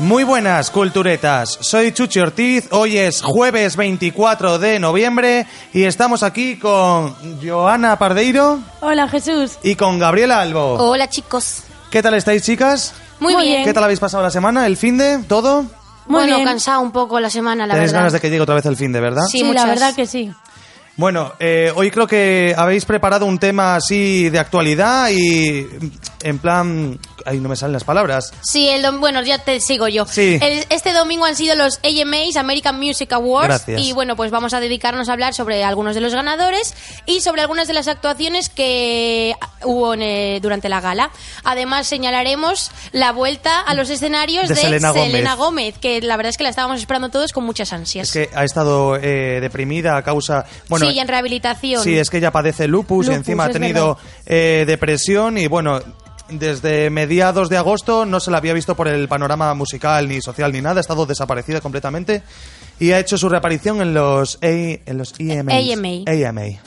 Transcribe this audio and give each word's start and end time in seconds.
Muy 0.00 0.24
buenas, 0.24 0.70
culturetas. 0.70 1.56
Soy 1.60 1.92
Chuchi 1.92 2.18
Ortiz. 2.18 2.66
Hoy 2.72 2.98
es 2.98 3.22
jueves 3.22 3.76
24 3.76 4.58
de 4.58 4.78
noviembre 4.80 5.46
y 5.72 5.84
estamos 5.84 6.22
aquí 6.24 6.56
con 6.56 7.14
Joana 7.42 7.96
Pardeiro 7.96 8.58
Hola 8.80 9.08
Jesús. 9.08 9.52
y 9.62 9.76
con 9.76 9.98
Gabriela 10.00 10.40
Albo. 10.40 10.74
Hola 10.74 11.08
chicos. 11.08 11.62
¿Qué 11.90 12.02
tal 12.02 12.14
estáis, 12.14 12.42
chicas? 12.42 12.92
Muy, 13.20 13.34
Muy 13.34 13.42
bien. 13.44 13.54
bien. 13.58 13.64
¿Qué 13.66 13.72
tal 13.72 13.84
habéis 13.84 14.00
pasado 14.00 14.22
la 14.22 14.30
semana? 14.30 14.66
¿El 14.66 14.76
fin 14.76 14.98
de? 14.98 15.18
¿Todo? 15.28 15.62
Muy 15.62 15.70
bueno, 16.22 16.36
bien. 16.36 16.48
cansado 16.48 16.80
un 16.80 16.90
poco 16.90 17.20
la 17.20 17.30
semana, 17.30 17.64
la 17.66 17.74
Tenéis 17.74 17.92
verdad. 17.92 18.00
ganas 18.00 18.12
de 18.14 18.20
que 18.20 18.30
llegue 18.30 18.42
otra 18.42 18.56
vez 18.56 18.66
el 18.66 18.76
fin 18.76 18.92
de, 18.92 19.00
¿verdad? 19.00 19.22
Sí, 19.30 19.42
la 19.44 19.64
verdad 19.64 19.94
que 19.94 20.06
sí. 20.06 20.30
Bueno, 20.96 21.32
eh, 21.38 21.72
hoy 21.74 21.90
creo 21.90 22.06
que 22.06 22.54
habéis 22.56 22.84
preparado 22.84 23.26
un 23.26 23.38
tema 23.38 23.76
así 23.76 24.28
de 24.28 24.38
actualidad 24.40 25.08
y 25.10 25.66
en 26.22 26.38
plan... 26.40 26.98
Ahí 27.24 27.38
no 27.40 27.48
me 27.48 27.56
salen 27.56 27.72
las 27.72 27.84
palabras. 27.84 28.32
Sí, 28.42 28.68
el 28.68 28.82
dom- 28.84 29.00
bueno, 29.00 29.22
ya 29.22 29.38
te 29.38 29.60
sigo 29.60 29.88
yo. 29.88 30.06
Sí. 30.06 30.38
El- 30.42 30.64
este 30.70 30.92
domingo 30.92 31.24
han 31.24 31.36
sido 31.36 31.54
los 31.56 31.80
AMAs, 31.82 32.36
American 32.36 32.78
Music 32.78 33.12
Awards. 33.12 33.48
Gracias. 33.48 33.80
Y 33.80 33.92
bueno, 33.92 34.16
pues 34.16 34.30
vamos 34.30 34.54
a 34.54 34.60
dedicarnos 34.60 35.08
a 35.08 35.12
hablar 35.12 35.34
sobre 35.34 35.64
algunos 35.64 35.94
de 35.94 36.00
los 36.00 36.14
ganadores 36.14 36.74
y 37.06 37.20
sobre 37.20 37.42
algunas 37.42 37.66
de 37.68 37.74
las 37.74 37.88
actuaciones 37.88 38.48
que 38.48 39.34
hubo 39.64 39.94
en, 39.94 40.02
eh, 40.02 40.38
durante 40.42 40.68
la 40.68 40.80
gala. 40.80 41.10
Además, 41.44 41.86
señalaremos 41.86 42.70
la 42.92 43.12
vuelta 43.12 43.60
a 43.60 43.74
los 43.74 43.90
escenarios 43.90 44.48
De 44.48 44.54
de, 44.54 44.60
Selena 44.60 44.90
Gómez. 44.90 45.36
Gómez, 45.36 45.78
que 45.78 46.00
la 46.00 46.16
verdad 46.16 46.30
es 46.30 46.36
que 46.36 46.44
la 46.44 46.50
estábamos 46.50 46.78
esperando 46.78 47.08
todos 47.08 47.32
con 47.32 47.44
muchas 47.44 47.72
ansias. 47.72 48.08
Es 48.08 48.12
que 48.12 48.36
ha 48.36 48.44
estado 48.44 48.96
eh, 48.96 49.38
deprimida 49.40 49.96
a 49.96 50.02
causa... 50.02 50.44
Bueno, 50.68 50.86
sí, 50.86 50.92
y 50.94 50.98
en 51.00 51.08
rehabilitación. 51.08 51.82
Sí, 51.82 51.96
es 51.98 52.10
que 52.10 52.18
ella 52.18 52.30
padece 52.30 52.68
lupus, 52.68 53.08
y 53.08 53.12
encima 53.12 53.44
ha 53.46 53.50
tenido 53.50 53.98
eh, 54.26 54.64
depresión 54.66 55.38
y 55.38 55.46
bueno, 55.46 55.80
desde 56.28 56.90
mediados 56.90 57.48
de 57.48 57.56
agosto 57.56 58.06
no 58.06 58.20
se 58.20 58.30
la 58.30 58.38
había 58.38 58.52
visto 58.52 58.74
por 58.74 58.88
el 58.88 59.08
panorama 59.08 59.52
musical 59.54 60.08
ni 60.08 60.20
social 60.20 60.52
ni 60.52 60.60
nada, 60.60 60.78
ha 60.78 60.80
estado 60.80 61.06
desaparecida 61.06 61.60
completamente 61.60 62.22
y 62.78 62.92
ha 62.92 62.98
hecho 62.98 63.18
su 63.18 63.28
reaparición 63.28 63.80
en 63.80 63.94
los 63.94 64.36
A, 64.42 64.48
en 64.48 64.98
los 64.98 65.14
EMAs. 65.18 65.54
AMA. 65.54 66.28
AMA. 66.28 66.60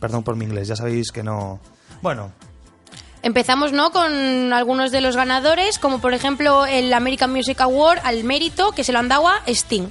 Perdón 0.00 0.22
por 0.22 0.36
mi 0.36 0.44
inglés, 0.44 0.68
ya 0.68 0.76
sabéis 0.76 1.10
que 1.10 1.22
no. 1.22 1.60
Bueno, 2.02 2.32
Empezamos, 3.22 3.72
¿no? 3.72 3.90
Con 3.90 4.52
algunos 4.52 4.92
de 4.92 5.00
los 5.00 5.16
ganadores, 5.16 5.78
como 5.78 6.00
por 6.00 6.14
ejemplo 6.14 6.66
el 6.66 6.92
American 6.94 7.32
Music 7.32 7.60
Award 7.60 7.98
al 8.04 8.22
mérito 8.22 8.70
que 8.72 8.84
se 8.84 8.92
lo 8.92 9.00
han 9.00 9.08
dado 9.08 9.26
a 9.26 9.42
Sting. 9.46 9.88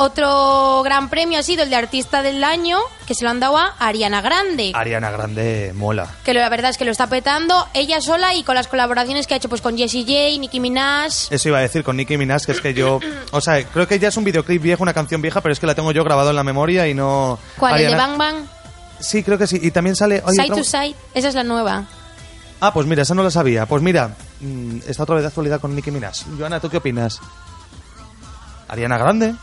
Otro 0.00 0.82
gran 0.84 1.10
premio 1.10 1.40
ha 1.40 1.42
sido 1.42 1.64
el 1.64 1.70
de 1.70 1.76
Artista 1.76 2.22
del 2.22 2.44
Año, 2.44 2.78
que 3.04 3.14
se 3.14 3.24
lo 3.24 3.30
han 3.30 3.40
dado 3.40 3.58
a 3.58 3.74
Ariana 3.80 4.20
Grande. 4.20 4.70
Ariana 4.74 5.10
Grande 5.10 5.72
mola. 5.74 6.06
Que 6.24 6.32
la 6.34 6.48
verdad 6.48 6.70
es 6.70 6.78
que 6.78 6.84
lo 6.84 6.92
está 6.92 7.08
petando 7.08 7.66
ella 7.74 8.00
sola 8.00 8.32
y 8.34 8.44
con 8.44 8.54
las 8.54 8.68
colaboraciones 8.68 9.26
que 9.26 9.34
ha 9.34 9.36
hecho 9.38 9.48
pues 9.48 9.60
con 9.60 9.76
Jessie 9.76 10.02
J, 10.04 10.38
Nicki 10.40 10.60
Minaj. 10.60 11.12
Eso 11.30 11.48
iba 11.48 11.58
a 11.58 11.62
decir 11.62 11.82
con 11.82 11.96
Nicki 11.96 12.16
Minaj, 12.16 12.46
que 12.46 12.52
es 12.52 12.60
que 12.60 12.74
yo, 12.74 13.00
o 13.32 13.40
sea, 13.40 13.62
creo 13.64 13.88
que 13.88 13.98
ya 13.98 14.06
es 14.08 14.16
un 14.16 14.22
videoclip 14.22 14.62
viejo, 14.62 14.84
una 14.84 14.94
canción 14.94 15.20
vieja, 15.20 15.40
pero 15.40 15.52
es 15.52 15.58
que 15.58 15.66
la 15.66 15.74
tengo 15.74 15.90
yo 15.90 16.04
grabado 16.04 16.30
en 16.30 16.36
la 16.36 16.44
memoria 16.44 16.86
y 16.86 16.94
no. 16.94 17.38
¿Cuál? 17.58 17.72
¿El 17.74 17.78
de 17.80 17.86
Ariana- 17.88 18.06
Bang 18.06 18.18
Bang? 18.18 18.36
Sí, 19.00 19.24
creo 19.24 19.36
que 19.36 19.48
sí. 19.48 19.58
Y 19.60 19.72
también 19.72 19.96
sale. 19.96 20.22
Side 20.28 20.48
to 20.48 20.62
Side. 20.62 20.94
Esa 21.14 21.28
es 21.28 21.34
la 21.34 21.42
nueva. 21.42 21.86
Ah, 22.60 22.72
pues 22.72 22.86
mira, 22.86 23.02
esa 23.02 23.14
no 23.14 23.24
la 23.24 23.30
sabía. 23.32 23.66
Pues 23.66 23.82
mira, 23.82 24.14
mm, 24.40 24.78
está 24.86 25.02
otra 25.02 25.16
vez 25.16 25.22
de 25.24 25.28
actualidad 25.28 25.60
con 25.60 25.74
Nicki 25.74 25.90
Minaj. 25.90 26.18
Joana, 26.38 26.60
¿tú 26.60 26.68
qué 26.70 26.76
opinas? 26.76 27.20
Ariana 28.68 28.96
Grande. 28.98 29.34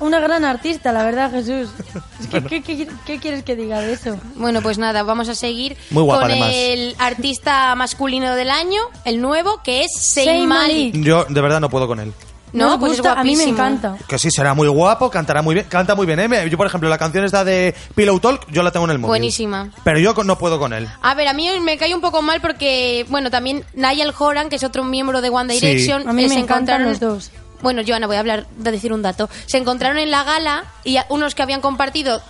Una 0.00 0.18
gran 0.20 0.44
artista, 0.44 0.92
la 0.92 1.04
verdad, 1.04 1.30
Jesús. 1.30 1.68
Es 2.20 2.44
que, 2.44 2.62
¿qué, 2.62 2.62
qué- 2.62 2.88
qué 3.06 3.18
quieres 3.18 3.42
que 3.42 3.56
diga 3.56 3.80
de 3.80 3.92
eso? 3.94 4.16
Bueno, 4.36 4.60
pues 4.62 4.78
nada, 4.78 5.02
vamos 5.02 5.28
a 5.28 5.34
seguir 5.34 5.76
Muy 5.90 6.02
guapa, 6.02 6.22
con 6.22 6.30
además. 6.30 6.50
el 6.54 6.94
artista 6.98 7.74
masculino 7.74 8.34
del 8.34 8.50
año, 8.50 8.80
el 9.04 9.20
nuevo, 9.20 9.60
que 9.64 9.82
es 9.84 9.92
Zayn 9.98 10.46
Malik. 10.46 10.94
Yo 10.96 11.24
de 11.28 11.40
verdad 11.40 11.60
no 11.60 11.68
puedo 11.70 11.86
con 11.86 11.98
él. 12.00 12.12
No, 12.52 12.70
¿Nos 12.70 12.78
pues 12.78 12.92
es 12.92 12.98
gusta? 12.98 13.20
a 13.20 13.22
mí 13.22 13.36
me 13.36 13.44
encanta. 13.44 13.96
Que 14.08 14.18
sí, 14.18 14.28
será 14.30 14.54
muy 14.54 14.66
guapo, 14.66 15.08
cantará 15.08 15.40
muy 15.40 15.54
bien, 15.54 15.66
canta 15.68 15.94
muy 15.94 16.04
bien. 16.04 16.18
¿eh? 16.18 16.48
Yo, 16.50 16.56
por 16.56 16.66
ejemplo, 16.66 16.88
la 16.88 16.98
canción 16.98 17.24
esta 17.24 17.44
de 17.44 17.74
Pillow 17.94 18.18
Talk, 18.18 18.50
yo 18.50 18.62
la 18.64 18.72
tengo 18.72 18.86
en 18.86 18.90
el 18.92 18.98
móvil. 18.98 19.10
Buenísima. 19.10 19.70
Pero 19.84 20.00
yo 20.00 20.14
no 20.24 20.36
puedo 20.36 20.58
con 20.58 20.72
él. 20.72 20.88
A 21.00 21.14
ver, 21.14 21.28
a 21.28 21.32
mí 21.32 21.48
me 21.60 21.78
cae 21.78 21.94
un 21.94 22.00
poco 22.00 22.22
mal 22.22 22.40
porque, 22.40 23.06
bueno, 23.08 23.30
también 23.30 23.64
Niall 23.74 24.12
Horan, 24.18 24.48
que 24.48 24.56
es 24.56 24.64
otro 24.64 24.82
miembro 24.82 25.20
de 25.20 25.28
One 25.30 25.54
Sí. 25.54 25.60
Direction, 25.64 26.08
A 26.08 26.12
mí 26.12 26.22
me 26.24 26.28
se 26.28 26.40
encantan 26.40 26.84
los 26.84 26.98
dos. 26.98 27.30
Bueno, 27.62 27.82
Joana, 27.86 28.06
voy 28.06 28.16
a 28.16 28.20
hablar 28.20 28.46
de 28.56 28.72
decir 28.72 28.92
un 28.92 29.02
dato. 29.02 29.28
Se 29.46 29.58
encontraron 29.58 29.98
en 29.98 30.10
la 30.10 30.24
gala 30.24 30.64
y 30.84 30.96
a- 30.96 31.06
unos 31.10 31.34
que 31.34 31.42
habían 31.42 31.60
compartido 31.60 32.20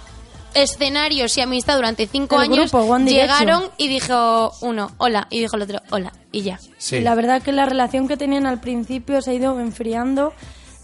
escenarios 0.54 1.36
y 1.38 1.40
amistad 1.42 1.76
durante 1.76 2.06
cinco 2.06 2.36
El 2.36 2.50
años 2.52 2.72
grupo 2.72 2.98
llegaron 2.98 3.64
y 3.76 3.86
dijo 3.88 4.52
uno 4.62 4.90
hola 4.98 5.28
y 5.30 5.40
dijo 5.40 5.54
el 5.56 5.62
otro 5.62 5.80
hola 5.90 6.12
y 6.32 6.42
ya. 6.42 6.58
Sí. 6.78 7.00
La 7.00 7.14
verdad 7.14 7.40
que 7.42 7.52
la 7.52 7.66
relación 7.66 8.08
que 8.08 8.16
tenían 8.16 8.46
al 8.46 8.60
principio 8.60 9.22
se 9.22 9.30
ha 9.30 9.34
ido 9.34 9.60
enfriando 9.60 10.32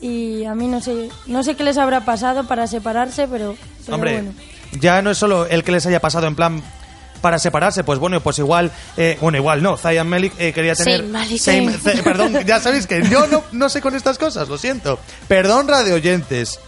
y 0.00 0.44
a 0.44 0.54
mí 0.54 0.68
no 0.68 0.80
sé, 0.80 1.08
no 1.26 1.42
sé 1.42 1.56
qué 1.56 1.64
les 1.64 1.78
habrá 1.78 2.04
pasado 2.04 2.44
para 2.46 2.66
separarse, 2.68 3.26
pero, 3.26 3.56
pero 3.84 3.94
Hombre, 3.96 4.12
bueno. 4.22 4.32
ya 4.80 5.02
no 5.02 5.10
es 5.10 5.18
solo 5.18 5.46
el 5.46 5.64
que 5.64 5.72
les 5.72 5.84
haya 5.86 6.00
pasado 6.00 6.26
en 6.28 6.36
plan 6.36 6.62
para 7.26 7.40
separarse, 7.40 7.82
pues 7.82 7.98
bueno, 7.98 8.20
pues 8.20 8.38
igual, 8.38 8.70
eh, 8.96 9.18
bueno, 9.20 9.36
igual 9.36 9.60
no, 9.60 9.76
Zayn 9.76 10.06
Malik 10.06 10.32
eh, 10.38 10.52
quería 10.52 10.76
tener... 10.76 11.02
Malik. 11.02 11.42
Perdón, 12.04 12.34
ya 12.46 12.60
sabéis 12.60 12.86
que 12.86 13.02
yo 13.10 13.26
no, 13.26 13.42
no 13.50 13.68
sé 13.68 13.80
con 13.80 13.96
estas 13.96 14.16
cosas, 14.16 14.48
lo 14.48 14.56
siento. 14.56 15.00
Perdón, 15.26 15.66
radio 15.66 15.96
oyentes. 15.96 16.60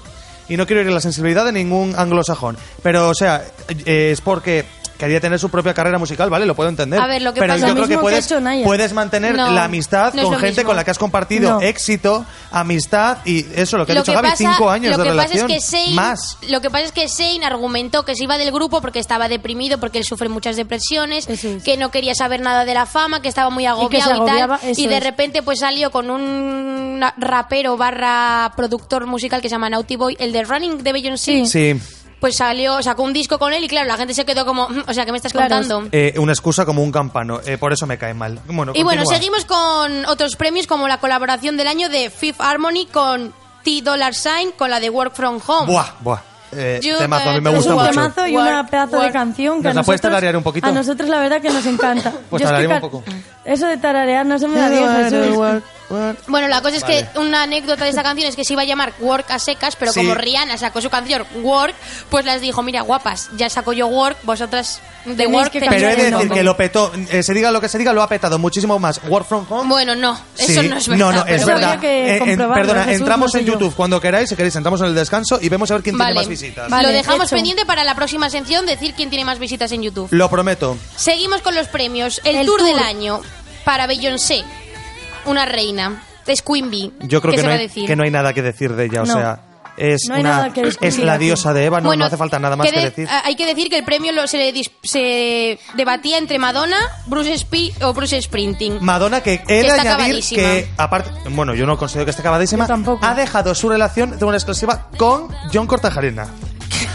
Y 0.48 0.56
no 0.56 0.66
quiero 0.66 0.82
ir 0.82 0.88
a 0.88 0.90
la 0.90 1.00
sensibilidad 1.00 1.44
de 1.44 1.52
ningún 1.52 1.94
anglosajón. 1.96 2.56
Pero, 2.82 3.08
o 3.08 3.14
sea, 3.14 3.44
eh, 3.86 4.10
es 4.10 4.20
porque 4.20 4.64
quería 4.98 5.20
tener 5.20 5.38
su 5.38 5.48
propia 5.48 5.72
carrera 5.74 5.98
musical, 5.98 6.28
¿vale? 6.28 6.44
Lo 6.44 6.54
puedo 6.54 6.68
entender. 6.68 7.00
A 7.00 7.06
ver, 7.06 7.22
lo 7.22 7.32
que 7.32 7.40
Pero 7.40 7.54
pasa- 7.54 7.66
yo 7.66 7.68
Lo 7.68 7.74
creo 7.74 7.84
que 7.84 7.88
mismo 7.90 8.00
que 8.00 8.02
puedes, 8.02 8.24
ha 8.24 8.26
hecho 8.34 8.40
Naya. 8.40 8.64
puedes 8.64 8.92
mantener 8.92 9.34
No, 9.36 9.50
la 9.52 9.64
amistad 9.64 10.12
no 10.14 10.24
con 10.24 10.32
gente 10.34 10.60
mismo. 10.60 10.64
con 10.70 10.76
la 10.76 10.84
que 10.84 10.90
has 10.90 10.98
compartido 10.98 11.50
No. 11.54 11.60
éxito, 11.60 12.26
amistad 12.50 13.18
y 13.24 13.46
eso, 13.54 13.78
lo 13.78 13.86
que 13.86 13.92
ha 13.92 13.94
dicho 13.94 14.06
que 14.06 14.12
Gaby, 14.16 14.28
pasa, 14.30 14.36
cinco 14.36 14.68
años 14.70 14.92
lo 14.92 14.98
de 14.98 15.02
que 15.04 15.10
relación. 15.10 15.42
Pasa 15.48 15.54
es 15.56 15.64
que 15.64 15.76
Zayn, 15.76 15.94
más. 15.94 16.38
Lo 16.48 16.60
que 16.60 16.70
pasa 16.70 16.84
es 16.84 16.92
que 16.92 17.08
Zayn 17.08 17.44
argumentó 17.44 18.04
que 18.04 18.14
se 18.16 18.24
iba 18.24 18.36
del 18.38 18.50
grupo 18.52 18.80
porque 18.80 18.98
estaba 18.98 19.28
deprimido, 19.28 19.78
porque 19.78 19.98
él 19.98 20.04
sufre 20.04 20.28
muchas 20.28 20.56
depresiones, 20.56 21.28
es. 21.28 21.62
que 21.62 21.76
no 21.76 21.90
quería 21.90 22.14
saber 22.14 22.40
nada 22.40 22.64
de 22.64 22.74
la 22.74 22.86
fama, 22.86 23.22
que 23.22 23.28
estaba 23.28 23.50
muy 23.50 23.66
agobiado 23.66 24.10
y, 24.10 24.14
agobiaba, 24.14 24.58
tal. 24.58 24.72
Y 24.76 24.86
de 24.88 24.96
es. 24.98 25.04
repente 25.04 25.42
pues 25.42 25.60
salió 25.60 25.90
con 25.90 26.10
un 26.10 27.00
rapero 27.18 27.76
barra 27.76 28.52
productor 28.56 29.06
musical 29.06 29.40
que 29.40 29.48
se 29.48 29.54
llama 29.54 29.70
Naughty 29.70 29.96
Boy, 29.96 30.16
el 30.18 30.32
de 30.32 30.42
Running 30.42 30.82
de 30.82 30.92
Beyoncé. 30.92 31.46
Sí. 31.46 31.46
Sí. 31.46 31.80
Pues 32.20 32.36
salió, 32.36 32.82
sacó 32.82 33.04
un 33.04 33.12
disco 33.12 33.38
con 33.38 33.52
él 33.52 33.62
y 33.62 33.68
claro, 33.68 33.86
la 33.86 33.96
gente 33.96 34.12
se 34.12 34.24
quedó 34.24 34.44
como, 34.44 34.68
"Mm, 34.68 34.82
o 34.88 34.92
sea, 34.94 35.04
¿qué 35.06 35.12
me 35.12 35.18
estás 35.18 35.32
Claro, 35.32 35.54
contando? 35.56 35.88
Eh, 35.92 36.14
una 36.18 36.32
excusa 36.32 36.64
como 36.66 36.82
un 36.82 36.90
campano. 36.90 37.40
Eh, 37.46 37.58
por 37.58 37.72
eso 37.72 37.86
me 37.86 37.96
cae 37.96 38.12
mal. 38.14 38.40
Bueno, 38.46 38.72
Y 38.74 38.82
bueno, 38.82 39.04
seguimos 39.06 39.44
con 39.44 40.04
otros 40.06 40.34
premios 40.36 40.66
como 40.66 40.88
la 40.88 40.98
colaboración 40.98 41.56
del 41.56 41.68
año 41.68 41.88
de 41.88 42.10
Fifth 42.10 42.40
Harmony 42.40 42.86
con 42.92 43.32
T 43.62 43.82
Dollar 43.82 44.14
Sign 44.14 44.52
con 44.56 44.70
la 44.70 44.80
de 44.80 44.90
Work 44.90 45.14
From 45.14 45.40
Home. 45.46 45.72
Buah, 45.72 45.86
buah. 46.00 46.18
Eh, 46.50 46.80
You 46.82 46.96
temazo, 46.96 47.28
a 47.28 47.32
mí 47.34 47.40
me 47.42 47.50
gusta 47.50 47.74
un 47.74 47.78
mucho. 47.78 47.90
temazo 47.90 48.26
y 48.26 48.34
Work, 48.34 48.48
una 48.48 48.66
pedazo 48.66 49.00
de 49.02 49.12
canción 49.12 49.58
que 49.58 49.64
¿Nos 49.68 49.72
a 49.76 49.80
la 49.80 49.82
puedes 49.84 50.02
nosotros, 50.02 50.34
un 50.34 50.42
poquito? 50.42 50.66
a 50.66 50.72
nosotros 50.72 51.08
la 51.10 51.18
verdad 51.20 51.42
que 51.42 51.50
nos 51.50 51.66
encanta. 51.66 52.10
Pues 52.30 52.42
Yo 52.42 52.48
es 52.48 52.66
que 52.66 52.66
un 52.66 52.80
poco. 52.80 53.04
Eso 53.48 53.66
de 53.66 53.76
tararear 53.78 54.26
no 54.26 54.38
se 54.38 54.46
me 54.46 54.58
da 54.58 54.68
bien, 54.68 54.88
Jesús. 55.10 55.62
Bueno, 56.26 56.48
la 56.48 56.60
cosa 56.60 56.76
es 56.76 56.82
Vale. 56.82 57.08
que 57.14 57.18
una 57.18 57.44
anécdota 57.44 57.84
de 57.84 57.88
esta 57.90 58.02
canción 58.02 58.28
es 58.28 58.36
que 58.36 58.44
se 58.44 58.52
iba 58.52 58.60
a 58.60 58.66
llamar 58.66 58.92
Work 59.00 59.30
a 59.30 59.38
secas, 59.38 59.74
pero 59.74 59.90
Sí. 59.90 60.00
como 60.00 60.14
Rihanna 60.14 60.58
sacó 60.58 60.82
su 60.82 60.90
canción 60.90 61.24
Work, 61.42 61.74
pues 62.10 62.26
las 62.26 62.42
dijo, 62.42 62.62
mira, 62.62 62.82
guapas, 62.82 63.30
ya 63.38 63.48
saco 63.48 63.72
yo 63.72 63.86
Work, 63.86 64.18
vosotras 64.24 64.82
de 65.06 65.14
Tenéis 65.14 65.34
Work 65.34 65.50
que 65.52 65.60
Pero 65.60 65.72
he 65.72 65.78
de 65.80 65.96
decir 65.96 66.10
nombre". 66.12 66.36
que 66.36 66.42
lo 66.44 66.56
petó, 66.58 66.92
eh, 67.10 67.22
se 67.22 67.32
diga 67.32 67.50
lo 67.50 67.62
que 67.62 67.70
se 67.70 67.78
diga, 67.78 67.94
lo 67.94 68.02
ha 68.02 68.08
petado 68.08 68.38
muchísimo 68.38 68.78
más. 68.78 69.00
Work 69.08 69.26
from 69.26 69.46
home. 69.48 69.66
Bueno, 69.70 69.94
no, 69.94 70.14
Sí. 70.34 70.52
eso 70.52 70.62
no 70.64 70.76
es 70.76 70.86
verdad. 70.88 71.06
No, 71.06 71.12
no, 71.12 71.24
es 71.26 71.46
verdad. 71.46 71.82
Eh, 71.82 72.18
en- 72.32 72.36
perdona, 72.38 72.84
Jesús, 72.84 73.00
entramos 73.00 73.28
no 73.28 73.32
sé 73.32 73.38
en 73.40 73.46
yo. 73.46 73.52
YouTube 73.54 73.74
cuando 73.74 73.98
queráis, 73.98 74.28
si 74.28 74.36
queréis, 74.36 74.56
entramos 74.56 74.82
en 74.82 74.88
el 74.88 74.94
descanso 74.94 75.38
y 75.40 75.48
vemos 75.48 75.70
a 75.70 75.74
ver 75.74 75.82
quién 75.82 75.96
Vale. 75.96 76.10
tiene 76.10 76.20
más 76.20 76.28
visitas. 76.28 76.68
Vale. 76.68 76.88
lo 76.88 76.92
dejamos 76.92 77.26
hecho. 77.28 77.36
pendiente 77.36 77.64
para 77.64 77.82
la 77.84 77.94
próxima 77.94 78.28
sección, 78.28 78.66
decir 78.66 78.92
quién 78.94 79.08
tiene 79.08 79.24
más 79.24 79.38
visitas 79.38 79.72
en 79.72 79.82
YouTube. 79.82 80.08
Lo 80.10 80.28
prometo. 80.28 80.76
Seguimos 80.96 81.40
con 81.40 81.54
los 81.54 81.66
premios. 81.68 82.20
El, 82.24 82.36
El 82.36 82.46
tour, 82.46 82.58
tour. 82.58 82.68
del 82.68 82.78
año 82.80 83.20
para 83.64 83.86
Beyoncé, 83.86 84.42
una 85.26 85.44
reina. 85.46 86.02
Es 86.26 86.42
Queen 86.42 86.70
Bee. 86.70 86.92
Yo 87.00 87.22
creo 87.22 87.30
¿Qué 87.32 87.36
que 87.36 87.40
se 87.40 87.42
no, 87.44 87.48
va 87.48 87.54
a 87.54 87.58
hay, 87.58 87.66
decir? 87.68 87.86
que 87.86 87.96
no 87.96 88.02
hay 88.04 88.10
nada 88.10 88.34
que 88.34 88.42
decir 88.42 88.74
de 88.74 88.84
ella. 88.84 89.02
O 89.02 89.06
No. 89.06 89.14
sea, 89.14 89.40
es, 89.78 90.02
No 90.08 90.16
hay 90.16 90.20
una, 90.20 90.30
nada 90.30 90.52
que 90.52 90.62
discutir 90.62 90.88
es 90.88 90.98
la 90.98 91.14
aquí. 91.14 91.24
diosa 91.24 91.54
de 91.54 91.64
Eva, 91.64 91.80
no, 91.80 91.86
Bueno, 91.88 92.00
no 92.00 92.06
hace 92.06 92.18
falta 92.18 92.38
nada 92.38 92.54
más 92.54 92.66
que 92.66 92.72
que, 92.74 92.78
de- 92.80 92.84
decir. 92.90 93.08
a- 93.08 93.24
Hay 93.24 93.34
que 93.34 93.46
decir 93.46 93.70
que 93.70 93.78
el 93.78 93.84
premio 93.84 94.12
lo- 94.12 94.26
se, 94.26 94.36
le 94.36 94.52
dis- 94.52 94.70
se 94.82 95.58
debatía 95.74 96.18
entre 96.18 96.38
Madonna, 96.38 96.76
Bruce 97.06 97.32
Spi 97.38 97.72
o 97.80 97.94
Bruce 97.94 98.20
Sprinting. 98.20 98.76
Madonna, 98.82 99.22
que 99.22 99.34
he 99.48 99.54
de 99.54 99.60
está 99.60 99.74
añadir 99.80 99.90
acabadísima. 99.94 100.42
que, 100.42 100.68
aparte, 100.76 101.10
bueno, 101.30 101.54
yo 101.54 101.64
no 101.64 101.78
considero 101.78 102.04
que 102.04 102.10
esté 102.10 102.20
acabadísima, 102.20 102.64
Yo 102.64 102.68
tampoco. 102.74 103.06
ha 103.06 103.14
dejado 103.14 103.54
su 103.54 103.70
relación 103.70 104.18
de 104.18 104.24
una 104.26 104.36
exclusiva 104.36 104.88
con 104.98 105.28
John 105.50 105.66
Cortajarena. 105.66 106.26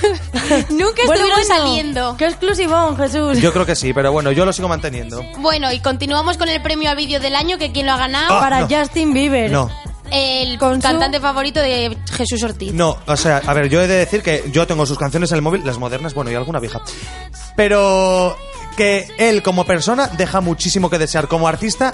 Nunca 0.69 1.01
Bueno, 1.05 1.23
estuvieron 1.25 1.29
bueno, 1.29 1.45
saliendo. 1.45 2.17
Qué 2.17 2.25
exclusivón, 2.25 2.97
Jesús. 2.97 3.39
Yo 3.39 3.53
creo 3.53 3.65
que 3.65 3.75
sí, 3.75 3.94
pero 3.94 4.11
bueno, 4.11 4.31
yo 4.31 4.45
lo 4.45 4.53
sigo 4.53 4.67
manteniendo. 4.67 5.23
Bueno, 5.39 5.71
y 5.71 5.79
continuamos 5.79 6.38
con 6.38 6.50
el 6.50 6.61
premio 6.61 6.89
al 6.89 6.95
vídeo 6.95 7.19
del 7.19 7.35
año, 7.35 7.57
que 7.57 7.71
quien 7.71 7.85
lo 7.85 7.94
ha 7.94 7.97
ganado, 7.97 8.35
Ah, 8.35 8.39
Para 8.39 8.61
no. 8.61 8.67
Justin 8.69 9.13
Bieber. 9.13 9.51
No, 9.51 9.69
el 10.11 10.57
con 10.59 10.75
su- 10.75 10.81
cantante 10.81 11.19
favorito 11.19 11.59
de 11.59 11.97
Jesús 12.11 12.44
Ortiz. 12.44 12.73
no, 12.73 12.97
o 13.07 13.17
sea, 13.17 13.41
a 13.45 13.53
ver, 13.53 13.69
yo 13.69 13.81
he 13.81 13.88
de 13.88 13.95
decir 13.97 14.21
que 14.21 14.44
yo 14.51 14.67
tengo 14.67 14.85
sus 14.85 14.97
canciones 14.97 15.31
en 15.31 15.38
el 15.38 15.41
móvil, 15.41 15.65
las 15.65 15.77
modernas, 15.77 16.13
bueno, 16.13 16.29
y 16.31 16.35
alguna 16.35 16.59
vieja. 16.59 16.81
Pero 17.55 18.35
que 18.77 19.07
él 19.17 19.44
como 19.44 19.65
persona 19.65 20.07
deja 20.07 20.41
muchísimo 20.41 20.89
que 20.89 20.97
desear. 20.97 21.27
Como 21.27 21.47
artista, 21.47 21.94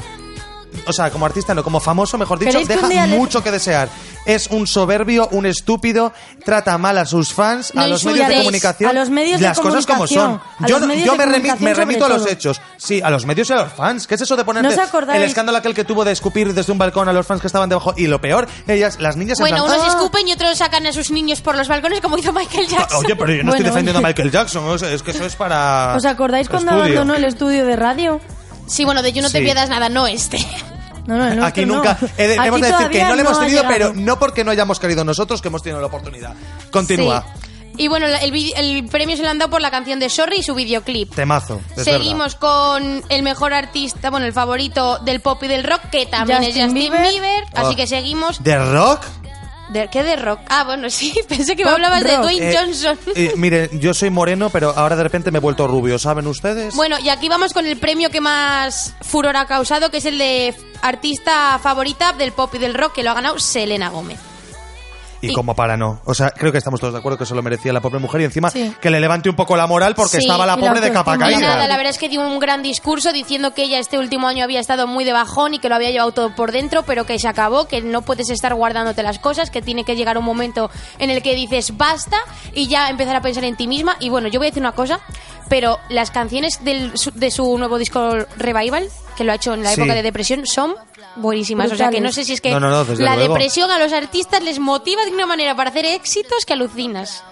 o 0.85 0.93
sea, 0.93 1.09
como 1.11 1.25
artista 1.25 1.53
no, 1.53 1.63
como 1.63 1.79
famoso, 1.79 2.17
mejor 2.17 2.39
dicho, 2.39 2.51
¿Queréis 2.51 2.67
que 2.67 2.87
deja 2.87 3.07
mucho 3.07 3.43
que 3.43 3.51
desear. 3.51 3.89
Es 4.25 4.47
un 4.47 4.67
soberbio, 4.67 5.27
un 5.31 5.45
estúpido, 5.45 6.13
trata 6.45 6.77
mal 6.77 6.97
a 6.97 7.05
sus 7.05 7.33
fans, 7.33 7.73
No 7.73 7.81
a 7.81 7.87
los 7.87 8.03
medios 8.05 8.27
de 8.27 8.37
comunicación. 8.37 8.89
A 8.89 8.93
los 8.93 9.09
medios 9.09 9.39
de 9.39 9.47
las 9.47 9.59
cosas 9.59 9.85
como 9.85 10.05
son. 10.05 10.39
Yo, 10.67 10.79
no- 10.79 10.87
me, 10.87 10.95
remi- 11.25 11.57
me 11.59 11.73
remito 11.73 12.05
a 12.05 12.09
los 12.09 12.19
todo. 12.23 12.29
hechos. 12.31 12.61
Sí, 12.77 13.01
a 13.03 13.09
los 13.09 13.25
medios 13.25 13.49
y 13.49 13.53
a 13.53 13.57
los 13.57 13.73
fans. 13.73 14.05
¿Qué 14.07 14.15
es 14.15 14.21
eso 14.21 14.35
de 14.35 14.43
ponerte 14.43 14.75
¿No 14.75 15.13
el 15.13 15.23
escándalo 15.23 15.57
aquel 15.57 15.73
que 15.73 15.83
tuvo 15.83 16.05
de 16.05 16.11
escupir 16.11 16.53
desde 16.53 16.71
un 16.71 16.77
balcón 16.77 17.07
a 17.09 17.13
los 17.13 17.25
fans 17.25 17.41
que 17.41 17.47
estaban 17.47 17.69
debajo? 17.69 17.93
Y 17.97 18.07
lo 18.07 18.21
peor, 18.21 18.47
ellas, 18.67 18.99
las 18.99 19.15
niñas 19.17 19.39
en 19.39 19.43
Bueno, 19.43 19.63
plan, 19.65 19.75
unos 19.77 19.85
"Ah". 19.85 19.89
escupen 19.97 20.27
y 20.27 20.33
otros 20.33 20.57
sacan 20.57 20.85
a 20.85 20.93
sus 20.93 21.09
niños 21.11 21.41
por 21.41 21.57
los 21.57 21.67
balcones 21.67 22.01
como 22.01 22.17
hizo 22.17 22.31
Michael 22.33 22.67
Jackson. 22.67 23.03
Oye, 23.05 23.15
pero 23.15 23.31
yo 23.31 23.37
no 23.43 23.51
Bueno, 23.51 23.51
estoy 23.53 23.65
defendiendo 23.65 23.99
a 23.99 24.07
Michael 24.07 24.31
Jackson, 24.31 24.77
es 24.85 25.01
que 25.01 25.11
eso 25.11 25.25
es 25.25 25.35
para. 25.35 25.95
¿Os 25.97 26.05
acordáis 26.05 26.49
cuando 26.49 26.71
estudio. 26.71 26.83
abandonó 26.99 27.15
el 27.15 27.25
estudio 27.25 27.65
de 27.65 27.75
radio? 27.75 28.21
Sí, 28.69 28.85
bueno, 28.85 29.01
de 29.01 29.11
yo 29.11 29.21
no 29.21 29.29
te 29.29 29.39
Sí. 29.39 29.43
pierdas 29.43 29.67
nada, 29.69 29.89
no 29.89 30.07
este. 30.07 30.37
No, 31.07 31.17
no, 31.17 31.33
no, 31.33 31.45
Aquí 31.45 31.61
esto 31.61 31.73
no. 31.73 31.77
nunca. 31.79 31.97
he 32.17 32.27
de- 32.27 32.37
Aquí 32.39 32.47
hemos 32.49 32.61
de 32.61 32.67
decir 32.67 32.87
que 32.89 32.99
todavía 32.99 33.07
no 33.09 33.15
le 33.15 33.21
hemos 33.21 33.37
ha 33.37 33.39
tenido, 33.41 33.63
llegado. 33.63 33.73
pero 33.73 33.93
no 33.95 34.19
porque 34.19 34.43
no 34.43 34.51
hayamos 34.51 34.79
querido 34.79 35.03
nosotros, 35.03 35.41
que 35.41 35.47
hemos 35.47 35.63
tenido 35.63 35.81
la 35.81 35.87
oportunidad. 35.87 36.35
Continúa. 36.71 37.25
Sí. 37.33 37.49
Y 37.79 37.87
bueno, 37.87 38.07
la- 38.07 38.17
el, 38.17 38.31
vi- 38.31 38.53
el 38.55 38.85
premio 38.89 39.15
se 39.17 39.23
lo 39.23 39.29
han 39.29 39.39
dado 39.39 39.49
por 39.49 39.61
la 39.61 39.71
canción 39.71 39.99
de 39.99 40.09
Sorry 40.09 40.39
y 40.39 40.43
su 40.43 40.53
videoclip. 40.53 41.15
Temazo. 41.15 41.61
es 41.77 41.83
Seguimos 41.85 42.35
con 42.35 43.01
el 43.09 43.23
mejor 43.23 43.53
artista, 43.53 44.09
bueno, 44.11 44.25
el 44.25 44.33
favorito 44.33 44.99
del 44.99 45.21
pop 45.21 45.41
y 45.43 45.47
del 45.47 45.63
rock, 45.63 45.81
que 45.89 46.05
también 46.05 46.43
es 46.43 46.47
Justin 46.49 46.63
Justin 46.65 46.91
Bieber. 46.91 47.09
Bieber. 47.11 47.43
así 47.55 47.73
Oh. 47.73 47.75
que 47.75 47.87
seguimos. 47.87 48.43
verdad. 48.43 48.65
¿De 48.65 48.71
rock? 48.77 49.01
¿De, 49.69 49.87
¿Qué 49.87 50.03
de 50.03 50.15
rock? 50.15 50.39
Ah, 50.49 50.63
bueno, 50.63 50.89
sí, 50.89 51.13
pensé 51.29 51.55
que 51.55 51.63
me 51.63 51.69
hablabas 51.71 52.03
de. 52.03 52.17
Dwayne 52.17 52.49
Eh, 52.51 52.57
Johnson. 52.57 52.97
eh, 53.15 53.33
mire, 53.37 53.69
yo 53.73 53.93
soy 53.93 54.09
moreno, 54.09 54.49
pero 54.49 54.73
ahora 54.75 54.95
de 54.95 55.03
repente 55.03 55.29
me 55.31 55.37
he 55.37 55.41
vuelto 55.41 55.67
rubio, 55.67 55.99
¿saben 55.99 56.25
ustedes? 56.27 56.75
Bueno, 56.75 56.97
y 56.99 57.09
aquí 57.09 57.29
vamos 57.29 57.53
con 57.53 57.65
el 57.65 57.77
premio 57.77 58.09
que 58.09 58.19
más 58.21 58.95
furor 59.01 59.37
ha 59.37 59.45
causado, 59.45 59.91
que 59.91 59.97
es 59.97 60.05
el 60.05 60.17
de 60.17 60.55
artista 60.81 61.59
favorita 61.61 62.13
del 62.13 62.31
pop 62.31 62.53
y 62.55 62.57
del 62.57 62.73
rock, 62.73 62.93
que 62.93 63.03
lo 63.03 63.11
ha 63.11 63.13
ganado 63.13 63.37
Selena 63.39 63.89
Gómez. 63.89 64.19
Y 65.21 65.29
y- 65.31 65.33
como 65.33 65.55
para 65.55 65.77
no. 65.77 66.01
O 66.05 66.13
sea, 66.13 66.29
creo 66.31 66.51
que 66.51 66.57
estamos 66.57 66.79
todos 66.79 66.93
de 66.93 66.99
acuerdo 66.99 67.17
que 67.17 67.25
se 67.25 67.35
lo 67.35 67.41
merecía 67.41 67.73
la 67.73 67.81
pobre 67.81 67.99
mujer 67.99 68.21
y 68.21 68.23
encima 68.25 68.49
Sí. 68.49 68.73
que 68.81 68.89
le 68.89 68.99
levante 68.99 69.29
un 69.29 69.35
poco 69.35 69.55
la 69.57 69.67
moral 69.67 69.95
porque 69.95 70.17
Sí, 70.17 70.23
estaba 70.23 70.45
la 70.45 70.57
pobre 70.57 70.79
de 70.81 70.91
capa 70.91 71.17
caída. 71.17 71.39
nada, 71.39 71.67
la 71.67 71.77
verdad 71.77 71.91
es 71.91 71.97
que 71.97 72.09
dio 72.09 72.21
un 72.21 72.39
gran 72.39 72.63
discurso 72.63 73.11
diciendo 73.11 73.53
que 73.53 73.63
ella 73.63 73.79
este 73.79 73.97
último 73.97 74.27
año 74.27 74.43
había 74.43 74.59
estado 74.59 74.87
muy 74.87 75.03
de 75.03 75.13
bajón 75.13 75.53
y 75.53 75.59
que 75.59 75.69
lo 75.69 75.75
había 75.75 75.91
llevado 75.91 76.11
todo 76.11 76.35
por 76.35 76.51
dentro, 76.51 76.83
pero 76.83 77.05
que 77.05 77.19
se 77.19 77.27
acabó, 77.27 77.67
que 77.67 77.81
no 77.81 78.01
puedes 78.01 78.29
estar 78.29 78.53
guardándote 78.53 79.03
las 79.03 79.19
cosas, 79.19 79.49
que 79.49 79.61
tiene 79.61 79.83
que 79.83 79.95
llegar 79.95 80.17
un 80.17 80.25
momento 80.25 80.69
en 80.99 81.09
el 81.09 81.21
que 81.21 81.35
dices 81.35 81.77
basta 81.77 82.17
y 82.53 82.67
ya 82.67 82.89
empezar 82.89 83.15
a 83.15 83.21
pensar 83.21 83.43
en 83.43 83.55
ti 83.55 83.67
misma. 83.67 83.95
Y 83.99 84.09
bueno, 84.09 84.27
yo 84.29 84.39
voy 84.39 84.47
a 84.47 84.49
decir 84.51 84.63
una 84.63 84.71
cosa, 84.73 84.99
pero 85.49 85.79
las 85.89 86.11
canciones 86.11 86.63
del- 86.63 86.97
su- 86.97 87.11
de 87.11 87.31
su 87.31 87.57
nuevo 87.57 87.77
disco 87.77 88.15
Revival, 88.37 88.87
que 89.17 89.23
lo 89.23 89.31
ha 89.31 89.35
hecho 89.35 89.53
en 89.53 89.63
la 89.63 89.73
Sí. 89.73 89.81
época 89.81 89.95
de 89.95 90.03
depresión, 90.03 90.45
son 90.45 90.75
buenísimas. 91.15 91.71
O 91.71 91.75
sea 91.75 91.89
que 91.89 91.99
no 91.99 92.11
sé 92.11 92.23
si 92.23 92.33
es 92.33 92.41
que 92.41 92.51
No, 92.51 92.59
no, 92.59 92.69
no, 92.69 92.85
desde 92.85 93.03
la 93.03 93.15
luego. 93.15 93.33
depresión 93.33 93.69
a 93.71 93.79
los 93.79 93.91
artistas 93.91 94.41
les 94.43 94.59
motiva 94.59 95.03
de 95.05 95.11
una 95.11 95.25
manera 95.25 95.55
para 95.55 95.69
hacer 95.71 95.85
éxitos 95.85 96.45
que 96.45 96.53
alucinas. 96.53 97.23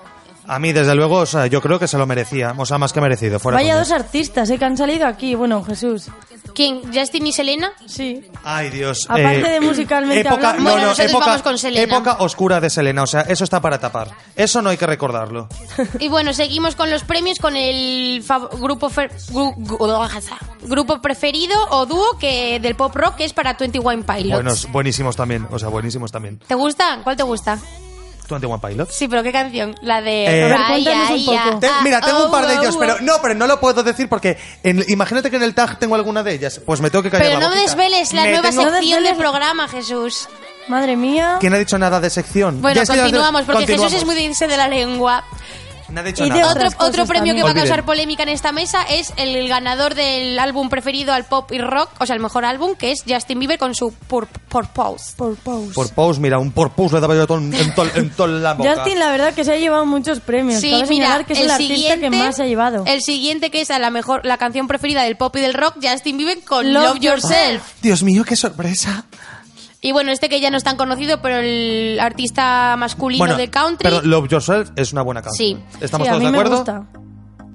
A 0.47 0.59
mí, 0.59 0.71
desde 0.73 0.95
luego, 0.95 1.17
o 1.17 1.25
sea, 1.25 1.47
yo 1.47 1.61
creo 1.61 1.77
que 1.79 1.88
se 1.88 1.97
lo 1.97 2.05
merecía. 2.05 2.53
O 2.57 2.65
sea, 2.65 2.77
más 2.77 2.94
que 2.94 3.01
merecido. 3.01 3.39
Fuera 3.39 3.57
Vaya 3.57 3.77
dos 3.77 3.91
artistas, 3.91 4.49
¿eh? 4.49 4.57
Que 4.57 4.65
han 4.65 4.77
salido 4.77 5.05
aquí. 5.05 5.35
Bueno, 5.35 5.63
Jesús. 5.63 6.07
¿Quién? 6.55 6.81
¿Justin 6.94 7.27
y 7.27 7.33
Selena? 7.33 7.71
Sí. 7.85 8.25
Ay, 8.44 8.69
Dios. 8.69 9.05
Aparte 9.09 9.49
de 9.49 9.59
musicalmente 9.61 10.21
época, 10.21 10.51
hablando. 10.51 10.57
no, 10.57 10.63
Bueno, 10.63 10.77
no, 10.81 10.88
nosotros 10.89 11.09
época, 11.11 11.25
vamos 11.27 11.41
con 11.44 11.57
Selena. 11.57 11.83
época 11.95 12.17
oscura 12.19 12.59
de 12.61 12.69
Selena. 12.69 13.03
O 13.03 13.07
sea, 13.07 13.21
eso 13.21 13.44
está 13.44 13.59
para 13.61 13.77
tapar. 13.79 14.09
Eso 14.35 14.61
no 14.61 14.69
hay 14.69 14.77
que 14.77 14.88
recordarlo. 14.88 15.49
Y 15.99 16.07
bueno, 16.07 16.33
seguimos 16.33 16.75
con 16.75 16.89
los 16.89 17.03
premios 17.03 17.38
con 17.39 17.55
el 17.55 18.23
fav- 18.25 18.50
grupo 18.59 18.89
fer- 18.89 19.11
gru- 19.31 19.55
gu- 19.57 19.77
grupo 20.63 21.01
preferido 21.01 21.55
o 21.71 21.85
dúo 21.85 22.17
que 22.19 22.59
del 22.59 22.75
pop 22.75 22.95
rock 22.95 23.15
que 23.17 23.25
es 23.25 23.33
para 23.33 23.53
21 23.59 24.03
Pilots. 24.05 24.33
Buenos, 24.33 24.71
buenísimos 24.71 25.15
también. 25.15 25.47
O 25.51 25.59
sea, 25.59 25.69
buenísimos 25.69 26.11
también. 26.11 26.39
¿Te 26.47 26.55
gusta? 26.55 27.01
¿Cuál 27.03 27.17
te 27.17 27.23
gusta? 27.23 27.59
21 28.35 28.59
Pilots. 28.59 28.95
Sí, 28.95 29.07
pero 29.07 29.24
¿qué 29.24 29.31
canción? 29.31 29.75
La 29.81 30.01
de 30.01 30.25
Eh, 30.25 30.44
A 30.44 30.47
ver, 30.47 30.57
Raya, 30.57 30.91
cuéntanos 30.91 31.12
un 31.27 31.33
ya. 31.33 31.44
poco. 31.45 31.59
Te- 31.59 31.68
Ah, 31.68 31.79
mira, 31.83 32.01
tengo 32.01 32.25
un 32.25 32.31
par 32.31 32.47
de 32.47 32.57
oh, 32.57 32.62
ellos, 32.62 32.75
oh, 32.75 32.79
pero 32.79 32.94
oh. 32.95 33.01
no, 33.01 33.13
pero 33.21 33.33
no 33.35 33.47
lo 33.47 33.59
puedo 33.59 33.83
decir 33.83 34.07
porque 34.09 34.38
en- 34.63 34.83
imagínate 34.88 35.29
que 35.29 35.38
en 35.38 35.44
el 35.44 35.53
tag 35.53 35.79
tengo 35.79 35.95
alguna 35.95 36.24
de 36.24 36.33
ellas. 36.33 36.62
Pues 36.65 36.81
me 36.81 36.89
tengo 36.89 37.03
que 37.03 37.12
callar 37.12 37.27
Pero 37.27 37.39
la 37.39 37.45
no 37.47 37.50
me 37.56 37.62
boquita. 37.62 37.75
desveles 37.75 38.13
la 38.13 38.24
Me 38.24 38.29
nueva 38.31 38.50
tengo- 38.50 38.63
sección 38.63 38.89
No 38.89 38.95
del 38.95 39.03
desveles- 39.03 39.18
programa, 39.18 39.68
Jesús. 39.68 40.27
Madre 40.68 40.97
mía. 40.97 41.38
¿Quién 41.39 41.53
ha 41.53 41.57
dicho 41.57 41.77
nada 41.77 42.00
de 42.01 42.09
sección? 42.09 42.62
Bueno, 42.62 42.75
Ya 42.75 42.81
es 42.83 42.89
que 42.89 42.97
ya- 42.97 43.03
continuamos, 43.03 43.44
porque 43.44 43.59
continuamos. 43.59 43.91
Jesús 43.91 44.01
es 44.01 44.06
muy 44.06 44.15
de 44.15 44.21
irse 44.24 44.47
de 44.47 44.57
la 44.57 44.68
lengua. 44.68 45.24
No 45.89 46.00
ha 46.00 46.04
dicho 46.04 46.25
Y 46.25 46.30
de 46.30 46.39
nada. 46.39 46.51
Otro, 46.51 46.68
otro 46.80 47.06
premio 47.06 47.34
que 47.34 47.39
también. 47.42 47.45
va 47.45 47.51
a 47.51 47.54
causar 47.54 47.86
polémica 47.86 48.24
en 48.24 48.30
esta 48.30 48.51
mesa 48.51 48.84
es 48.84 49.13
el 49.18 49.48
ganador 49.48 49.95
del 49.95 50.38
álbum 50.39 50.69
preferido 50.69 51.13
al 51.13 51.25
pop 51.25 51.51
y 51.51 51.60
rock, 51.60 51.89
o 52.00 52.06
sea, 52.06 52.16
el 52.16 52.22
mejor 52.22 52.45
álbum, 52.45 52.75
que 52.75 52.92
es 52.92 53.04
Justin 53.07 53.39
Bieber 53.39 53.57
con 53.57 53.74
su 53.75 53.94
Pur- 54.10 54.28
Purpose. 54.50 55.13
Por 55.16 55.36
pause. 55.38 55.74
Por 55.74 55.89
pause, 55.94 56.19
mira, 56.19 56.39
un 56.39 56.51
por 56.51 56.72
pause 56.72 56.94
le 56.94 57.00
daba 57.00 57.16
yo 57.16 57.28
todo 57.28 57.38
en, 57.38 57.54
en 57.54 57.74
tol- 57.74 57.92
en 57.95 58.10
toda 58.12 58.28
la 58.30 58.54
boca. 58.54 58.75
Justin, 58.75 59.00
la 59.00 59.10
verdad 59.12 59.34
que 59.34 59.44
se 59.44 59.54
ha 59.54 59.57
llevado 59.57 59.86
muchos 59.86 60.19
premios. 60.19 60.62
Sí, 60.62 60.72
Cabe 60.72 60.88
mira, 60.88 61.24
que 61.24 61.34
es 61.34 61.39
el, 61.39 61.51
artista 61.51 61.98
que 61.98 62.10
más 62.10 62.36
se 62.36 62.44
ha 62.44 62.48
llevado. 62.48 62.84
El 62.86 63.01
siguiente 63.01 63.50
que 63.51 63.62
es 63.62 63.72
a 63.72 63.80
la 63.80 63.89
mejor 63.89 64.25
la 64.25 64.38
canción 64.38 64.68
preferida 64.68 65.04
del 65.04 65.16
pop 65.18 65.36
y 65.38 65.42
del 65.42 65.54
rock, 65.54 65.75
Justin 65.81 66.18
Bieber 66.18 66.44
con 66.44 66.74
Love 66.74 66.84
Love, 66.95 67.00
Yourself. 67.00 67.63
Dios 67.81 68.04
mío, 68.04 68.24
qué 68.24 68.36
sorpresa. 68.36 69.06
Y 69.88 69.94
bueno, 69.94 70.12
este 70.12 70.28
que 70.28 70.42
ya 70.42 70.50
no 70.50 70.57
es 70.57 70.66
tan 70.66 70.75
conocido, 70.75 71.22
pero 71.22 71.38
el 71.38 71.98
artista 72.01 72.75
masculino 72.78 73.19
Bueno, 73.19 73.38
de 73.38 73.50
country. 73.50 73.84
pero 73.89 74.01
Love 74.01 74.28
Yourself 74.28 74.69
es 74.75 74.92
una 74.92 75.01
buena 75.01 75.22
canción. 75.22 75.63
Sí. 75.72 75.77
¿Estamos 75.79 76.06
Sí, 76.08 76.10
a 76.10 76.12
todos 76.12 76.20
mí 76.20 76.25
de 76.25 76.32
me 76.34 76.38
acuerdo? 76.39 76.58
gusta. 76.58 76.84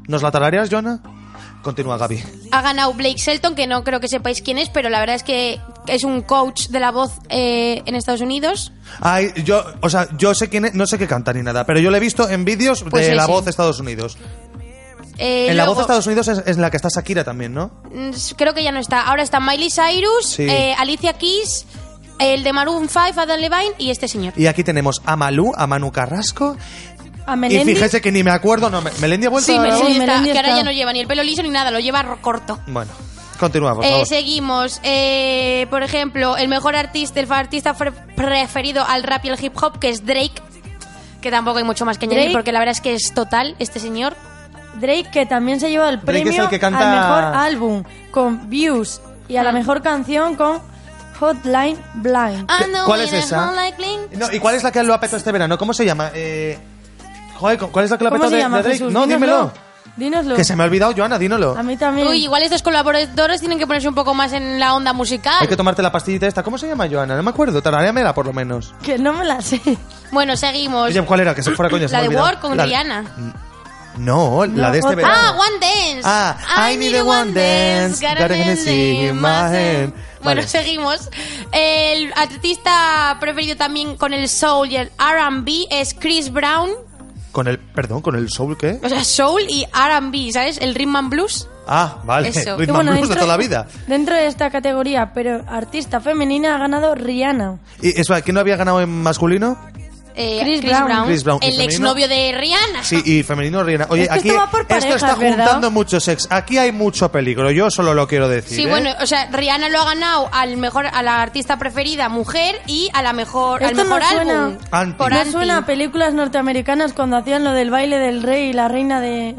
¿Nos 0.09 0.23
la 0.23 0.31
tarareas, 0.31 0.71
Joana? 0.71 1.03
Continúa, 1.61 1.99
Gaby. 1.99 2.25
Ha 2.51 2.63
ganado 2.63 2.95
Blake 2.95 3.19
Shelton, 3.19 3.55
que 3.55 3.67
no 3.67 3.85
creo 3.85 4.01
que 4.01 4.09
sepáis 4.09 4.41
quién 4.41 4.57
es, 4.57 4.71
pero 4.71 4.89
la 4.89 4.99
verdad 5.01 5.15
es 5.17 5.25
que 5.25 5.61
es 5.87 6.05
un 6.05 6.23
coach 6.23 6.69
de 6.69 6.81
la 6.81 6.91
voz 6.91 7.13
eh, 7.29 7.83
en 7.85 7.95
Estados 7.97 8.23
Unidos. 8.23 8.73
Ay, 9.01 9.29
yo, 9.45 9.63
o 9.83 9.91
sea, 9.91 10.09
yo 10.17 10.35
sé 10.35 10.49
quién 10.49 10.65
es, 10.65 10.73
no 10.75 10.87
sé 10.87 10.97
qué 10.97 11.07
canta 11.07 11.35
ni 11.35 11.43
nada, 11.43 11.67
pero 11.67 11.81
yo 11.81 11.91
lo 11.91 11.99
he 11.99 12.01
visto 12.01 12.31
en 12.31 12.47
vídeos 12.47 12.83
Pues 12.91 13.09
de 13.09 13.15
la 13.15 13.25
ese. 13.25 13.31
voz 13.31 13.45
de 13.45 13.51
Estados 13.51 13.79
Unidos. 13.79 14.17
Eh, 15.19 15.49
en 15.51 15.57
la 15.59 15.65
luego- 15.65 15.73
voz 15.73 15.77
de 15.77 15.83
Estados 15.83 16.07
Unidos 16.07 16.29
es, 16.29 16.43
es 16.47 16.57
la 16.57 16.71
que 16.71 16.79
está 16.79 16.89
Shakira 16.89 17.23
también, 17.25 17.53
¿no? 17.53 17.71
Mm, 17.93 18.11
Creo 18.37 18.55
que 18.55 18.65
ya 18.65 18.73
no 18.73 18.81
está. 18.81 19.03
Ahora 19.03 19.23
está 19.23 19.39
Miley 19.41 19.69
Cyrus, 19.71 20.27
Sí. 20.27 20.45
eh, 20.49 20.75
Alicia 20.79 21.13
Keys, 21.13 21.67
el 22.23 22.43
de 22.45 22.53
Maroon 22.53 22.89
5, 22.89 23.01
Adam 23.21 23.39
Levine 23.41 23.73
y 23.79 23.91
este 23.91 24.09
señor. 24.09 24.33
Y 24.37 24.47
aquí 24.47 24.65
tenemos 24.65 25.03
a 25.05 25.17
Malú, 25.17 25.53
a 25.57 25.67
Manu 25.67 25.91
Carrasco. 25.93 26.57
A 27.27 27.35
Y 27.35 27.37
Melendi. 27.37 27.75
fíjese 27.75 28.01
que 28.01 28.11
ni 28.11 28.23
me 28.25 28.31
acuerdo, 28.33 28.69
no, 28.71 28.81
me- 28.83 28.91
Melendi 29.01 29.27
ha 29.27 29.31
vuelto 29.31 29.53
Sí, 29.53 29.59
Melendi? 29.59 29.81
Sí, 29.87 29.93
está, 29.93 30.07
Melendi 30.07 30.33
que 30.33 30.39
ahora 30.39 30.49
está. 30.49 30.59
ya 30.61 30.65
no 30.65 30.73
lleva 30.73 30.93
ni 30.93 31.01
el 31.01 31.07
pelo 31.07 31.23
liso 31.23 31.43
ni 31.43 31.51
nada, 31.51 31.71
lo 31.71 31.79
lleva 31.79 32.03
ro- 32.03 32.19
corto. 32.21 32.59
Bueno, 32.67 32.91
continuamos, 33.39 33.77
por 33.79 33.87
Eh, 33.87 33.91
favor. 33.93 34.07
seguimos. 34.09 34.81
Eh, 34.83 35.67
por 35.71 35.83
ejemplo, 35.85 36.37
el 36.37 36.49
mejor 36.49 36.75
artista, 36.75 37.21
el 37.21 37.31
artista 37.31 37.75
preferido 37.75 38.85
al 38.85 39.05
rap 39.05 39.25
y 39.25 39.29
el 39.29 39.45
hip 39.45 39.55
hop, 39.63 39.79
que 39.79 39.91
es 39.91 40.05
Drake. 40.05 40.43
Que 41.21 41.31
tampoco 41.31 41.59
hay 41.59 41.65
mucho 41.65 41.85
más 41.85 41.99
que 41.99 42.07
añadir, 42.07 42.25
Drake. 42.25 42.33
porque 42.37 42.51
la 42.51 42.59
verdad 42.59 42.73
es 42.73 42.81
que 42.81 42.95
es 42.95 43.13
total 43.15 43.55
este 43.61 43.79
señor. 43.79 44.17
Drake, 44.75 45.07
que 45.13 45.25
también 45.27 45.61
se 45.61 45.71
lleva 45.71 45.89
el 45.91 46.01
Drake 46.01 46.19
es 46.19 46.25
premio 46.25 46.43
el 46.45 46.49
que 46.49 46.59
canta- 46.59 46.79
al 46.93 46.99
mejor 46.99 47.41
álbum 47.41 47.85
con 48.11 48.49
Views 48.51 49.01
y 49.29 49.37
Ah. 49.37 49.43
a 49.43 49.45
la 49.45 49.53
mejor 49.53 49.83
canción 49.83 50.35
con 50.35 50.61
Hotline 51.23 51.79
Blind. 51.95 52.51
I 52.51 52.65
¿Qué- 52.65 52.65
know 52.71 52.85
¿Cuál 52.85 53.03
it 53.03 53.07
es 53.09 53.13
is 53.13 53.25
esa? 53.27 53.53
No, 54.19 54.33
¿Y 54.33 54.39
cuál 54.41 54.57
es 54.57 54.63
la 54.65 54.73
que 54.73 54.83
lo 54.83 54.93
ha 54.93 54.99
petado 55.01 55.19
este 55.19 55.31
verano? 55.31 55.57
¿Cómo 55.57 55.73
se 55.73 55.85
llama? 55.85 56.11
Eh, 56.15 56.59
joder, 57.37 57.59
¿cuál 57.59 57.85
es 57.85 57.91
la 57.93 57.99
que 57.99 58.05
lo 58.05 58.09
ha 58.09 58.11
¿Cómo 58.11 58.21
petado 58.23 58.31
se 58.31 58.37
de, 58.37 58.43
llama, 58.43 58.57
de 58.57 58.63
Drake? 58.65 58.79
Jesús? 58.79 58.93
No, 58.93 59.07
dímelo. 59.07 59.53
Dínoslo. 59.95 60.35
Que 60.37 60.45
se 60.45 60.57
me 60.57 60.63
ha 60.63 60.67
olvidado, 60.67 60.95
Joana, 60.97 61.19
dínoslo. 61.19 61.57
A 61.57 61.63
mí 61.63 61.77
también. 61.77 62.09
Uy, 62.09 62.25
igual 62.25 62.43
estos 62.43 62.63
colaboradores 62.63 63.41
tienen 63.41 63.59
que 63.59 63.67
ponerse 63.67 63.89
un 63.89 63.95
poco 63.95 64.15
más 64.15 64.33
en 64.33 64.59
la 64.59 64.75
onda 64.75 64.93
musical. 64.95 65.35
Hay 65.41 65.49
que 65.49 65.57
tomarte 65.57 65.83
la 65.83 65.93
pastillita 65.93 66.27
esta. 66.27 66.43
¿Cómo 66.43 66.57
se 66.59 66.67
llama, 66.67 66.89
Joana? 66.91 67.15
No 67.15 67.23
me 67.23 67.31
acuerdo. 67.31 67.61
Tararéamela, 67.63 68.15
por 68.15 68.25
lo 68.27 68.33
menos. 68.33 68.75
Que 68.83 68.97
no 68.99 69.13
me 69.13 69.25
la 69.25 69.41
sé. 69.43 69.61
Bueno, 70.11 70.35
seguimos. 70.37 70.89
Oye, 70.89 71.03
¿cuál 71.03 71.21
era? 71.21 71.35
Que 71.35 71.43
se 71.43 71.51
fuera 71.51 71.69
coña, 71.71 71.89
se 71.89 71.93
la 71.93 71.99
me 71.99 71.99
ha 71.99 72.03
de 72.03 72.09
olvidado. 72.09 72.27
War 72.27 72.41
con 72.41 72.57
La 72.57 72.65
Rihanna. 72.65 73.05
No, 73.99 74.47
la 74.47 74.71
de 74.71 74.79
este 74.79 74.95
verano. 74.95 75.15
Ah, 75.15 75.33
One 75.39 75.59
Dance. 75.61 76.01
Ah, 76.05 76.71
I 76.73 76.77
need 76.79 76.95
a 76.95 77.05
one 77.05 77.33
dance, 77.35 78.01
got 78.03 78.19
a 78.19 78.27
Hennessy 78.35 79.09
in 79.09 79.21
my 79.21 79.29
hand. 79.29 79.93
Bueno, 80.23 80.41
Vale. 80.43 80.49
seguimos. 80.49 81.11
El 81.53 82.13
artista 82.17 83.17
preferido 83.21 83.57
también 83.57 83.97
con 83.97 84.13
el 84.13 84.29
soul 84.29 84.71
y 84.71 84.77
el 84.77 84.91
R&B 84.99 85.67
es 85.71 85.95
Chris 85.95 86.33
Brown. 86.33 86.71
Con 87.33 87.49
el, 87.49 87.59
perdón, 87.59 88.03
con 88.03 88.15
el 88.15 88.29
soul, 88.29 88.57
¿qué? 88.59 88.79
O 88.83 88.89
sea, 88.89 89.05
soul 89.05 89.43
y 89.49 89.65
R&B, 89.65 90.33
¿sabes? 90.33 90.59
El 90.59 90.75
rhythm 90.75 90.97
and 90.97 91.09
blues. 91.11 91.49
Ah, 91.67 91.99
vale. 92.05 92.29
Eso. 92.29 92.57
Rhythm 92.57 92.73
Que 92.75 92.79
and 92.81 92.91
blues 92.91 93.09
de 93.09 93.15
toda 93.15 93.27
la 93.27 93.37
vida. 93.37 93.67
Dentro 93.87 94.15
de 94.15 94.27
esta 94.27 94.51
categoría, 94.51 95.13
pero 95.15 95.43
artista 95.49 96.01
femenina 96.01 96.55
ha 96.57 96.59
ganado 96.59 96.95
Rihanna. 96.95 97.59
¿Y 97.81 97.99
eso, 98.01 98.15
quién 98.23 98.35
no 98.35 98.41
había 98.41 98.57
ganado 98.57 98.81
en 98.81 99.03
masculino? 99.03 99.57
Eh, 100.15 100.41
Chris 100.43 100.61
Brown. 100.63 101.07
Chris 101.07 101.25
Brown. 101.25 101.39
¿Y 101.43 101.47
El 101.49 101.61
exnovio 101.63 102.07
de 102.09 102.33
Rihanna. 102.37 102.83
Sí, 102.85 103.01
y 103.05 103.23
femenino 103.23 103.63
Rihanna. 103.65 103.87
Oye, 103.89 104.03
Es 104.03 104.09
que 104.09 104.15
aquí 104.15 104.29
esto 104.29 104.41
va 104.41 104.51
por 104.51 104.61
esto 104.63 104.75
parejas, 104.75 104.95
está 105.03 105.15
¿verdad? 105.17 105.37
juntando 105.45 105.71
mucho 105.71 106.01
sex. 106.01 106.27
Aquí 106.31 106.59
hay 106.59 106.73
mucho 106.73 107.11
peligro. 107.11 107.51
Yo 107.51 107.71
solo 107.71 107.95
lo 107.95 108.07
quiero 108.07 108.29
decir. 108.29 108.57
Sí, 108.57 108.63
¿eh? 108.65 108.69
bueno, 108.69 108.91
o 109.01 109.07
sea, 109.07 109.29
Rihanna 109.33 109.69
lo 109.71 109.81
ha 109.81 109.85
ganado 109.87 110.29
al 110.33 110.57
mejor, 110.57 110.87
a 110.87 111.03
la 111.03 111.23
artista 111.23 111.59
preferida 111.59 112.09
mujer 112.09 112.61
y 112.67 112.91
a 112.93 113.03
la 113.03 113.13
mejor, 113.13 113.63
al 113.65 113.71
Esto 113.71 113.85
mejor 113.85 114.01
no 114.03 114.09
suena- 114.09 114.45
álbum. 114.47 114.59
Anti. 114.71 114.99
Por 114.99 115.13
¿No 115.13 115.19
anti. 115.19 115.31
suena 115.33 115.57
a 115.59 115.67
películas 115.67 116.15
norteamericanas 116.15 116.93
cuando 116.93 117.17
hacían 117.17 117.45
lo 117.45 117.53
del 117.53 117.71
baile 117.71 117.99
del 117.99 118.23
rey 118.23 118.51
y 118.51 118.53
la 118.53 118.69
reina 118.69 119.01
de... 119.01 119.35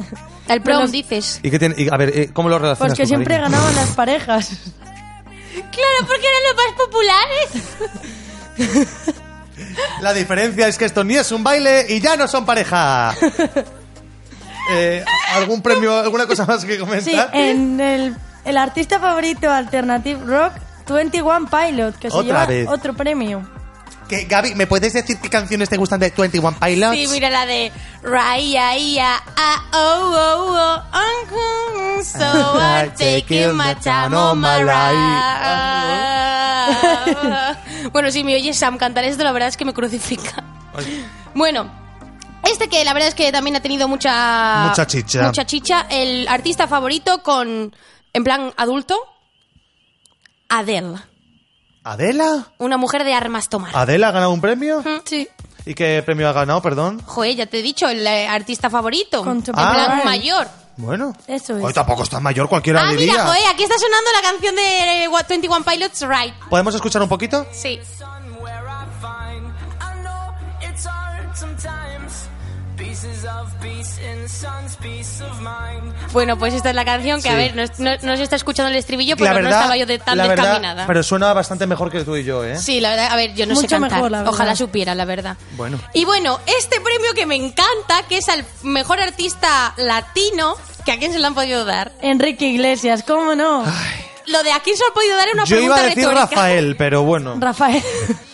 El 0.49 0.61
prom, 0.61 0.89
dices. 0.91 1.39
¿Y 1.41 1.49
qué 1.51 1.59
tiene? 1.59 1.75
y, 1.77 1.87
a 1.89 1.95
ver, 1.97 2.11
eh, 2.17 2.29
¿cómo 2.33 2.49
lo 2.49 2.59
relacionas 2.59 2.79
Pues 2.89 2.97
que 2.97 3.03
tú, 3.03 3.07
siempre 3.07 3.35
cariño? 3.37 3.51
ganaban 3.51 3.75
las 3.75 3.91
parejas. 3.91 4.49
Claro, 5.53 6.07
porque 6.07 6.25
eran 6.27 6.43
los 6.49 6.55
más 6.57 6.71
populares. 8.57 9.13
La 10.01 10.13
diferencia 10.13 10.67
es 10.67 10.77
que 10.77 10.85
esto 10.85 11.03
ni 11.03 11.15
es 11.15 11.31
un 11.31 11.43
baile 11.43 11.85
y 11.89 11.99
ya 11.99 12.15
no 12.15 12.27
son 12.27 12.45
pareja. 12.45 13.13
Eh, 14.71 15.03
¿Algún 15.33 15.61
premio, 15.61 15.99
alguna 15.99 16.25
cosa 16.25 16.45
más 16.45 16.63
que 16.63 16.75
Sí, 16.75 16.79
comentar? 16.79 17.29
en 17.33 17.81
el, 17.81 18.15
el 18.45 18.57
artista 18.57 18.97
favorito 18.97 19.51
alternative 19.51 20.21
rock, 20.25 20.53
21 20.87 21.47
Pilot, 21.49 21.99
que 21.99 22.09
se 22.09 22.15
Otra 22.15 22.23
lleva 22.25 22.45
vez. 22.45 22.67
otro 22.69 22.93
premio. 22.93 23.45
Que, 24.13 24.25
Gaby, 24.25 24.53
¿me 24.53 24.67
puedes 24.67 24.93
decir 24.93 25.17
qué 25.19 25.27
canciones 25.27 25.69
te 25.69 25.77
gustan 25.77 25.99
de 25.99 26.13
21 26.15 26.59
Pilots? 26.59 26.95
Sí, 26.95 27.07
mira 27.07 27.31
la 27.31 27.47
de 27.47 27.71
Raya, 28.03 28.77
ia, 28.77 29.15
ah, 29.35 29.65
oh, 29.73 30.13
oh, 30.15 30.83
oh, 30.93 32.03
so 32.03 32.19
I'm 32.59 32.91
taking 32.91 33.57
my 33.57 33.73
time 33.81 34.13
on 34.15 34.39
my 34.39 34.61
ride. 34.61 35.33
Bueno, 37.91 38.11
si 38.11 38.23
me 38.23 38.35
oyes 38.35 38.55
Sam 38.57 38.77
cantar 38.77 39.03
esto, 39.03 39.23
la 39.23 39.31
verdad 39.31 39.49
es 39.49 39.57
que 39.57 39.65
me 39.65 39.73
crucifica. 39.73 40.43
Bueno, 41.33 41.71
este 42.49 42.69
que 42.69 42.85
la 42.85 42.93
verdad 42.93 43.09
es 43.09 43.15
que 43.15 43.31
también 43.31 43.55
ha 43.55 43.61
tenido 43.61 43.87
mucha... 43.87 44.67
Mucha 44.69 44.85
chicha. 44.87 45.23
Mucha 45.23 45.45
chicha. 45.45 45.87
El 45.89 46.27
artista 46.27 46.67
favorito 46.67 47.23
con... 47.23 47.75
En 48.13 48.23
plan 48.23 48.53
adulto, 48.57 48.95
Adele. 50.49 50.99
¿Adela? 51.83 52.47
Una 52.59 52.77
mujer 52.77 53.03
de 53.03 53.13
armas 53.13 53.49
tomar. 53.49 53.75
¿Adela 53.75 54.07
ha 54.09 54.11
ganado 54.11 54.31
un 54.31 54.41
premio? 54.41 54.83
Sí. 55.05 55.27
¿Y 55.65 55.73
qué 55.73 56.01
premio 56.05 56.27
ha 56.29 56.33
ganado, 56.33 56.61
perdón? 56.61 57.01
Joder, 57.05 57.35
ya 57.35 57.45
te 57.45 57.59
he 57.59 57.61
dicho, 57.61 57.87
el 57.87 58.05
eh, 58.05 58.27
artista 58.27 58.69
favorito. 58.69 59.23
Con 59.23 59.37
en 59.37 59.43
tu 59.43 59.51
plan 59.51 59.91
Ah. 59.91 60.01
mayor. 60.05 60.47
Bueno. 60.75 61.13
Eso 61.27 61.55
es. 61.57 61.63
Hoy 61.63 61.71
tampoco 61.73 62.03
está 62.03 62.19
mayor, 62.19 62.49
cualquiera 62.49 62.81
Ah, 62.87 62.91
diría. 62.91 63.11
mira, 63.11 63.25
joder, 63.25 63.43
aquí 63.51 63.63
está 63.63 63.75
sonando 63.77 64.09
la 64.13 64.21
canción 64.29 64.55
de 64.55 65.03
eh, 65.03 65.07
What 65.07 65.25
21 65.29 65.63
Pilots, 65.63 66.01
Right. 66.01 66.33
¿Podemos 66.49 66.73
escuchar 66.73 67.01
un 67.01 67.09
poquito? 67.09 67.45
Sí. 67.51 67.79
Bueno, 76.11 76.37
pues 76.37 76.53
esta 76.53 76.69
es 76.69 76.75
la 76.75 76.85
canción 76.85 77.21
que, 77.21 77.29
a 77.29 77.35
ver, 77.35 77.55
no, 77.55 77.63
no- 77.79 77.97
no 78.01 78.17
se 78.17 78.23
está 78.23 78.35
escuchando 78.35 78.69
el 78.69 78.75
estribillo, 78.75 79.15
pero 79.17 79.33
la 79.33 79.41
no 79.41 79.49
estaba 79.49 79.77
yo 79.77 79.85
de 79.85 79.99
tan 79.99 80.17
la 80.17 80.27
verdad, 80.27 80.43
descaminada. 80.45 80.87
pero 80.87 81.01
suena 81.03 81.33
bastante 81.33 81.65
mejor 81.67 81.91
que 81.91 82.03
tú 82.03 82.15
y 82.15 82.23
yo, 82.23 82.43
¿eh? 82.43 82.57
Sí, 82.57 82.79
la 82.79 82.91
verdad, 82.91 83.07
a 83.11 83.15
ver, 83.15 83.33
yo 83.33 83.45
no 83.45 83.55
sé 83.55 83.61
Mucho 83.63 83.75
cantar. 83.79 83.91
mejor, 83.97 84.11
la. 84.11 84.29
Ojalá 84.29 84.55
supiera, 84.55 84.93
la 84.95 85.05
verdad. 85.05 85.37
Bueno. 85.57 85.79
Y 85.93 86.05
bueno, 86.05 86.39
este 86.45 86.79
premio 86.81 87.13
que 87.15 87.25
me 87.25 87.35
encanta, 87.35 88.03
que 88.07 88.17
es 88.17 88.29
al 88.29 88.45
mejor 88.63 88.99
artista 88.99 89.73
latino, 89.77 90.55
que 90.85 90.91
a 90.91 90.99
quién 90.99 91.11
se 91.13 91.19
lo 91.19 91.27
han 91.27 91.33
podido 91.35 91.65
dar. 91.65 91.91
Enrique 92.01 92.45
Iglesias, 92.45 93.03
¿cómo 93.07 93.35
no? 93.35 93.63
Lo 94.27 94.43
de 94.43 94.51
a 94.51 94.59
quién 94.61 94.77
se 94.77 94.83
lo 94.83 94.87
han 94.89 94.93
podido 94.93 95.17
dar 95.17 95.27
es 95.27 95.33
una 95.33 95.43
Yo 95.45 95.55
iba 95.57 95.75
pregunta 95.75 95.81
a 95.81 95.85
decir 95.89 96.03
retórica. 96.07 96.25
Rafael, 96.35 96.75
pero 96.77 97.03
bueno. 97.03 97.35
Rafael. 97.39 97.83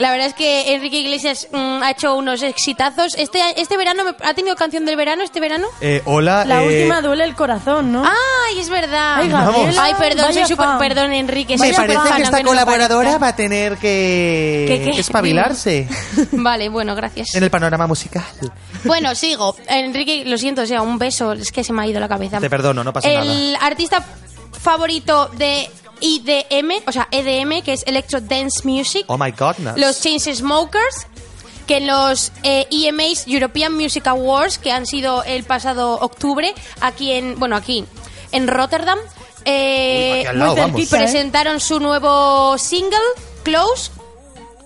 La 0.00 0.10
verdad 0.10 0.28
es 0.28 0.34
que 0.34 0.72
Enrique 0.74 0.98
Iglesias 0.98 1.46
mm, 1.52 1.82
ha 1.82 1.90
hecho 1.90 2.14
unos 2.16 2.42
exitazos. 2.42 3.14
Este, 3.16 3.38
este 3.60 3.76
verano, 3.76 4.02
me- 4.02 4.14
¿ha 4.26 4.32
tenido 4.32 4.56
canción 4.56 4.86
del 4.86 4.96
verano 4.96 5.22
este 5.22 5.40
verano? 5.40 5.66
Eh, 5.82 6.00
hola. 6.06 6.44
La 6.46 6.62
eh, 6.64 6.66
última 6.66 7.02
duele 7.02 7.24
el 7.24 7.34
corazón, 7.34 7.92
¿no? 7.92 8.02
Ay, 8.04 8.58
es 8.58 8.70
verdad. 8.70 9.16
Ay. 9.16 9.28
Gabriela, 9.28 9.84
Ay, 9.84 9.94
perdón, 9.98 10.24
vaya 10.28 10.46
soy 10.46 10.56
súper... 10.56 10.66
fan. 10.66 10.78
Perdón, 10.78 11.12
Enrique. 11.12 11.52
Me 11.54 11.58
soy 11.58 11.66
Vaya 11.68 11.74
súper 11.82 11.86
parece 11.96 12.08
fan, 12.08 12.16
que 12.16 12.22
esta 12.22 12.36
aunque 12.38 12.44
no 12.50 12.54
lo 12.54 12.64
colaboradora 12.64 13.18
va 13.18 13.28
a 13.28 13.36
tener 13.36 13.76
que 13.76 14.64
¿Qué, 14.66 14.90
qué? 14.90 15.00
espabilarse 15.00 15.86
Vale, 16.32 16.68
bueno, 16.70 16.94
gracias. 16.96 17.34
en 17.34 17.42
el 17.44 17.50
panorama 17.50 17.86
musical. 17.86 18.24
Bueno, 18.84 19.14
sigo. 19.14 19.54
Enrique, 19.68 20.24
lo 20.24 20.38
siento, 20.38 20.62
o 20.62 20.66
sea, 20.66 20.80
un 20.80 20.98
beso. 20.98 21.32
Es 21.34 21.52
que 21.52 21.62
se 21.62 21.74
me 21.74 21.82
ha 21.82 21.86
ido 21.86 22.00
la 22.00 22.08
cabeza. 22.08 22.40
Te 22.40 22.48
perdono, 22.48 22.82
no 22.82 22.92
pasa 22.92 23.06
El 23.06 23.54
artista 23.60 24.02
favorito 24.58 25.28
de 25.36 25.68
IDM, 26.00 26.82
o 26.86 26.92
sea, 26.92 27.08
EDM, 27.10 27.62
que 27.62 27.72
es 27.72 27.84
Electro 27.86 28.20
Dance 28.20 28.66
Music. 28.66 29.04
Oh 29.08 29.18
my 29.18 29.30
godness. 29.32 29.76
Los 29.76 30.00
Chainsmokers, 30.00 31.06
que 31.66 31.78
en 31.78 31.86
los 31.86 32.32
eh, 32.42 32.66
EMAs 32.70 33.26
European 33.26 33.74
Music 33.74 34.06
Awards, 34.06 34.58
que 34.58 34.72
han 34.72 34.86
sido 34.86 35.22
el 35.24 35.44
pasado 35.44 35.94
octubre, 36.00 36.54
aquí 36.80 37.12
en, 37.12 37.38
bueno, 37.38 37.56
aquí, 37.56 37.84
en 38.32 38.48
Rotterdam, 38.48 38.98
eh, 39.44 40.24
lado. 40.34 40.56
¿eh? 40.56 40.86
presentaron 40.90 41.60
su 41.60 41.80
nuevo 41.80 42.58
single, 42.58 42.98
Close, 43.42 43.90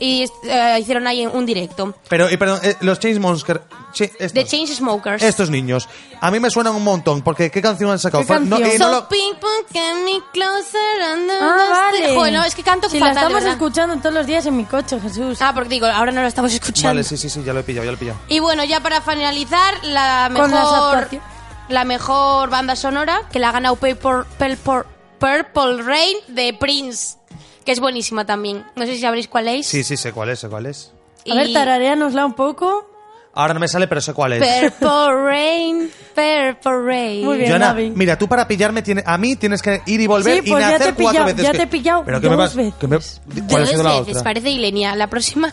y 0.04 0.24
eh, 0.48 0.76
hicieron 0.80 1.06
ahí 1.06 1.26
un 1.26 1.46
directo. 1.46 1.94
Pero, 2.08 2.30
y 2.30 2.36
perdón, 2.36 2.60
eh, 2.62 2.76
los 2.80 2.98
Chainsmokers... 2.98 3.60
estos, 3.98 4.32
The 4.32 4.44
Chainsmokers. 4.44 5.22
estos 5.22 5.48
niños, 5.50 5.88
a 6.20 6.30
mí 6.30 6.40
me 6.40 6.50
suenan 6.50 6.74
un 6.74 6.84
montón, 6.84 7.22
porque 7.22 7.50
¿qué 7.50 7.62
canción 7.62 7.90
han 7.90 7.98
sacado? 7.98 8.24
¿Qué 8.26 8.32
no, 8.40 8.56
canción? 8.56 8.62
eh, 8.70 8.78
no 8.78 8.84
So 8.86 8.90
lo- 8.92 9.08
ping 9.08 9.34
pong, 9.40 9.64
get 9.72 9.94
me 10.04 10.20
closer 10.32 11.02
and 11.12 11.26
the 11.28 11.34
Ah, 11.40 11.56
dust- 11.68 12.00
vale. 12.02 12.14
Joder, 12.16 12.32
no, 12.34 12.44
es 12.44 12.54
que 12.54 12.62
canto 12.62 12.88
Si 12.90 12.98
la 12.98 13.06
fatal, 13.06 13.16
estamos 13.22 13.34
¿verdad? 13.42 13.52
escuchando 13.52 13.96
todos 13.98 14.14
los 14.14 14.26
días 14.26 14.44
en 14.46 14.56
mi 14.56 14.64
coche, 14.64 15.00
Jesús. 15.00 15.40
Ah, 15.40 15.52
porque 15.54 15.70
digo, 15.70 15.86
ahora 15.86 16.12
no 16.12 16.20
lo 16.20 16.26
estamos 16.28 16.52
escuchando. 16.52 16.88
Vale, 16.90 17.04
sí, 17.04 17.16
sí, 17.16 17.30
sí, 17.30 17.42
ya 17.44 17.52
lo 17.52 17.60
he 17.60 17.62
pillado, 17.62 17.84
ya 17.84 17.90
lo 17.92 17.96
he 17.96 18.00
pillado. 18.00 18.18
Y 18.28 18.40
bueno, 18.40 18.62
ya 18.64 18.80
para 18.80 19.00
finalizar, 19.00 19.74
la 19.84 20.30
Con 20.34 20.50
las 20.50 20.50
mejor 20.50 21.08
la 21.70 21.84
mejor 21.84 22.50
banda 22.50 22.76
sonora 22.76 23.22
que 23.32 23.38
la 23.38 23.48
ha 23.48 23.52
ganado 23.52 23.76
Purple, 23.76 24.56
Purple, 24.56 24.84
Purple 25.18 25.82
Rain 25.82 26.16
de 26.28 26.52
Prince, 26.52 27.16
que 27.64 27.72
es 27.72 27.80
buenísima 27.80 28.24
también. 28.26 28.64
No 28.76 28.84
sé 28.86 28.94
si 28.94 29.00
sabréis 29.00 29.28
cuál 29.28 29.48
es. 29.48 29.66
Sí, 29.66 29.82
sí, 29.84 29.96
sé 29.96 30.12
cuál 30.12 30.30
es, 30.30 30.40
sé 30.40 30.48
cuál 30.48 30.66
es. 30.66 30.92
A 31.30 31.34
ver, 31.34 31.48
Y- 31.48 31.54
tarareanosla 31.54 32.26
un 32.26 32.34
poco. 32.34 32.90
Ahora 33.36 33.52
no 33.52 33.58
me 33.58 33.66
sale, 33.66 33.88
pero 33.88 34.00
sé 34.00 34.12
cuál 34.14 34.34
es. 34.34 34.70
Purple 34.78 35.12
Rain, 35.24 35.90
Purple 36.14 36.82
Rain. 36.86 37.24
Muy 37.24 37.38
bien. 37.38 37.50
Joana, 37.50 37.74
mira, 37.74 38.16
tú 38.16 38.28
para 38.28 38.46
pillarme 38.46 38.80
tiene, 38.82 39.02
a 39.04 39.18
mí 39.18 39.34
tienes 39.34 39.60
que 39.60 39.82
ir 39.86 40.00
y 40.00 40.06
volver 40.06 40.40
Sí, 40.40 40.48
y 40.48 40.50
pues 40.52 40.64
ya 40.64 40.70
nacer 40.70 40.94
te 40.94 41.00
he 41.00 41.04
cuatro 41.04 41.24
pillado, 41.24 41.26
veces. 41.26 41.42
ya 41.42 41.50
que- 41.50 41.58
te 41.58 41.64
he 41.64 41.66
pillado 41.66 42.02
Pero 42.04 42.20
que 42.20 42.28
me 42.30 42.36
dos 42.36 42.54
vas, 42.54 42.72
que 42.78 42.86
me- 42.86 42.96
veces. 42.96 43.20
¿Cuál 43.48 43.56
ha 43.56 43.58
Dos 43.58 43.70
sido 43.70 43.82
la 43.82 43.90
veces, 43.98 44.08
otra? 44.10 44.22
parece 44.22 44.50
Ilenia. 44.50 44.94
La 44.94 45.08
próxima, 45.08 45.52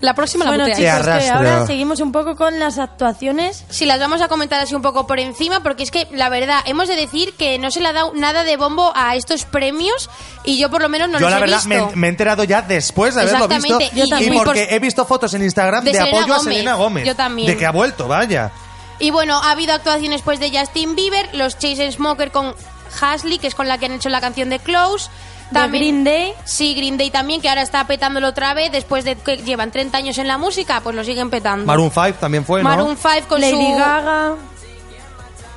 la 0.00 0.14
próxima 0.14 0.46
Bueno, 0.46 0.66
la 0.66 0.74
Te 0.74 0.82
chicos, 0.82 1.06
que 1.06 1.30
ahora 1.30 1.66
seguimos 1.66 2.00
un 2.00 2.12
poco 2.12 2.36
con 2.36 2.58
las 2.58 2.78
actuaciones. 2.78 3.64
Si 3.70 3.86
las 3.86 3.98
vamos 4.00 4.20
a 4.20 4.28
comentar 4.28 4.60
así 4.60 4.74
un 4.74 4.82
poco 4.82 5.06
por 5.06 5.18
encima, 5.20 5.62
porque 5.62 5.82
es 5.82 5.90
que 5.90 6.06
la 6.12 6.28
verdad, 6.28 6.60
hemos 6.66 6.88
de 6.88 6.96
decir 6.96 7.34
que 7.34 7.58
no 7.58 7.70
se 7.70 7.80
le 7.80 7.88
ha 7.88 7.92
dado 7.92 8.12
nada 8.14 8.44
de 8.44 8.56
bombo 8.56 8.92
a 8.94 9.14
estos 9.16 9.44
premios 9.44 10.10
y 10.44 10.58
yo 10.58 10.70
por 10.70 10.82
lo 10.82 10.88
menos 10.88 11.08
no 11.08 11.18
Yo 11.18 11.26
los 11.26 11.30
la 11.30 11.38
he 11.38 11.40
verdad 11.40 11.62
visto. 11.64 11.90
me, 11.90 11.96
me 11.96 12.06
he 12.06 12.10
enterado 12.10 12.44
ya 12.44 12.62
después 12.62 13.14
de 13.14 13.22
haberlo 13.22 13.48
visto 13.48 13.78
Exactamente, 13.80 13.96
yo 13.96 14.04
y 14.18 14.30
porque 14.36 14.64
Por- 14.64 14.74
he 14.74 14.78
visto 14.78 15.04
fotos 15.04 15.34
en 15.34 15.42
Instagram 15.42 15.84
De 15.84 15.98
apoyo 15.98 16.34
a. 16.34 16.40
Selena 16.40 16.74
Gómez. 16.74 17.04
Yo 17.06 17.14
también. 17.14 17.46
De 17.48 17.56
que 17.56 17.66
ha 17.66 17.72
vuelto, 17.72 18.08
vaya. 18.08 18.50
Y 18.98 19.10
bueno, 19.10 19.40
ha 19.42 19.50
habido 19.50 19.74
actuaciones 19.74 20.22
pues 20.22 20.38
de 20.38 20.56
Justin 20.56 20.94
Bieber, 20.94 21.28
los 21.34 21.58
Chainsmokers 21.58 22.30
con 22.30 22.54
Hasley, 23.00 23.38
que 23.38 23.46
es 23.46 23.54
con 23.54 23.68
la 23.68 23.78
que 23.78 23.86
han 23.86 23.92
hecho 23.92 24.08
la 24.08 24.20
canción 24.20 24.50
de 24.50 24.58
Close. 24.58 25.10
De 25.50 25.68
Green 25.68 26.02
Day. 26.02 26.32
Sí, 26.44 26.74
Green 26.74 26.96
Day 26.96 27.10
también, 27.10 27.42
que 27.42 27.48
ahora 27.50 27.60
está 27.60 27.86
petándolo 27.86 28.28
otra 28.28 28.54
vez, 28.54 28.72
después 28.72 29.04
de 29.04 29.16
que 29.16 29.36
llevan 29.36 29.70
30 29.70 29.98
años 29.98 30.16
en 30.16 30.26
la 30.26 30.38
música, 30.38 30.80
pues 30.82 30.96
lo 30.96 31.04
siguen 31.04 31.28
petando. 31.28 31.66
Maroon 31.66 31.90
5 31.90 32.14
también 32.18 32.44
fue, 32.46 32.62
¿no? 32.62 32.68
Maroon 32.70 32.96
5 32.96 33.28
con 33.28 33.40
Lady 33.40 33.52
su... 33.52 33.76
Gaga. 33.76 34.34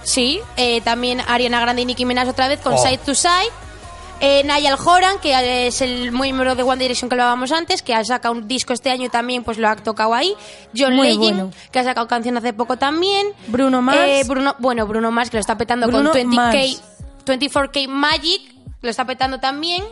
Sí, 0.04 0.40
eh, 0.58 0.82
también 0.82 1.22
Ariana 1.28 1.60
Grande 1.62 1.82
y 1.82 1.86
Nicki 1.86 2.06
Minaj 2.06 2.28
otra 2.28 2.48
vez 2.48 2.60
con 2.60 2.74
Oh. 2.74 2.78
Side 2.78 3.00
to 3.00 3.16
Side. 3.16 3.52
Eh, 4.22 4.44
Niall 4.46 4.78
Horan, 4.86 5.20
que 5.20 5.68
es 5.68 5.82
el 5.82 6.12
miembro 6.14 6.56
de 6.56 6.64
One 6.64 6.78
Direction 6.82 7.10
que 7.10 7.16
hablábamos 7.16 7.52
antes, 7.52 7.82
que 7.82 7.94
ha 7.94 8.04
sacado 8.06 8.34
un 8.34 8.48
disco 8.48 8.72
este 8.72 8.90
año 8.90 9.06
y 9.06 9.10
también 9.10 9.44
pues 9.44 9.58
lo 9.58 9.68
ha 9.68 9.76
tocado 9.76 10.14
ahí. 10.14 10.34
John 10.76 10.96
Muy 10.96 11.08
Legend, 11.08 11.22
bueno. 11.22 11.52
que 11.72 11.80
ha 11.80 11.84
sacado 11.84 12.08
canción 12.08 12.38
hace 12.38 12.54
poco 12.54 12.78
también. 12.78 13.28
Bruno 13.48 13.82
Mars. 13.82 14.00
Eh, 14.06 14.24
Bruno, 14.26 14.56
bueno, 14.60 14.88
Bruno 14.88 15.12
Mars, 15.12 15.30
que 15.30 15.38
lo 15.38 15.42
está 15.42 15.58
petando 15.58 15.88
Bruno 15.88 16.12
con 16.12 16.20
20K, 16.22 16.36
Mars. 16.36 16.84
24K 17.26 17.88
Magic, 17.88 18.42
lo 18.82 18.90
está 18.90 19.06
petando 19.06 19.40
también. 19.40 19.84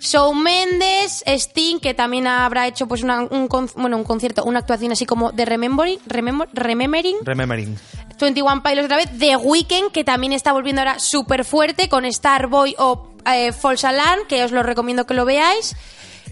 Shawn 0.00 0.42
Mendes, 0.42 1.22
Sting, 1.26 1.78
que 1.78 1.94
también 1.94 2.26
habrá 2.26 2.66
hecho 2.66 2.88
pues 2.88 3.02
una- 3.04 3.20
un, 3.22 3.46
con- 3.46 3.70
bueno, 3.76 3.96
un 3.96 4.02
concierto, 4.04 4.42
una 4.44 4.58
actuación 4.58 4.90
así 4.90 5.06
como 5.06 5.30
de 5.30 5.44
Remembering, 5.44 6.00
Remember- 6.06 6.48
Remembering. 6.52 7.16
Remembering. 7.22 7.78
21 8.18 8.62
Pilots 8.64 8.84
otra 8.86 8.96
vez, 8.96 9.08
The 9.18 9.36
Weeknd, 9.36 9.92
que 9.92 10.02
también 10.02 10.32
está 10.32 10.52
volviendo 10.52 10.80
ahora 10.80 10.98
súper 10.98 11.44
fuerte 11.44 11.88
con 11.88 12.10
Starboy 12.12 12.74
o 12.78 13.10
eh, 13.32 13.52
False 13.52 13.86
Alarm, 13.86 14.26
que 14.28 14.42
os 14.42 14.50
lo 14.50 14.62
recomiendo 14.64 15.06
que 15.06 15.14
lo 15.14 15.24
veáis. 15.24 15.76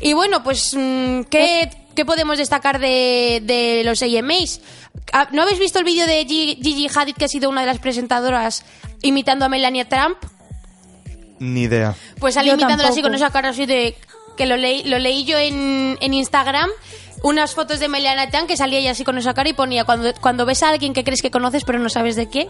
Y 0.00 0.14
bueno, 0.14 0.42
pues, 0.42 0.74
mm, 0.76 1.22
¿qué, 1.30 1.70
qué 1.94 2.04
podemos 2.04 2.38
destacar 2.38 2.80
de, 2.80 3.40
de 3.44 3.82
los 3.84 4.02
AMAs? 4.02 4.60
Ah, 5.12 5.28
¿No 5.32 5.42
habéis 5.42 5.58
visto 5.60 5.78
el 5.78 5.84
vídeo 5.84 6.06
de 6.06 6.24
Gi- 6.26 6.58
Gigi 6.60 6.88
Hadid, 6.92 7.14
que 7.14 7.26
ha 7.26 7.28
sido 7.28 7.48
una 7.48 7.60
de 7.60 7.66
las 7.68 7.78
presentadoras, 7.78 8.64
imitando 9.02 9.45
a 9.45 9.49
Melania 9.49 9.88
Trump? 9.88 10.16
Ni 11.38 11.62
idea. 11.62 11.95
Pues 12.19 12.35
sale 12.35 12.49
Yo 12.49 12.54
imitándola 12.54 12.90
así 12.90 13.02
con 13.02 13.14
esa 13.14 13.30
cara 13.30 13.50
así 13.50 13.66
de... 13.66 13.97
Que 14.37 14.47
lo 14.47 14.57
leí, 14.57 14.85
lo 14.85 14.99
leí 14.99 15.25
yo 15.25 15.38
en, 15.38 15.99
en 16.00 16.14
Instagram, 16.14 16.71
unas 17.23 17.54
fotos 17.54 17.80
de 17.80 17.88
Melania 17.88 18.30
Trump 18.30 18.49
que 18.49 18.57
salía 18.57 18.78
ella 18.78 18.92
así 18.92 19.04
con 19.04 19.19
esa 19.19 19.35
cara 19.35 19.50
y 19.50 19.52
ponía 19.52 19.85
cuando, 19.85 20.12
cuando 20.21 20.47
ves 20.47 20.62
a 20.62 20.71
alguien 20.71 20.92
que 20.92 21.04
crees 21.04 21.21
que 21.23 21.30
conoces 21.30 21.64
pero 21.64 21.78
no 21.78 21.88
sabes 21.88 22.16
de 22.16 22.28
qué. 22.28 22.49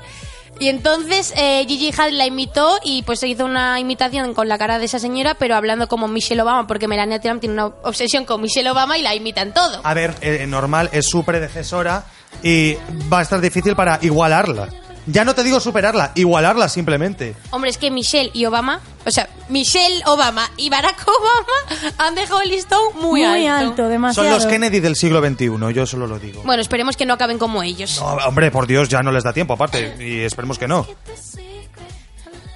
Y 0.59 0.69
entonces 0.69 1.33
eh, 1.37 1.64
Gigi 1.66 1.92
Hadid 1.97 2.14
la 2.14 2.26
imitó 2.26 2.78
y 2.85 3.02
pues 3.02 3.21
se 3.21 3.28
hizo 3.28 3.45
una 3.45 3.80
imitación 3.80 4.35
con 4.35 4.49
la 4.49 4.59
cara 4.59 4.78
de 4.78 4.85
esa 4.85 4.99
señora 4.99 5.35
pero 5.35 5.57
hablando 5.57 5.88
como 5.88 6.09
Michelle 6.09 6.42
Obama 6.42 6.66
porque 6.66 6.87
Melania 6.87 7.21
Trump 7.21 7.40
tiene 7.40 7.54
una 7.54 7.66
obsesión 7.83 8.25
con 8.25 8.40
Michelle 8.40 8.71
Obama 8.71 8.99
y 8.99 9.02
la 9.02 9.14
imita 9.14 9.42
en 9.42 9.52
todo. 9.52 9.80
A 9.83 9.95
ver, 9.95 10.14
eh, 10.21 10.47
normal, 10.47 10.90
es 10.92 11.07
su 11.07 11.25
predecesora 11.25 12.04
y 12.42 12.75
va 13.12 13.21
a 13.21 13.23
estar 13.23 13.40
difícil 13.40 13.75
para 13.75 13.99
igualarla. 14.02 14.69
Ya 15.07 15.25
no 15.25 15.35
te 15.35 15.42
digo 15.42 15.61
superarla, 15.61 16.12
igualarla 16.14 16.69
simplemente. 16.69 17.35
Hombre, 17.50 17.71
es 17.71 17.78
que 17.78 17.90
Michelle 17.90 18.30
y 18.33 18.45
Obama, 18.45 18.80
o 19.07 19.11
sea, 19.11 19.28
Michelle 19.49 20.02
Obama 20.07 20.50
y 20.57 20.69
Barack 20.71 21.04
Obama 21.07 21.92
han 21.99 22.14
dejado 22.14 22.42
el 22.42 22.50
listón 22.50 22.80
muy, 23.00 23.25
Muy 23.25 23.47
alto, 23.47 23.88
demasiado. 23.88 24.28
Son 24.28 24.37
los 24.37 24.47
Kennedy 24.47 24.80
del 24.80 24.97
siglo 24.97 25.21
XXI, 25.21 25.75
yo 25.75 25.87
solo 25.87 26.07
lo 26.07 26.19
digo. 26.19 26.42
Bueno, 26.45 26.62
esperemos 26.62 26.97
que 26.97 27.07
no 27.07 27.14
acaben 27.14 27.38
como 27.38 27.62
ellos. 27.62 27.99
No, 28.00 28.07
hombre, 28.26 28.50
por 28.50 28.66
Dios, 28.66 28.88
ya 28.88 29.02
no 29.02 29.11
les 29.11 29.25
da 29.25 29.33
tiempo, 29.33 29.54
aparte, 29.54 29.97
y 29.99 30.21
esperemos 30.21 30.59
que 30.59 30.69
no. 30.69 30.87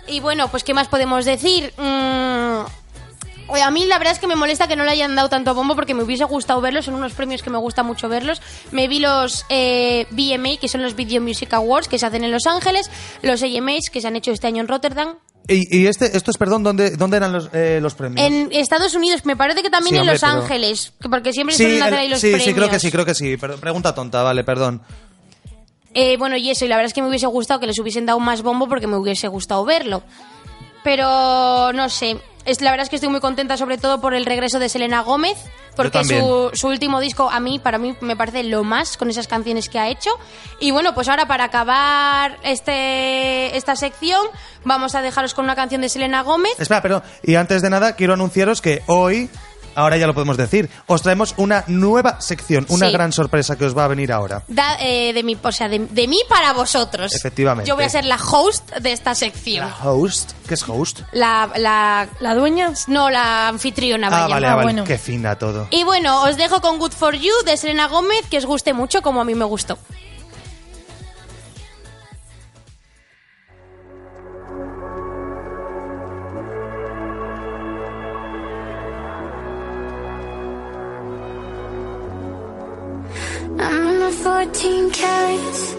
Y 0.07 0.21
bueno, 0.21 0.49
pues 0.49 0.65
¿qué 0.65 0.75
más 0.75 0.87
podemos 0.89 1.25
decir? 1.25 1.73
Mm, 1.79 2.44
a 3.65 3.71
mí 3.71 3.85
la 3.87 3.99
verdad 3.99 4.13
es 4.13 4.19
que 4.19 4.27
me 4.27 4.37
molesta 4.37 4.69
que 4.69 4.77
no 4.77 4.85
le 4.85 4.91
hayan 4.91 5.15
dado 5.17 5.29
tanto 5.29 5.55
bombo 5.55 5.75
porque 5.75 5.95
me 5.95 6.03
hubiese 6.03 6.25
gustado 6.25 6.61
verlos, 6.61 6.85
son 6.85 6.95
unos 6.95 7.13
premios 7.13 7.43
que 7.43 7.51
me 7.51 7.59
gusta 7.59 7.83
mucho 7.83 8.09
verlos. 8.09 8.41
Me 8.71 8.87
vi 8.89 8.99
los 9.01 9.45
eh, 9.49 10.07
BMA, 10.11 10.57
que 10.61 10.69
son 10.69 10.83
los 10.83 10.95
Video 10.95 11.21
Music 11.21 11.53
Awards, 11.55 11.89
que 11.89 11.99
se 11.99 12.07
hacen 12.07 12.25
en 12.25 12.31
Los 12.33 12.47
Ángeles, 12.47 12.91
los 13.23 13.43
AMAs, 13.43 13.91
que 13.93 14.01
se 14.01 14.09
han 14.09 14.17
hecho 14.17 14.31
este 14.33 14.47
año 14.47 14.61
en 14.61 14.69
Rotterdam. 14.69 15.17
Y, 15.47 15.77
y 15.83 15.87
este, 15.89 16.17
estos, 16.17 16.39
perdón, 16.39 16.63
¿dónde, 16.63 16.93
dónde 16.97 17.19
eran 17.19 17.33
los, 17.33 17.51
eh, 17.53 17.79
los 17.83 17.95
premios? 17.95 18.27
En 18.27 18.49
Estados 18.53 18.95
Unidos, 18.95 19.27
me 19.27 19.37
parece 19.37 19.63
que 19.63 19.69
también 19.69 19.97
Sí, 19.97 20.01
en 20.01 20.07
Los 20.07 20.21
pero- 20.21 20.33
Ángeles, 20.33 20.93
que- 21.01 21.09
porque 21.11 21.33
siempre 21.35 21.55
Sí, 21.55 21.65
el- 21.65 21.83
ahí 21.83 22.09
los 22.09 22.19
sí, 22.21 22.29
premios. 22.31 22.45
sí, 22.49 22.55
creo 22.55 22.71
que 22.71 22.81
sí, 22.81 22.91
creo 22.91 23.05
que 23.05 23.15
sí. 23.15 23.37
Pregunta 23.37 23.95
tonta, 23.95 24.23
vale, 24.23 24.43
perdón. 24.45 24.81
Eh, 25.93 26.17
bueno, 26.17 26.37
y 26.37 26.51
eso, 26.51 26.65
y 26.65 26.69
la 26.69 26.77
verdad 26.77 26.89
es 26.89 26.95
que 26.95 27.03
me 27.03 27.09
hubiese 27.09 27.27
gustado 27.27 27.61
que 27.61 27.67
les 27.67 27.79
hubiesen 27.79 28.07
dado 28.07 28.19
más 28.21 28.43
bombo 28.43 28.69
porque 28.69 28.87
me 28.87 28.97
hubiese 28.97 29.29
gustado 29.29 29.65
verlo. 29.65 30.03
Pero 30.85 31.73
no 31.73 31.89
sé, 31.89 32.19
es, 32.45 32.61
la 32.61 32.71
verdad 32.71 32.85
es 32.85 32.91
que 32.91 32.97
estoy 32.97 33.09
muy 33.09 33.21
contenta 33.21 33.57
sobre 33.57 33.79
todo 33.79 34.01
por 34.01 34.15
el 34.15 34.27
regreso 34.27 34.59
de 34.59 34.69
Selena 34.69 35.01
Gómez, 35.01 35.39
porque 35.77 36.05
su, 36.05 36.51
su 36.53 36.69
último 36.69 37.01
disco 37.01 37.31
a 37.31 37.41
mí, 37.41 37.59
para 37.59 37.79
mí, 37.79 37.97
me 38.01 38.17
parece 38.17 38.45
lo 38.45 38.65
más 38.65 38.97
con 38.97 39.11
esas 39.11 39.27
canciones 39.27 39.69
que 39.69 39.79
ha 39.79 39.89
hecho. 39.89 40.11
Y 40.61 40.71
bueno, 40.71 40.95
pues 40.95 41.09
ahora 41.09 41.27
para 41.27 41.45
acabar 41.45 42.39
este, 42.43 43.57
esta 43.57 43.77
sección, 43.77 44.21
vamos 44.65 44.95
a 44.95 45.03
dejaros 45.03 45.35
con 45.35 45.47
una 45.47 45.57
canción 45.57 45.81
de 45.81 45.89
Selena 45.89 46.23
Gómez. 46.23 46.53
Espera, 46.59 46.83
perdón. 46.83 47.03
Y 47.23 47.35
antes 47.35 47.63
de 47.63 47.71
nada, 47.71 47.97
quiero 47.97 48.13
anunciaros 48.13 48.61
que 48.61 48.83
hoy, 48.87 49.31
ahora 49.75 49.97
ya 49.97 50.07
lo 50.07 50.15
podemos 50.15 50.37
decir, 50.37 50.71
os 50.87 51.03
traemos 51.03 51.35
una 51.37 51.65
nueva 51.67 52.21
sección, 52.21 52.67
una 52.69 52.87
Sí. 52.87 52.93
gran 52.93 53.13
sorpresa 53.13 53.57
que 53.57 53.65
os 53.65 53.77
va 53.77 53.85
a 53.85 53.89
venir 53.89 54.13
ahora. 54.13 54.43
Da- 54.49 54.77
eh, 54.81 55.13
de 55.13 55.23
mí, 55.23 55.37
o 55.43 55.53
sea, 55.53 55.69
de, 55.69 55.79
de 55.81 56.09
mí 56.09 56.19
para 56.29 56.53
vosotros. 56.53 57.15
Efectivamente. 57.15 57.69
Yo 57.69 57.75
voy 57.77 57.85
a 57.85 57.89
ser 57.89 58.05
la 58.05 58.17
host 58.17 58.71
de 58.77 58.93
esta 58.93 59.15
sección. 59.15 59.69
Host, 59.83 60.33
¿qué 60.49 60.55
es 60.55 60.65
host? 60.69 61.01
La, 61.13 61.51
la, 61.57 62.09
¿La 62.21 62.35
dueña? 62.35 62.73
no, 62.89 63.11
la 63.11 63.49
anfitriona, 63.49 64.07
Ah, 64.09 64.11
vaya. 64.11 64.27
vale, 64.35 64.47
Ah, 64.47 64.55
vale. 64.57 64.63
bueno. 64.65 64.85
Qué 64.85 64.99
fina 64.99 65.37
todo. 65.37 65.69
Y 65.71 65.85
bueno, 65.85 66.23
os 66.23 66.37
dejo 66.37 66.61
con 66.61 66.79
Good 66.79 66.93
For 66.93 67.15
You 67.15 67.33
de 67.47 67.57
Selena 67.57 67.89
Gómez, 67.89 68.27
que 68.31 68.39
os 68.39 68.47
guste 68.47 68.73
mucho 68.73 69.03
como 69.03 69.21
a 69.21 69.25
mí 69.25 69.35
me 69.35 69.45
gustó. 69.45 69.79
I'm 83.67 83.99
my 83.99 84.11
14 84.11 84.91
carats. 84.91 85.75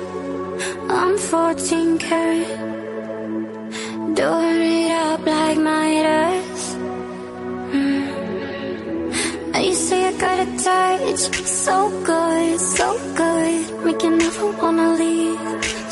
I'm 0.89 1.17
14 1.17 1.97
carat. 1.99 2.47
Doing 4.19 4.61
it 4.71 4.91
up 4.91 5.25
like 5.25 5.57
Midas. 5.57 6.63
Mm. 7.75 8.05
Now 9.51 9.59
you 9.59 9.75
say 9.75 9.99
I 10.07 10.13
got 10.23 10.37
a 10.45 10.47
touch, 10.65 11.21
so 11.45 11.75
good, 12.03 12.59
so 12.59 12.87
good. 13.21 13.85
Make 13.85 14.01
you 14.01 14.11
never 14.17 14.47
wanna 14.59 14.89
leave. 15.01 15.39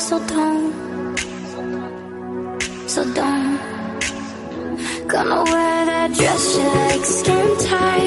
So 0.06 0.18
don't, 0.32 0.72
so 2.88 3.04
don't. 3.18 3.58
Gonna 5.06 5.40
wear 5.52 5.86
that 5.90 6.10
dress 6.18 6.56
you 6.56 6.64
like, 6.64 7.04
skin 7.04 7.48
tight. 7.68 8.03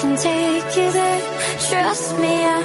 Can 0.00 0.16
take 0.16 0.76
you 0.76 0.88
there. 0.92 1.20
Trust 1.68 2.18
me, 2.18 2.34
I, 2.56 2.62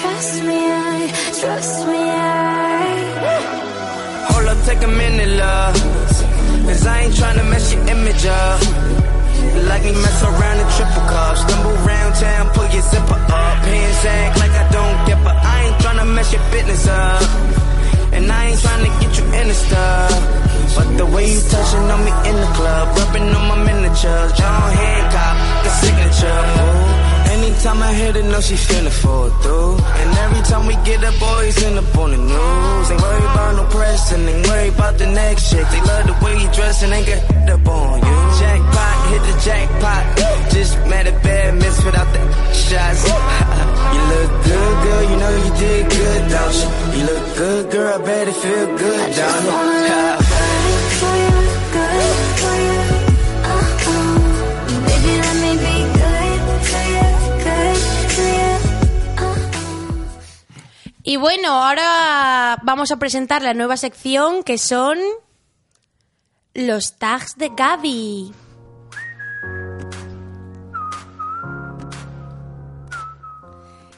trust 0.00 0.42
me, 0.48 0.58
I, 0.88 0.96
trust 1.40 1.86
me, 1.86 2.00
I. 2.00 2.88
Hold 4.30 4.46
up, 4.48 4.58
take 4.64 4.82
a 4.82 4.88
minute, 4.88 5.32
love. 5.36 5.74
Cause 6.66 6.86
I 6.86 7.00
ain't 7.02 7.14
tryna 7.14 7.44
mess 7.50 7.72
your 7.72 7.82
image 7.94 8.24
up. 8.24 8.60
Like 9.68 9.84
me 9.84 9.92
mess 9.92 10.22
around 10.22 10.58
in 10.62 10.68
triple 10.76 11.04
cup. 11.12 11.36
Stumble 11.36 11.76
round 11.88 12.14
town, 12.14 12.44
pull 12.54 12.68
your 12.72 12.82
zipper 12.90 13.20
up. 13.28 13.56
Hands 13.70 14.04
act 14.16 14.38
like 14.42 14.54
I 14.62 14.64
don't 14.76 14.98
get, 15.06 15.18
but 15.22 15.36
I 15.36 15.56
ain't 15.64 15.78
tryna 15.82 16.06
mess 16.14 16.32
your 16.32 16.44
business 16.50 16.88
up. 16.88 17.22
And 18.14 18.24
I 18.32 18.40
ain't 18.48 18.60
trying 18.60 18.84
to 18.88 18.92
get 19.00 19.12
you 19.18 19.24
in 19.38 19.48
the 19.48 19.54
stuff. 19.54 20.49
But 20.76 20.96
the 20.96 21.06
way 21.06 21.24
you 21.32 21.40
touching 21.40 21.86
on 21.94 22.00
me 22.04 22.12
in 22.30 22.36
the 22.36 22.50
club, 22.54 22.96
rubbing 22.96 23.28
on 23.34 23.44
my 23.48 23.58
miniatures, 23.64 24.32
John 24.38 24.72
Hancock, 24.72 25.36
the 25.64 25.70
signature. 25.82 26.80
Anytime 27.30 27.82
I 27.82 27.92
hit 27.92 28.16
it, 28.16 28.24
know 28.24 28.40
she 28.40 28.54
finna 28.54 28.90
fall 28.90 29.28
through. 29.42 29.76
And 30.00 30.10
every 30.24 30.42
time 30.50 30.66
we 30.66 30.74
get 30.84 31.02
up, 31.04 31.18
boys 31.18 31.62
end 31.62 31.78
up 31.78 31.98
on 31.98 32.10
the 32.10 32.16
news. 32.16 32.90
Ain't 32.90 33.00
worry 33.00 33.24
about 33.32 33.56
no 33.56 33.64
press 33.68 34.12
and 34.12 34.28
ain't 34.28 34.46
worry 34.46 34.68
about 34.68 34.98
the 34.98 35.06
next 35.06 35.50
chick. 35.50 35.66
They 35.68 35.80
love 35.82 36.06
the 36.06 36.16
way 36.24 36.34
you 36.42 36.48
dress 36.52 36.82
and 36.82 36.92
ain't 36.92 37.06
get 37.06 37.20
up 37.48 37.66
on 37.68 37.98
you. 37.98 38.16
Jackpot, 38.40 38.96
hit 39.10 39.22
the 39.28 39.36
jackpot. 39.46 40.02
Just 40.52 40.72
mad 40.90 41.06
at 41.06 41.22
bad 41.22 41.54
miss 41.56 41.84
without 41.84 42.08
the 42.14 42.20
shots. 42.52 43.02
you 43.94 44.02
look 44.12 44.30
good, 44.48 44.74
girl, 44.84 45.02
you 45.10 45.16
know 45.22 45.32
you 45.44 45.52
did 45.60 45.90
good, 45.90 46.22
don't 46.30 46.54
you? 46.60 46.68
You 46.96 47.04
look 47.10 47.36
good, 47.36 47.70
girl, 47.72 47.94
I 47.94 48.04
bet 48.04 48.28
it 48.28 48.34
feel 48.34 48.66
good, 48.78 49.16
don't 49.16 49.46
it? 49.46 50.16
Y 61.10 61.16
bueno, 61.16 61.64
ahora 61.64 62.56
vamos 62.62 62.92
a 62.92 62.96
presentar 62.96 63.42
la 63.42 63.52
nueva 63.52 63.76
sección 63.76 64.44
que 64.44 64.58
son 64.58 64.96
los 66.54 66.98
tags 66.98 67.36
de 67.36 67.48
Gaby. 67.48 68.32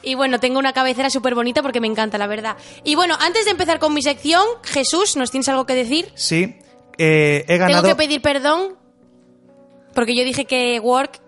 Y 0.01 0.15
bueno, 0.15 0.39
tengo 0.39 0.57
una 0.57 0.73
cabecera 0.73 1.11
súper 1.11 1.35
bonita 1.35 1.61
porque 1.61 1.79
me 1.79 1.85
encanta, 1.85 2.17
la 2.17 2.25
verdad. 2.25 2.57
Y 2.83 2.95
bueno, 2.95 3.15
antes 3.19 3.45
de 3.45 3.51
empezar 3.51 3.77
con 3.77 3.93
mi 3.93 4.01
sección, 4.01 4.43
Jesús, 4.63 5.15
¿nos 5.15 5.29
tienes 5.29 5.47
algo 5.49 5.67
que 5.67 5.75
decir? 5.75 6.11
Sí, 6.15 6.55
eh, 6.97 7.45
he 7.47 7.57
ganado... 7.59 7.83
Tengo 7.83 7.95
que 7.95 8.03
pedir 8.03 8.23
perdón 8.23 8.75
porque 9.93 10.15
yo 10.15 10.23
dije 10.23 10.45
que 10.45 10.79
Work 10.79 11.21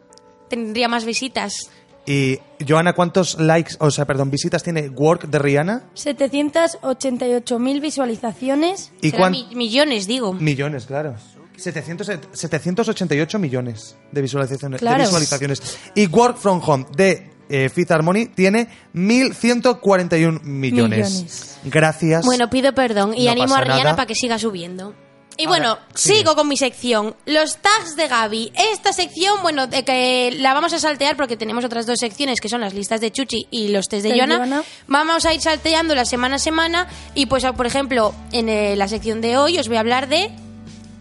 tendría 0.50 0.88
más 0.88 1.06
visitas. 1.06 1.70
Y, 2.08 2.40
Joana, 2.68 2.94
¿cuántos 2.94 3.40
likes, 3.40 3.76
o 3.80 3.90
sea, 3.90 4.06
perdón, 4.06 4.30
visitas 4.30 4.62
tiene 4.62 4.90
Work 4.90 5.28
de 5.28 5.40
Rihanna? 5.40 5.84
788.000 5.96 7.82
visualizaciones. 7.82 8.92
¿Y 9.02 9.10
Será 9.10 9.20
cuán- 9.24 9.32
mi- 9.32 9.48
millones, 9.56 10.08
digo. 10.08 10.34
Millones, 10.34 10.86
claro. 10.86 11.16
700, 11.58 12.12
788 12.34 13.40
millones 13.40 13.96
de 14.12 14.22
visualizaciones. 14.22 14.80
de 14.82 14.86
Claro. 14.86 15.04
visualizaciones. 15.04 15.80
Y 15.96 16.06
Work 16.08 16.38
From 16.38 16.62
Home 16.66 16.86
de 16.96 17.32
eh, 17.48 17.70
Fifth 17.70 17.92
Harmony 17.92 18.28
tiene 18.36 18.68
1.141 18.94 20.42
millones. 20.44 21.12
Millones. 21.12 21.58
Gracias. 21.64 22.26
Bueno, 22.26 22.50
pido 22.50 22.74
perdón 22.74 23.14
y 23.16 23.26
No 23.26 23.32
animo 23.32 23.56
a 23.56 23.62
Rihanna 23.62 23.84
nada. 23.84 23.96
para 23.96 24.06
que 24.08 24.16
siga 24.16 24.38
subiendo. 24.40 24.94
Y 25.38 25.48
bueno, 25.48 25.78
sigo 25.94 26.36
con 26.36 26.48
mi 26.48 26.56
sección. 26.56 27.16
Los 27.26 27.58
tags 27.58 27.96
de 27.96 28.08
Gaby. 28.08 28.54
Esta 28.72 28.94
sección, 28.94 29.42
bueno, 29.42 29.68
de 29.68 29.84
que 29.84 30.34
la 30.40 30.54
vamos 30.54 30.72
a 30.74 30.80
saltear 30.80 31.18
porque 31.18 31.36
tenemos 31.36 31.66
otras 31.66 31.86
dos 31.86 32.00
secciones 32.00 32.40
que 32.40 32.48
son 32.48 32.62
las 32.62 32.74
listas 32.74 33.02
de 33.02 33.12
Chuchi 33.12 33.48
y 33.52 33.68
los 33.70 33.90
test 33.90 34.06
de. 34.06 34.16
Joana. 34.18 34.64
Vamos 34.88 35.26
a 35.26 35.34
ir 35.34 35.42
salteándolas 35.42 36.10
semana 36.10 36.36
a 36.36 36.40
semana. 36.40 36.88
Y 37.16 37.26
pues, 37.26 37.44
por 37.58 37.66
ejemplo, 37.66 38.14
en 38.32 38.48
eh, 38.48 38.76
la 38.76 38.88
sección 38.88 39.20
de 39.20 39.38
hoy 39.38 39.60
os 39.60 39.68
voy 39.68 39.78
a 39.78 39.82
hablar 39.82 40.08
de 40.08 40.32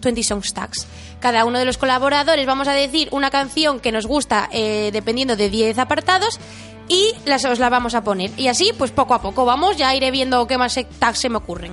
20 0.02 0.22
Songs 0.22 0.52
Tags. 0.52 0.86
Cada 1.20 1.44
uno 1.44 1.58
de 1.58 1.64
los 1.64 1.78
colaboradores 1.78 2.44
vamos 2.44 2.68
a 2.68 2.72
decir 2.72 3.08
una 3.12 3.30
canción 3.30 3.80
que 3.80 3.92
nos 3.92 4.06
gusta 4.06 4.48
eh, 4.52 4.90
dependiendo 4.92 5.36
de 5.36 5.48
10 5.48 5.78
apartados 5.78 6.38
y 6.88 7.14
las, 7.24 7.44
os 7.44 7.58
la 7.58 7.70
vamos 7.70 7.94
a 7.94 8.04
poner. 8.04 8.30
Y 8.36 8.48
así, 8.48 8.72
pues 8.76 8.90
poco 8.90 9.14
a 9.14 9.22
poco 9.22 9.44
vamos, 9.44 9.76
ya 9.76 9.94
iré 9.94 10.10
viendo 10.10 10.46
qué 10.46 10.58
más 10.58 10.78
tags 10.98 11.20
se 11.20 11.28
me 11.28 11.38
ocurren. 11.38 11.72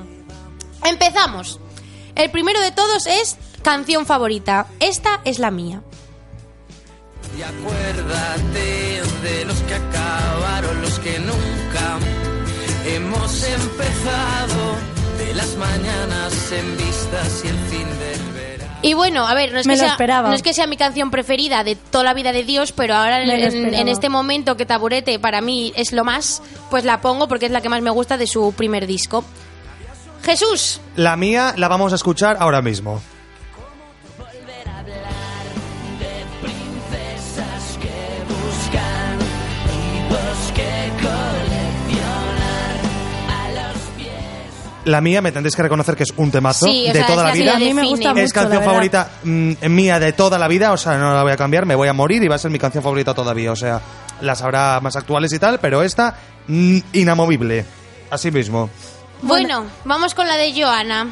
Empezamos. 0.86 1.60
El 2.16 2.30
primero 2.32 2.60
de 2.62 2.72
todos 2.72 3.08
es 3.08 3.38
canción 3.64 4.06
favorita. 4.06 4.68
Esta 4.80 5.22
es 5.26 5.40
la 5.40 5.52
mía. 5.52 5.82
Y 7.38 7.42
acuérdate 7.42 9.02
de 9.24 9.46
los 9.46 9.58
que 9.62 9.74
acabaron, 9.76 10.82
los 10.82 11.00
que 11.00 11.20
nunca 11.20 11.98
hemos 12.86 13.44
empezado, 13.44 14.76
de 15.18 15.34
las 15.36 15.56
mañanas 15.56 16.52
en 16.52 16.78
vistas 16.78 17.42
y 17.46 17.48
el 17.48 17.58
fin 17.70 17.88
del 18.00 18.34
verano. 18.34 18.74
Y 18.82 18.94
bueno, 18.96 19.28
a 19.28 19.34
ver, 19.34 19.54
no 19.54 19.60
es, 19.60 19.68
Me 19.68 19.74
que 19.74 19.80
sea, 19.80 19.92
esperaba. 19.92 20.30
no 20.30 20.36
es 20.36 20.42
que 20.42 20.54
sea 20.54 20.68
mi 20.68 20.76
canción 20.76 21.12
preferida 21.12 21.64
de 21.64 21.76
toda 21.76 22.04
la 22.04 22.14
vida 22.14 22.32
de 22.34 22.44
Dios, 22.44 22.72
pero 22.72 22.96
ahora 22.96 23.24
en 23.24 23.88
este 23.88 24.10
momento 24.10 24.58
que 24.58 24.66
Taburete 24.66 25.20
para 25.20 25.40
mí 25.40 25.72
es 25.76 25.94
lo 25.94 26.04
más, 26.04 26.42
pues 26.70 26.84
la 26.84 27.00
pongo 27.00 27.28
porque 27.28 27.46
es 27.46 27.52
la 27.52 27.62
que 27.62 27.70
más 27.70 27.82
me 27.82 27.92
gusta 27.92 28.18
de 28.18 28.28
su 28.28 28.54
primer 28.54 28.88
disco. 28.88 29.24
Jesús, 30.24 30.82
La 30.96 31.16
mía 31.16 31.54
la 31.58 31.68
vamos 31.68 31.92
a 31.94 31.96
escuchar 31.96 32.38
ahora 32.40 32.62
mismo. 32.62 33.02
La 44.86 45.00
mía 45.00 45.22
me 45.22 45.32
tendréis 45.32 45.56
que 45.56 45.62
reconocer 45.62 45.96
que 45.96 46.04
es 46.04 46.14
un 46.18 46.32
temazo 46.32 46.66
Sí, 46.66 46.86
o 46.90 46.94
de 46.94 47.00
sea, 47.00 47.08
toda 47.08 47.24
la 47.24 47.34
vida. 47.34 47.56
A 47.56 47.60
mí 47.60 47.74
me 47.74 47.86
gusta 47.86 48.10
mucho, 48.10 48.24
es 48.24 48.34
canción 48.34 48.64
favorita 48.64 49.12
mm, 49.24 49.54
mía 49.70 50.00
de 50.00 50.12
toda 50.14 50.40
la 50.40 50.48
vida, 50.48 50.72
o 50.72 50.78
sea, 50.78 50.98
no 50.98 51.14
la 51.14 51.22
voy 51.22 51.32
a 51.32 51.38
cambiar, 51.38 51.68
me 51.68 51.76
voy 51.76 51.88
a 51.88 51.94
morir 51.94 52.24
y 52.24 52.28
va 52.28 52.36
a 52.36 52.40
ser 52.40 52.50
mi 52.50 52.58
canción 52.58 52.84
favorita 52.84 53.14
todavía, 53.14 53.52
o 53.52 53.56
sea, 53.56 53.80
las 54.22 54.42
habrá 54.42 54.80
más 54.82 54.96
actuales 54.96 55.32
y 55.34 55.40
tal, 55.40 55.60
pero 55.60 55.84
esta 55.84 56.16
mm, 56.48 56.80
inamovible, 56.94 57.64
así 58.10 58.32
mismo. 58.32 58.72
Bueno, 59.22 59.66
vamos 59.86 60.14
con 60.14 60.28
la 60.28 60.38
de 60.38 60.54
Joana. 60.54 61.08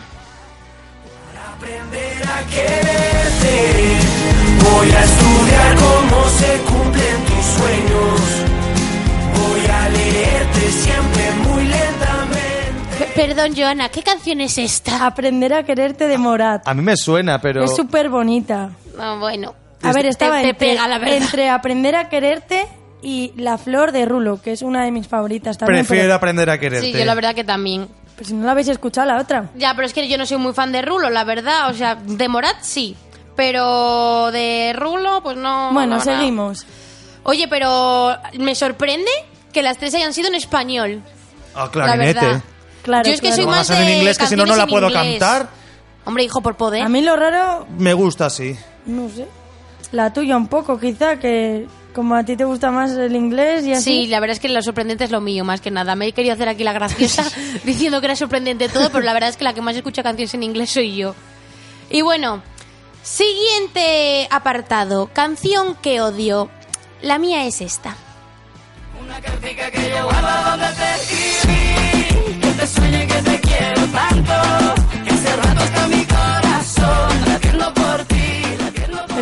Voy 4.63 4.91
a 4.91 5.03
estudiar 5.03 5.75
cómo 5.75 6.29
se 6.29 6.57
cumplen 6.61 7.25
tus 7.25 7.45
sueños. 7.45 8.21
Voy 9.35 9.65
a 9.71 9.89
leerte 9.89 10.71
siempre 10.71 11.31
muy 11.47 11.63
lentamente. 11.65 12.97
P- 12.97 13.11
Perdón, 13.15 13.53
Joana, 13.55 13.89
¿qué 13.89 14.01
canción 14.03 14.41
es 14.41 14.57
esta? 14.57 15.05
Aprender 15.05 15.53
a 15.53 15.63
quererte 15.63 16.07
de 16.07 16.17
Morat. 16.17 16.67
A 16.67 16.73
mí 16.73 16.81
me 16.81 16.95
suena, 16.95 17.39
pero... 17.41 17.63
Es 17.63 17.75
súper 17.75 18.09
bonita. 18.09 18.69
Ah, 18.97 19.17
bueno. 19.19 19.53
A 19.81 19.91
ver, 19.93 20.05
estaba 20.05 20.37
te, 20.37 20.43
te 20.43 20.49
entre, 20.49 20.67
pega, 20.73 20.87
la 20.87 20.97
verdad. 20.99 21.17
entre 21.17 21.49
Aprender 21.49 21.95
a 21.95 22.09
quererte 22.09 22.67
y 23.01 23.31
La 23.37 23.57
flor 23.57 23.91
de 23.93 24.05
Rulo, 24.05 24.41
que 24.41 24.51
es 24.51 24.61
una 24.61 24.83
de 24.83 24.91
mis 24.91 25.07
favoritas 25.07 25.57
también. 25.57 25.85
Prefiero 25.85 26.03
pero, 26.07 26.15
aprender 26.15 26.49
a 26.49 26.57
quererte. 26.57 26.91
Sí, 26.91 26.97
yo 26.97 27.05
la 27.05 27.15
verdad 27.15 27.33
que 27.33 27.43
también. 27.45 27.87
Pero 28.19 28.27
si 28.27 28.33
no 28.35 28.45
la 28.45 28.51
habéis 28.51 28.67
escuchado, 28.67 29.07
la 29.07 29.17
otra. 29.17 29.49
Ya, 29.55 29.73
pero 29.75 29.87
es 29.87 29.93
que 29.93 30.05
yo 30.09 30.17
no 30.17 30.25
soy 30.25 30.37
muy 30.37 30.51
fan 30.53 30.73
de 30.73 30.81
Rulo, 30.81 31.09
la 31.09 31.23
verdad. 31.23 31.69
O 31.69 31.73
sea, 31.73 31.95
de 31.95 32.27
Morat 32.27 32.57
sí. 32.61 32.97
Pero 33.37 34.29
de 34.31 34.73
Rulo, 34.75 35.21
pues 35.23 35.37
no. 35.37 35.71
bueno, 35.71 35.95
la 35.95 36.01
seguimos. 36.03 36.65
Oye, 37.23 37.47
pero 37.47 38.17
me 38.37 38.53
sorprende 38.55 39.09
que 39.53 39.63
las 39.63 39.77
tres 39.77 39.95
hayan 39.95 40.13
sido 40.13 40.27
en 40.27 40.35
español. 40.35 41.01
Ah, 41.55 41.65
La 41.65 41.71
clarinete. 41.71 42.13
verdad. 42.25 42.41
Claro, 42.83 43.07
Yo 43.07 43.13
es 43.13 43.21
que 43.21 43.27
claro. 43.27 43.35
soy 43.35 43.43
¿Cómo 43.45 43.51
va 43.51 43.57
a 43.57 43.59
más 43.61 43.67
ser 43.67 43.77
en 43.81 43.85
de 43.85 43.97
inglés 43.97 44.17
que 44.17 44.27
si 44.27 44.35
no, 44.35 44.45
no 44.45 44.55
la 44.57 44.67
puedo 44.67 44.87
inglés. 44.89 45.19
cantar? 45.19 45.49
Hombre, 46.05 46.23
hijo, 46.25 46.41
por 46.41 46.55
poder. 46.57 46.81
A 46.83 46.89
mí 46.89 47.01
lo 47.01 47.15
raro, 47.15 47.65
Me 47.77 47.93
gusta 47.93 48.25
así. 48.25 48.57
no 48.85 49.07
sé. 49.09 49.25
La 49.93 50.11
tuya 50.13 50.35
un 50.37 50.47
poco, 50.47 50.77
quizá, 50.79 51.17
que 51.17 51.65
como 51.93 52.15
a 52.15 52.23
ti 52.23 52.35
te 52.35 52.45
gusta 52.45 52.71
más 52.71 52.91
el 52.91 53.15
inglés 53.15 53.65
y 53.65 53.73
así. 53.73 53.83
Sí, 53.83 54.07
la 54.07 54.19
verdad 54.19 54.33
es 54.33 54.39
que 54.39 54.49
lo 54.49 54.61
sorprendente 54.61 55.03
es 55.03 55.11
lo 55.11 55.21
mío, 55.21 55.43
más 55.43 55.61
que 55.61 55.71
nada. 55.71 55.95
Me 55.95 56.07
he 56.07 56.11
querido 56.11 56.33
hacer 56.33 56.49
aquí 56.49 56.63
la 56.63 56.73
graciosa 56.73 57.23
diciendo 57.63 57.99
que 57.99 58.05
era 58.05 58.15
sorprendente 58.15 58.69
todo, 58.69 58.89
pero 58.89 59.03
la 59.03 59.13
verdad 59.13 59.29
es 59.29 59.37
que 59.37 59.43
la 59.43 59.53
que 59.53 59.61
más 59.61 59.75
escucha 59.75 60.03
canciones 60.03 60.33
en 60.33 60.43
inglés 60.43 60.69
soy 60.69 60.95
yo. 60.95 61.15
Y 61.89 62.01
bueno, 62.01 62.43
siguiente 63.01 64.27
apartado. 64.31 65.09
Canción 65.13 65.75
que 65.75 66.01
odio. 66.01 66.49
La 67.01 67.17
mía 67.17 67.45
es 67.45 67.61
esta. 67.61 67.95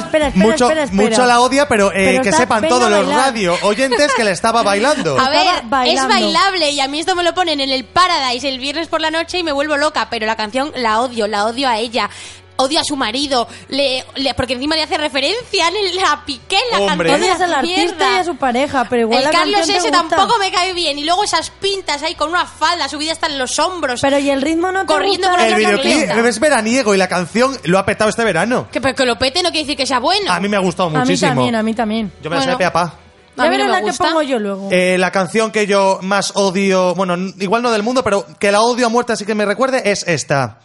Espera, 0.08 0.28
espera, 0.28 0.46
Mucho, 0.46 0.65
espera, 0.65 0.84
espera. 0.84 1.02
mucho 1.10 1.26
la 1.26 1.39
odia, 1.41 1.67
pero, 1.67 1.91
eh, 1.91 1.93
Pero 2.12 2.24
que 2.24 2.32
sepan 2.34 2.67
todos 2.67 2.89
los 2.89 3.08
radio 3.08 3.56
oyentes 3.62 4.13
que 4.15 4.24
le 4.24 4.32
estaba 4.32 4.63
bailando. 4.63 5.17
A 5.20 5.30
ver, 5.30 5.39
Estaba 5.41 5.86
es 5.86 5.96
bailando. 5.96 6.10
bailable 6.13 6.72
y 6.72 6.80
a 6.82 6.88
mí 6.88 7.00
esto 7.00 7.15
me 7.15 7.24
lo 7.24 7.34
ponen 7.34 7.60
en 7.62 7.70
el 7.70 7.86
Paradise 7.86 8.48
el 8.48 8.60
viernes 8.60 8.88
por 8.88 9.00
la 9.02 9.12
noche 9.12 9.38
y 9.38 9.43
me 9.43 9.52
vuelvo 9.52 9.78
loca, 9.78 10.08
pero 10.10 10.26
la 10.26 10.36
canción 10.36 10.72
la 10.76 11.00
odio, 11.02 11.28
la 11.28 11.46
odio 11.46 11.67
a 11.70 11.78
ella. 11.78 12.10
Odio 12.58 12.80
a 12.80 12.84
su 12.84 12.96
marido, 12.96 13.48
le, 13.70 14.04
le- 14.15 14.34
porque 14.34 14.54
encima 14.54 14.76
le 14.76 14.84
hace 14.84 14.98
referencia, 14.98 15.70
le- 15.72 15.93
la 15.93 16.24
piqué 16.26 16.58
la 16.72 16.80
Hombre. 16.80 17.10
canción. 17.10 17.32
Odias 17.32 17.41
al 17.41 17.54
artista 17.54 18.12
y 18.12 18.15
a 18.17 18.24
su 18.24 18.36
pareja, 18.36 18.86
pero 18.89 19.04
igual 19.04 19.20
el 19.20 19.26
la 19.26 19.32
Carlos 19.32 19.56
canción 19.58 19.76
te 19.82 19.88
ese 19.88 19.98
gusta. 19.98 20.15
tampoco 20.17 20.39
me 20.39 20.52
cae 20.52 20.74
bien. 20.74 20.98
Y 21.00 21.04
luego 21.04 21.24
esas 21.24 21.50
pintas 21.52 22.02
ahí 22.04 22.15
con 22.15 22.30
una 22.30 22.46
falda 22.46 22.89
subida 22.89 23.12
hasta 23.12 23.28
en 23.28 23.38
los 23.38 23.58
hombros. 23.60 24.02
Pero 24.02 24.17
y 24.20 24.30
el 24.30 24.41
ritmo 24.41 24.72
no 24.72 24.82
te 24.82 24.88
Corriendo 24.88 25.28
gusta? 25.28 25.32
por 25.38 25.46
El 25.46 25.52
la 25.52 25.58
videoclip 25.58 26.08
canción. 26.08 26.26
es 26.28 26.39
veraniego 26.39 26.93
y 26.96 26.98
la 26.98 27.08
canción 27.08 27.58
lo 27.63 27.78
ha 27.80 27.86
petado 27.86 28.10
este 28.10 28.24
verano. 28.24 28.67
que, 28.72 28.82
pero 28.82 28.96
que 28.96 29.06
lo 29.06 29.17
pete 29.17 29.43
no 29.43 29.50
quiere 29.52 29.65
decir 29.65 29.78
que 29.78 29.86
sea 29.86 30.00
bueno. 30.00 30.32
A 30.32 30.39
mí 30.39 30.48
me 30.50 30.58
ha 30.58 30.62
gustado 30.62 30.89
A 30.89 30.91
mí 30.91 30.98
muchísimo. 31.00 31.30
también, 31.32 31.56
a 31.56 31.63
mí 31.63 31.74
también. 31.74 32.12
Yo 32.24 32.30
me 32.30 32.38
la 32.38 32.41
sé 32.41 32.48
Bueno. 32.48 32.58
de 32.58 32.63
pe 32.63 32.65
a 32.65 32.74
pa. 32.74 32.93
Ya 33.38 33.43
A 33.43 33.50
mí 33.50 33.52
no 33.52 33.52
verás 33.52 33.67
me 33.67 33.72
la 33.74 33.80
que 33.82 33.86
gusta. 33.86 34.04
pongo 34.06 34.22
yo 34.24 34.39
luego. 34.39 34.70
Eh, 34.72 34.98
la 34.98 35.12
canción 35.12 35.52
que 35.52 35.67
yo 35.67 36.00
más 36.02 36.32
odio, 36.34 36.96
bueno, 36.96 37.13
n- 37.13 37.34
igual 37.39 37.62
no 37.62 37.70
del 37.72 37.84
mundo, 37.84 38.04
pero 38.04 38.26
que 38.39 38.52
la 38.52 38.62
odio 38.62 38.88
a 38.88 38.89
muerte 38.89 39.13
así 39.13 39.26
que 39.26 39.36
me 39.36 39.46
recuerde, 39.46 39.91
es 39.91 40.04
esta. 40.08 40.62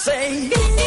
say. 0.00 0.79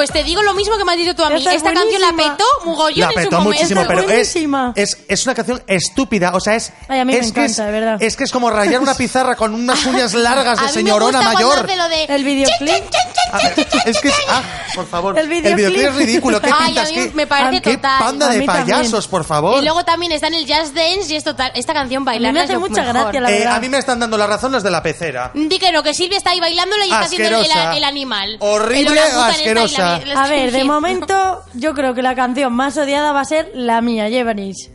Pues 0.00 0.12
te 0.12 0.24
digo 0.24 0.40
lo 0.40 0.54
mismo 0.54 0.78
que 0.78 0.84
me 0.86 0.92
has 0.92 0.96
dicho 0.96 1.14
tú 1.14 1.22
a 1.22 1.28
mí. 1.28 1.36
Esta 1.36 1.50
es 1.50 1.56
Esta 1.58 1.74
canción 1.74 2.00
la 2.00 2.12
petó 2.14 2.44
mogollón 2.64 3.00
La 3.00 3.06
en 3.08 3.12
su 3.12 3.16
petó 3.16 3.30
momento. 3.36 3.50
muchísimo, 3.50 3.84
pero 3.86 4.08
es, 4.08 4.34
es, 4.76 4.98
es 5.08 5.26
una 5.26 5.34
canción 5.34 5.62
estúpida. 5.66 6.30
O 6.32 6.40
sea, 6.40 6.54
es. 6.54 6.72
Ay, 6.88 7.00
a 7.00 7.04
mí 7.04 7.12
me 7.12 7.18
es 7.18 7.32
que 7.32 7.40
encanta, 7.44 7.50
es, 7.50 7.56
de 7.58 7.70
verdad. 7.80 7.96
Es 8.02 8.16
que 8.16 8.24
es 8.24 8.32
como 8.32 8.48
rayar 8.48 8.80
una 8.80 8.94
pizarra 8.94 9.36
con 9.36 9.52
unas 9.54 9.84
uñas 9.84 10.14
largas 10.14 10.58
A 10.58 10.62
de 10.62 10.68
mí 10.68 10.72
señorona 10.72 11.18
me 11.18 11.24
gusta 11.26 11.34
mayor. 11.34 11.76
Lo 11.76 11.88
de... 11.90 12.04
El 12.04 12.24
videoclip. 12.24 12.84
Ah, 13.32 13.40
es 13.84 14.00
que 14.00 14.08
es. 14.08 14.14
Ah, 14.26 14.42
por 14.74 14.86
favor. 14.88 15.18
El 15.18 15.28
videoclip. 15.28 15.76
es 15.76 15.94
ridículo. 15.94 16.40
¿Qué 16.40 16.50
Ay, 16.58 16.66
pintas? 16.72 16.86
a 16.88 16.92
mí 16.92 16.94
¿Qué- 16.94 17.10
me 17.14 17.26
parece 17.26 17.60
¿Qué 17.60 17.76
total. 17.76 17.98
panda 17.98 18.28
de 18.28 18.40
también. 18.46 18.66
payasos, 18.78 19.06
por 19.06 19.24
favor? 19.24 19.58
Y 19.60 19.64
luego 19.64 19.84
también 19.84 20.12
está 20.12 20.28
en 20.28 20.34
el 20.34 20.46
Just 20.46 20.74
Dance 20.74 21.12
y 21.12 21.16
es 21.16 21.24
total. 21.24 21.52
Esta 21.54 21.74
canción 21.74 21.98
A 22.08 22.12
mí 22.12 22.18
bailarla 22.18 22.32
me 22.40 22.44
hace 22.44 22.56
mucha 22.58 22.80
mejor. 22.82 22.94
gracia, 23.02 23.20
la 23.20 23.30
Eh, 23.30 23.38
verdad. 23.40 23.54
a 23.56 23.60
mí 23.60 23.68
me 23.68 23.76
están 23.78 24.00
dando 24.00 24.16
la 24.16 24.26
razón 24.26 24.50
los 24.52 24.62
de 24.62 24.70
la 24.70 24.82
pecera. 24.82 25.30
Di 25.34 25.58
que 25.58 25.70
no, 25.72 25.82
que 25.82 25.92
Silvia 25.92 26.16
está 26.16 26.30
ahí 26.30 26.40
bailándola 26.40 26.86
y 26.86 26.88
está 26.90 27.00
haciendo 27.04 27.38
el, 27.74 27.84
animal. 27.84 28.36
Horrible, 28.40 28.98
asquerosa. 28.98 29.89
A 30.16 30.28
ver, 30.28 30.52
de 30.52 30.64
momento, 30.64 31.42
yo 31.54 31.74
creo 31.74 31.94
que 31.94 32.02
la 32.02 32.14
canción 32.14 32.52
más 32.52 32.76
odiada 32.76 33.12
va 33.12 33.20
a 33.20 33.24
ser 33.24 33.50
la 33.54 33.80
mía, 33.80 34.08
ya 34.08 34.24
veréis. 34.24 34.70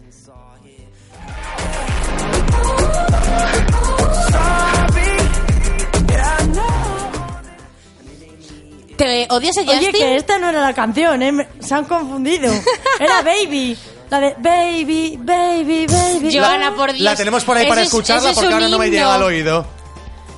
¿Te 8.98 9.28
odias 9.30 9.58
a 9.58 9.62
Justin? 9.62 9.80
Oye, 9.80 9.92
que 9.92 10.16
esta 10.16 10.38
no 10.38 10.50
era 10.50 10.62
la 10.62 10.74
canción, 10.74 11.22
¿eh? 11.22 11.48
Se 11.60 11.74
han 11.76 11.84
confundido. 11.86 12.52
Era 13.00 13.22
Baby. 13.22 13.78
La 14.10 14.20
de 14.22 14.36
Baby, 14.38 15.18
Baby, 15.22 15.86
Baby. 15.88 16.38
Joana, 16.38 16.74
por 16.76 16.92
Dios. 16.94 17.02
La 17.04 17.16
tenemos 17.16 17.44
por 17.44 17.58
ahí 17.58 17.68
para 17.68 17.82
Ese 17.82 17.88
es- 17.88 17.94
escucharla 17.94 18.32
porque 18.34 18.54
ahora 18.54 18.70
no 18.70 18.78
me 18.80 18.86
himno. 18.88 18.98
llega 19.00 19.16
al 19.16 19.24
oído. 19.24 19.66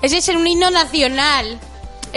Ese 0.02 0.18
es 0.18 0.28
un 0.30 0.48
himno 0.48 0.72
nacional. 0.72 1.60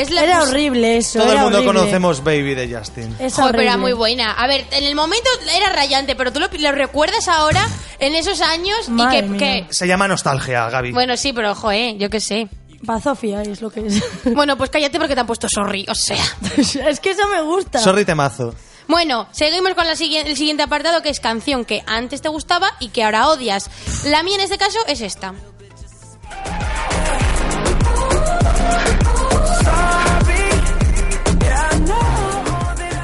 Es 0.00 0.10
la 0.10 0.22
Era 0.24 0.42
horrible 0.42 0.96
eso. 0.96 1.18
Todo 1.20 1.32
el 1.32 1.38
mundo 1.38 1.58
horrible. 1.58 1.74
conocemos 1.80 2.22
Baby 2.24 2.54
de 2.54 2.74
Justin. 2.76 3.16
Es 3.18 3.34
Joder, 3.34 3.50
pero 3.52 3.62
era 3.62 3.76
muy 3.76 3.92
buena. 3.92 4.32
A 4.32 4.46
ver, 4.46 4.64
en 4.70 4.84
el 4.84 4.94
momento 4.94 5.28
era 5.54 5.70
rayante, 5.70 6.16
pero 6.16 6.32
tú 6.32 6.40
lo, 6.40 6.48
lo 6.58 6.72
recuerdas 6.72 7.28
ahora, 7.28 7.66
en 7.98 8.14
esos 8.14 8.40
años, 8.40 8.88
Madre 8.88 9.26
y 9.34 9.36
que, 9.36 9.66
Se 9.70 9.86
llama 9.86 10.08
nostalgia, 10.08 10.68
Gaby. 10.70 10.92
Bueno, 10.92 11.16
sí, 11.16 11.32
pero 11.32 11.52
ojo, 11.52 11.70
eh, 11.72 11.96
yo 11.98 12.08
qué 12.10 12.20
sé. 12.20 12.48
Bazofia 12.82 13.42
es 13.42 13.60
lo 13.60 13.70
que 13.70 13.86
es. 13.86 14.02
Bueno, 14.24 14.56
pues 14.56 14.70
cállate 14.70 14.98
porque 14.98 15.14
te 15.14 15.20
han 15.20 15.26
puesto 15.26 15.48
sorry, 15.48 15.84
o 15.88 15.94
sea. 15.94 16.24
es 16.56 17.00
que 17.00 17.10
eso 17.10 17.28
me 17.28 17.42
gusta. 17.42 17.78
Sorry 17.78 18.04
temazo. 18.04 18.54
Bueno, 18.88 19.28
seguimos 19.30 19.74
con 19.74 19.86
la 19.86 19.92
sigui- 19.94 20.24
el 20.24 20.36
siguiente 20.36 20.62
apartado 20.62 21.02
que 21.02 21.10
es 21.10 21.20
canción 21.20 21.64
que 21.64 21.82
antes 21.86 22.22
te 22.22 22.28
gustaba 22.28 22.72
y 22.80 22.88
que 22.88 23.04
ahora 23.04 23.28
odias. 23.28 23.70
La 24.06 24.22
mía 24.22 24.36
en 24.36 24.40
este 24.40 24.56
caso 24.58 24.78
es 24.88 25.00
esta. 25.02 25.34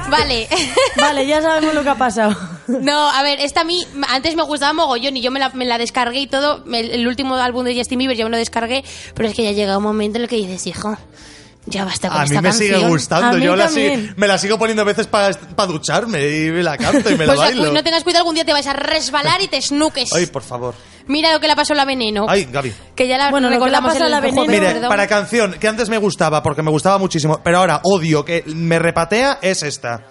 Vale. 0.09 0.47
Vale, 0.95 1.27
ya 1.27 1.41
sabemos 1.41 1.73
lo 1.73 1.83
que 1.83 1.89
ha 1.89 1.95
pasado. 1.95 2.35
No, 2.67 3.09
a 3.09 3.23
ver, 3.23 3.39
esta 3.39 3.61
a 3.61 3.63
mí 3.63 3.85
antes 4.09 4.35
me 4.35 4.43
gustaba 4.43 4.73
mogollón 4.73 5.17
y 5.17 5.21
yo 5.21 5.31
me 5.31 5.39
la, 5.39 5.49
me 5.49 5.65
la 5.65 5.77
descargué 5.77 6.19
y 6.19 6.27
todo. 6.27 6.63
El, 6.71 6.91
el 6.91 7.07
último 7.07 7.35
álbum 7.35 7.65
de 7.65 7.75
Justin 7.75 7.99
Bieber 7.99 8.17
yo 8.17 8.25
me 8.25 8.31
lo 8.31 8.37
descargué, 8.37 8.83
pero 9.15 9.29
es 9.29 9.35
que 9.35 9.43
ya 9.43 9.51
llega 9.51 9.77
un 9.77 9.83
momento 9.83 10.17
en 10.17 10.23
el 10.23 10.29
que 10.29 10.37
dices, 10.37 10.67
hijo, 10.67 10.97
ya 11.67 11.85
basta 11.85 12.07
con 12.09 12.17
A 12.17 12.21
mí 12.21 12.25
esta 12.29 12.41
me 12.41 12.49
canción. 12.49 12.75
sigue 12.79 12.87
gustando. 12.89 13.37
Yo 13.37 13.55
la 13.55 13.69
me 14.15 14.27
la 14.27 14.37
sigo 14.37 14.57
poniendo 14.57 14.81
a 14.81 14.85
veces 14.85 15.05
para 15.07 15.31
ducharme 15.67 16.27
y 16.27 16.49
me 16.51 16.63
la 16.63 16.77
canto 16.77 17.09
y 17.11 17.15
me 17.17 17.25
la 17.27 17.33
Pues, 17.35 17.39
bailo. 17.39 17.61
pues 17.61 17.73
no 17.73 17.83
tengas 17.83 18.03
cuidado, 18.03 18.21
algún 18.23 18.35
día 18.35 18.45
te 18.45 18.53
vas 18.53 18.67
a 18.67 18.73
resbalar 18.73 19.41
y 19.41 19.47
te 19.47 19.61
snuques. 19.61 20.11
Ay, 20.13 20.25
por 20.27 20.41
favor. 20.43 20.73
Mira 21.07 21.31
lo 21.31 21.39
que 21.39 21.47
le 21.47 21.55
pasó 21.55 21.73
a 21.73 21.75
la 21.77 21.85
veneno. 21.85 22.25
Ay, 22.27 22.45
Gaby. 22.51 22.73
Que 22.95 23.07
ya 23.07 23.17
la 23.17 23.29
Bueno, 23.29 23.47
lo 23.47 23.51
que 23.51 23.59
le 23.59 23.65
recordamos 23.65 23.93
pasa 23.93 24.03
a 24.03 24.07
en 24.07 24.11
la 24.11 24.17
el 24.17 24.23
Veneno- 24.23 24.47
Mire, 24.51 24.73
perdón. 24.73 24.89
para 24.89 25.07
canción 25.07 25.53
que 25.59 25.67
antes 25.67 25.87
me 25.89 25.97
gustaba 25.97 26.43
porque 26.43 26.61
me 26.63 26.71
gustaba 26.71 26.97
muchísimo, 26.97 27.39
pero 27.43 27.59
ahora 27.59 27.79
odio 27.83 28.25
que 28.25 28.43
me 28.47 28.77
repatea 28.79 29.39
es 29.41 29.63
esta. 29.63 30.05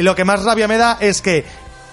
Y 0.00 0.02
lo 0.02 0.14
que 0.14 0.24
más 0.24 0.42
rabia 0.44 0.66
me 0.66 0.78
da 0.78 0.96
es 0.98 1.20
que, 1.20 1.44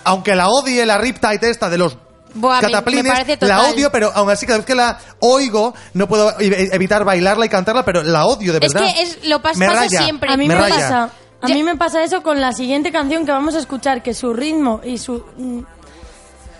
aunque 0.05 0.33
la 0.33 0.47
odie 0.47 0.85
la 0.85 0.97
Riptide 0.97 1.49
esta 1.49 1.69
de 1.69 1.77
los 1.77 1.97
Buah, 2.33 2.61
me- 2.61 2.67
me 2.67 2.71
cataplines, 2.71 3.41
la 3.41 3.63
odio, 3.63 3.91
pero 3.91 4.11
aún 4.15 4.29
así 4.29 4.45
cada 4.45 4.59
vez 4.59 4.65
que 4.65 4.75
la 4.75 4.97
oigo 5.19 5.73
no 5.93 6.07
puedo 6.07 6.39
e- 6.39 6.69
evitar 6.71 7.03
bailarla 7.03 7.45
y 7.45 7.49
cantarla, 7.49 7.83
pero 7.83 8.03
la 8.03 8.25
odio 8.25 8.53
de 8.53 8.65
Es 8.65 8.71
verdad. 8.73 8.93
que 8.95 9.01
es- 9.01 9.25
lo 9.27 9.41
pas- 9.41 9.57
Me 9.57 9.67
pasa 9.67 9.79
raya, 9.81 10.03
siempre. 10.03 10.31
A 10.31 10.37
mí 10.37 10.47
me 10.47 10.55
me, 10.55 10.61
raya. 10.61 10.75
pasa. 10.75 11.03
A 11.41 11.47
Ya- 11.49 11.55
mí 11.55 11.63
me 11.63 11.75
pasa 11.75 12.01
eso 12.01 12.23
con 12.23 12.39
la 12.39 12.53
siguiente 12.53 12.93
canción 12.93 13.25
que 13.25 13.31
vamos 13.33 13.53
a 13.55 13.59
escuchar, 13.59 14.01
que 14.01 14.13
su 14.13 14.33
ritmo 14.33 14.79
y 14.85 14.97
su 14.99 15.23
mm, 15.37 15.59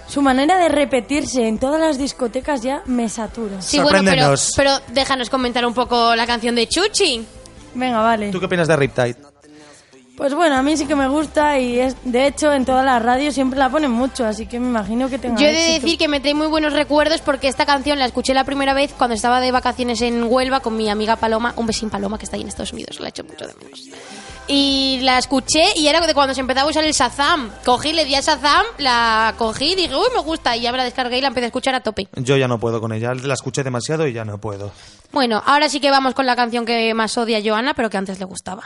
su 0.10 0.22
manera 0.22 0.58
de 0.58 0.68
repetirse 0.70 1.48
en 1.48 1.60
todas 1.60 1.80
las 1.80 1.98
discotecas 1.98 2.62
ya 2.62 2.82
me 2.88 3.08
satura. 3.08 3.62
Sí, 3.62 3.80
bueno, 3.80 4.00
pero, 4.10 4.34
pero 4.58 4.72
déjanos 4.90 5.30
comentar 5.30 5.66
un 5.66 5.74
poco 5.74 6.14
la 6.16 6.26
canción 6.28 6.56
de 6.56 6.68
Chuchi. 6.68 7.26
Venga, 7.74 8.02
vale. 8.02 8.32
¿Tú 8.32 8.40
qué 8.40 8.46
opinas 8.48 8.68
de 8.68 8.76
Riptide? 8.76 9.16
Pues 10.18 10.34
bueno, 10.34 10.56
a 10.56 10.64
mí 10.64 10.76
sí 10.76 10.88
que 10.88 10.96
me 10.96 11.08
gusta 11.08 11.60
y 11.60 11.80
es 11.80 11.96
de 12.04 12.26
hecho 12.26 12.52
en 12.52 12.66
todas 12.66 12.84
las 12.84 13.00
radios 13.04 13.36
siempre 13.36 13.60
la 13.60 13.70
ponen 13.70 13.92
mucho, 13.92 14.26
así 14.26 14.48
que 14.48 14.60
me 14.60 14.68
imagino 14.68 15.10
que 15.10 15.20
tenga 15.20 15.40
Yo 15.40 15.46
he 15.46 15.52
de 15.52 15.60
éxito. 15.68 15.86
decir 15.86 16.00
que 16.00 16.08
me 16.08 16.20
trae 16.20 16.34
muy 16.34 16.48
buenos 16.48 16.74
recuerdos 16.74 17.22
porque 17.22 17.48
esta 17.48 17.68
canción 17.68 18.00
la 18.00 18.06
escuché 18.06 18.34
la 18.34 18.44
primera 18.44 18.74
vez 18.74 18.94
cuando 18.98 19.14
estaba 19.14 19.40
de 19.40 19.52
vacaciones 19.52 20.02
en 20.02 20.24
Huelva 20.24 20.60
con 20.62 20.76
mi 20.76 20.90
amiga 20.90 21.18
Paloma, 21.18 21.54
un 21.56 21.68
besín 21.68 21.92
Paloma 21.92 22.18
que 22.18 22.26
está 22.26 22.36
ahí 22.36 22.42
en 22.42 22.48
Estados 22.48 22.74
Unidos, 22.74 23.00
la 23.00 23.06
he 23.06 23.10
hecho 23.10 23.24
mucho 23.26 23.46
de 23.46 23.54
menos. 23.64 23.84
Y 24.48 25.02
la 25.04 25.20
escuché 25.20 25.66
y 25.76 25.88
era 25.88 26.00
de 26.00 26.14
cuando 26.16 26.34
se 26.34 26.40
empezaba 26.42 26.68
a 26.68 26.72
usar 26.72 26.84
el 26.84 26.94
Shazam. 26.94 27.52
Cogí, 27.66 27.92
le 27.92 28.06
di 28.06 28.16
a 28.16 28.22
Shazam, 28.22 28.66
la 28.78 29.36
cogí 29.38 29.74
y 29.74 29.76
dije, 29.76 29.94
uy, 29.94 30.08
me 30.16 30.22
gusta. 30.22 30.56
Y 30.56 30.62
ya 30.62 30.72
me 30.72 30.78
la 30.78 30.86
descargué 30.86 31.18
y 31.18 31.22
la 31.22 31.28
empecé 31.28 31.46
a 31.46 31.48
escuchar 31.48 31.76
a 31.76 31.82
tope. 31.82 32.08
Yo 32.16 32.38
ya 32.38 32.48
no 32.48 32.58
puedo 32.58 32.80
con 32.80 32.94
ella, 32.94 33.14
la 33.14 33.34
escuché 33.34 33.62
demasiado 33.64 34.08
y 34.08 34.14
ya 34.14 34.24
no 34.24 34.38
puedo. 34.38 34.72
Bueno, 35.12 35.44
ahora 35.46 35.68
sí 35.68 35.82
que 35.82 35.92
vamos 35.92 36.14
con 36.14 36.26
la 36.26 36.38
canción 36.38 36.66
que 36.66 36.94
más 36.94 37.18
odia 37.18 37.42
Joana, 37.44 37.74
pero 37.74 37.90
que 37.90 37.98
antes 37.98 38.20
le 38.20 38.26
gustaba. 38.26 38.64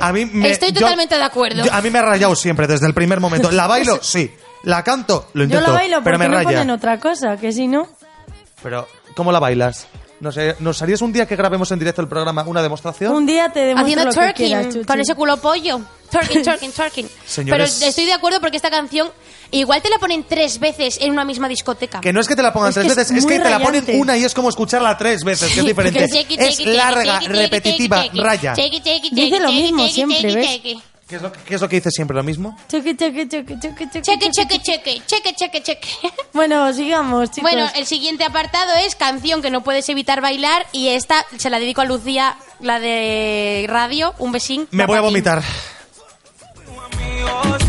A 0.00 0.12
mí 0.12 0.24
me, 0.26 0.50
Estoy 0.50 0.72
yo- 0.72 0.80
totalmente 0.80 1.16
de 1.16 1.22
acuerdo. 1.22 1.64
yo- 1.64 1.72
a 1.72 1.80
mí 1.80 1.90
me 1.90 2.00
ha 2.00 2.02
rayado 2.02 2.34
siempre, 2.34 2.66
desde 2.66 2.86
el 2.88 2.94
primer 2.94 3.20
momento. 3.20 3.50
¿La 3.52 3.66
bailo? 3.68 4.00
Sí. 4.02 4.30
¿La 4.64 4.82
canto? 4.82 5.28
Lo 5.34 5.40
Yo 5.44 5.44
intento. 5.44 5.68
la 5.68 5.78
bailo 5.78 6.02
pero 6.02 6.16
porque 6.16 6.18
me 6.18 6.28
no 6.28 6.34
raya. 6.36 6.58
ponen 6.58 6.70
otra 6.70 6.98
cosa, 6.98 7.36
que 7.36 7.52
si 7.52 7.68
no... 7.68 7.88
Pero, 8.62 8.86
¿cómo 9.16 9.30
la 9.32 9.38
bailas? 9.40 9.86
No 10.22 10.30
sé, 10.30 10.54
¿nos 10.60 10.80
harías 10.80 11.02
un 11.02 11.12
día 11.12 11.26
que 11.26 11.34
grabemos 11.34 11.72
en 11.72 11.80
directo 11.80 12.00
el 12.00 12.06
programa 12.06 12.44
una 12.46 12.62
demostración? 12.62 13.12
Un 13.12 13.26
día 13.26 13.48
te 13.48 13.58
demuestro 13.58 13.82
Haciendo 13.82 14.04
lo 14.04 14.10
que 14.12 14.14
twerking 14.14 14.46
quieras, 14.46 14.66
Chuchi. 14.72 14.84
con 14.86 15.00
ese 15.00 15.14
culo 15.16 15.36
pollo. 15.38 15.80
Twerking, 16.12 16.42
twerking, 16.44 16.70
twerking. 16.70 17.08
Señores- 17.26 17.76
Pero 17.80 17.88
estoy 17.90 18.04
de 18.04 18.12
acuerdo 18.12 18.38
porque 18.40 18.56
esta 18.56 18.70
canción 18.70 19.10
igual 19.50 19.82
te 19.82 19.90
la 19.90 19.98
ponen 19.98 20.22
tres 20.22 20.60
veces 20.60 20.98
en 21.00 21.10
una 21.10 21.24
misma 21.24 21.48
discoteca. 21.48 22.00
Que 22.00 22.12
no 22.12 22.20
es 22.20 22.28
que 22.28 22.36
te 22.36 22.42
la 22.44 22.52
pongan 22.52 22.68
Es 22.68 22.74
tres 22.76 22.86
que 22.86 22.92
es 22.92 22.96
veces, 22.98 23.16
es 23.18 23.24
muy 23.24 23.32
que 23.32 23.40
te 23.40 23.50
la 23.50 23.58
ponen 23.58 23.80
rayante. 23.80 24.00
una 24.00 24.16
y 24.16 24.22
es 24.22 24.32
como 24.32 24.48
escucharla 24.48 24.96
tres 24.96 25.24
veces, 25.24 25.52
que 25.52 25.58
es 25.58 25.66
diferente. 25.66 26.04
es 26.04 26.64
larga, 26.66 27.18
repetitiva, 27.18 28.04
raya. 28.14 28.54
Dice 28.54 29.40
lo 29.40 29.50
mismo 29.50 29.88
siempre. 29.88 30.70
¿Qué 31.12 31.16
es, 31.16 31.22
lo, 31.22 31.30
qué 31.30 31.54
es 31.56 31.60
lo 31.60 31.68
que 31.68 31.76
dice 31.76 31.90
siempre 31.90 32.16
lo 32.16 32.22
mismo? 32.22 32.56
Cheque, 32.68 32.96
cheque, 32.96 33.28
cheque, 33.28 33.58
cheque, 33.60 33.86
cheque, 33.90 34.00
Cheque, 34.00 34.30
cheque, 34.30 34.62
cheque, 34.62 35.02
cheque, 35.06 35.34
cheque, 35.34 35.62
cheque. 35.62 35.88
Bueno, 36.32 36.72
sigamos, 36.72 37.30
chicos. 37.30 37.52
Bueno, 37.52 37.68
el 37.76 37.84
siguiente 37.84 38.24
apartado 38.24 38.72
es 38.76 38.94
canción 38.96 39.42
que 39.42 39.50
no 39.50 39.62
puedes 39.62 39.86
evitar 39.90 40.22
bailar 40.22 40.64
y 40.72 40.88
esta 40.88 41.26
se 41.36 41.50
la 41.50 41.58
dedico 41.58 41.82
a 41.82 41.84
Lucía, 41.84 42.38
la 42.60 42.80
de 42.80 43.66
radio, 43.68 44.14
un 44.20 44.32
besín. 44.32 44.66
Me 44.70 44.86
voy 44.86 44.96
a 44.96 45.02
vomitar. 45.02 45.42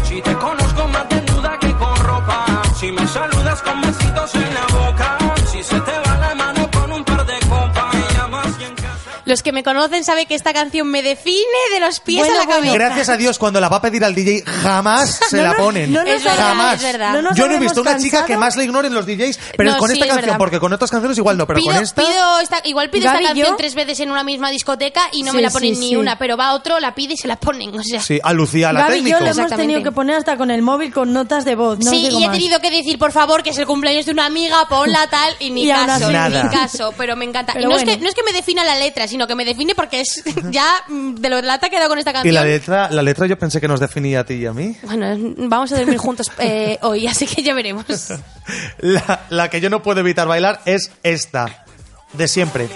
Si 0.05 0.21
te 0.21 0.33
conozco 0.35 0.87
más 0.87 1.09
desnuda 1.09 1.59
que 1.59 1.73
con 1.73 1.95
ropa, 1.97 2.45
si 2.79 2.93
me 2.93 3.05
saludas 3.05 3.61
con 3.61 3.81
besitos 3.81 4.35
en 4.35 4.53
la 4.53 4.67
boca, 4.67 5.17
Los 9.25 9.41
que 9.41 9.51
me 9.51 9.63
conocen 9.63 10.03
saben 10.03 10.25
que 10.27 10.35
esta 10.35 10.53
canción 10.53 10.87
me 10.87 11.01
define 11.01 11.37
de 11.73 11.79
los 11.79 11.99
pies 11.99 12.19
Bueno, 12.19 12.35
a 12.35 12.37
la 12.39 12.45
bueno. 12.45 12.57
cabeza. 12.61 12.73
Gracias 12.75 13.09
a 13.09 13.17
Dios, 13.17 13.37
cuando 13.39 13.61
la 13.61 13.69
va 13.69 13.77
a 13.77 13.81
pedir 13.81 14.03
al 14.03 14.13
DJ, 14.15 14.43
jamás 14.45 15.19
se 15.29 15.37
No 15.37 15.43
la 15.43 15.53
ponen. 15.55 15.91
no 15.93 16.03
nos 16.03 16.09
Es 16.13 16.23
verdad, 16.23 16.47
jamás. 16.49 16.75
es 16.75 16.83
verdad. 16.83 17.21
No 17.21 17.33
Yo 17.33 17.47
no 17.47 17.53
he 17.55 17.59
visto 17.59 17.81
una 17.81 17.97
chica 17.97 18.25
que 18.25 18.37
más 18.37 18.55
le 18.57 18.65
ignoren 18.65 18.93
los 18.93 19.05
DJs, 19.05 19.39
pero 19.57 19.71
No, 19.71 19.77
con 19.77 19.87
sí, 19.89 19.93
esta 19.93 20.05
es 20.05 20.09
canción, 20.11 20.25
verdad. 20.25 20.37
porque 20.37 20.59
con 20.59 20.73
otras 20.73 20.91
canciones 20.91 21.17
igual 21.17 21.37
no, 21.37 21.47
pero 21.47 21.59
pido, 21.59 21.73
con 21.73 21.81
esta. 21.83 22.01
pido 22.01 22.39
esta- 22.39 22.61
igual 22.65 22.89
pido 22.89 23.05
Gaby, 23.05 23.17
esta 23.17 23.27
canción 23.29 23.47
yo- 23.49 23.55
tres 23.55 23.75
veces 23.75 23.99
en 24.01 24.11
una 24.11 24.23
misma 24.23 24.49
discoteca 24.51 25.01
y 25.11 25.23
no 25.23 25.31
Sí, 25.31 25.37
me 25.37 25.43
la 25.43 25.49
sí, 25.49 25.53
ponen 25.53 25.79
ni 25.79 25.89
sí. 25.89 25.95
una, 25.95 26.17
pero 26.17 26.35
va 26.37 26.53
otro, 26.53 26.79
la 26.79 26.93
pide 26.95 27.13
y 27.13 27.17
se 27.17 27.27
la 27.27 27.37
ponen. 27.37 27.77
O 27.77 27.83
sea. 27.83 28.01
Sí, 28.01 28.19
a 28.23 28.33
Lucía, 28.33 28.73
la 28.73 28.81
Gaby 28.81 28.93
y 28.93 28.95
técnico. 28.97 29.19
yo 29.19 29.25
le 29.25 29.31
hemos 29.31 29.51
tenido 29.55 29.83
que 29.83 29.91
poner 29.91 30.17
hasta 30.17 30.37
con 30.37 30.51
el 30.51 30.61
móvil 30.61 30.93
con 30.93 31.13
notas 31.13 31.45
de 31.45 31.55
voz. 31.55 31.79
No 31.79 31.91
sí, 31.91 32.09
y 32.11 32.23
he 32.25 32.29
tenido 32.29 32.59
que 32.59 32.71
decir, 32.71 32.97
por 32.99 33.11
favor, 33.11 33.41
que 33.43 33.51
es 33.51 33.57
el 33.57 33.65
cumpleaños 33.65 34.05
de 34.05 34.11
una 34.11 34.25
amiga, 34.25 34.65
ponla 34.67 35.07
tal, 35.09 35.33
y 35.39 35.49
ni 35.51 35.67
caso, 35.67 36.09
ni 36.09 36.49
caso, 36.49 36.93
pero 36.97 37.15
me 37.15 37.25
encanta. 37.25 37.53
Y 37.59 37.63
no, 37.63 37.71
es 37.71 37.83
bueno. 37.83 37.91
que, 37.93 37.97
no 38.03 38.09
es 38.09 38.15
que 38.15 38.23
me 38.23 38.33
defina 38.33 38.63
la 38.63 38.75
letra, 38.75 39.07
sino 39.13 39.27
que 39.27 39.35
me 39.35 39.45
define 39.45 39.73
porque 39.75 40.01
es 40.01 40.23
ya 40.51 40.65
mm, 40.87 41.15
de 41.15 41.29
lo 41.29 41.41
lata 41.41 41.69
que 41.69 41.77
he 41.77 41.79
dado 41.79 41.89
con 41.89 41.99
esta 41.99 42.11
Y 42.11 42.13
canción. 42.13 42.35
la 42.35 42.43
letra, 42.43 42.89
la 42.91 43.01
letra 43.01 43.25
yo 43.27 43.37
pensé 43.37 43.61
que 43.61 43.67
nos 43.67 43.79
definía 43.79 44.19
a 44.21 44.23
ti 44.25 44.33
y 44.33 44.45
a 44.45 44.53
mí. 44.53 44.75
Bueno, 44.83 45.33
vamos 45.37 45.71
a 45.71 45.77
dormir 45.77 45.97
juntos 45.97 46.31
eh, 46.39 46.77
hoy, 46.81 47.07
así 47.07 47.25
que 47.25 47.41
ya 47.41 47.53
veremos. 47.53 47.85
La, 48.79 49.21
la 49.29 49.49
que 49.49 49.61
yo 49.61 49.69
no 49.69 49.81
puedo 49.81 50.01
evitar 50.01 50.27
bailar 50.27 50.61
es 50.65 50.91
esta, 51.03 51.63
de 52.13 52.27
siempre. 52.27 52.67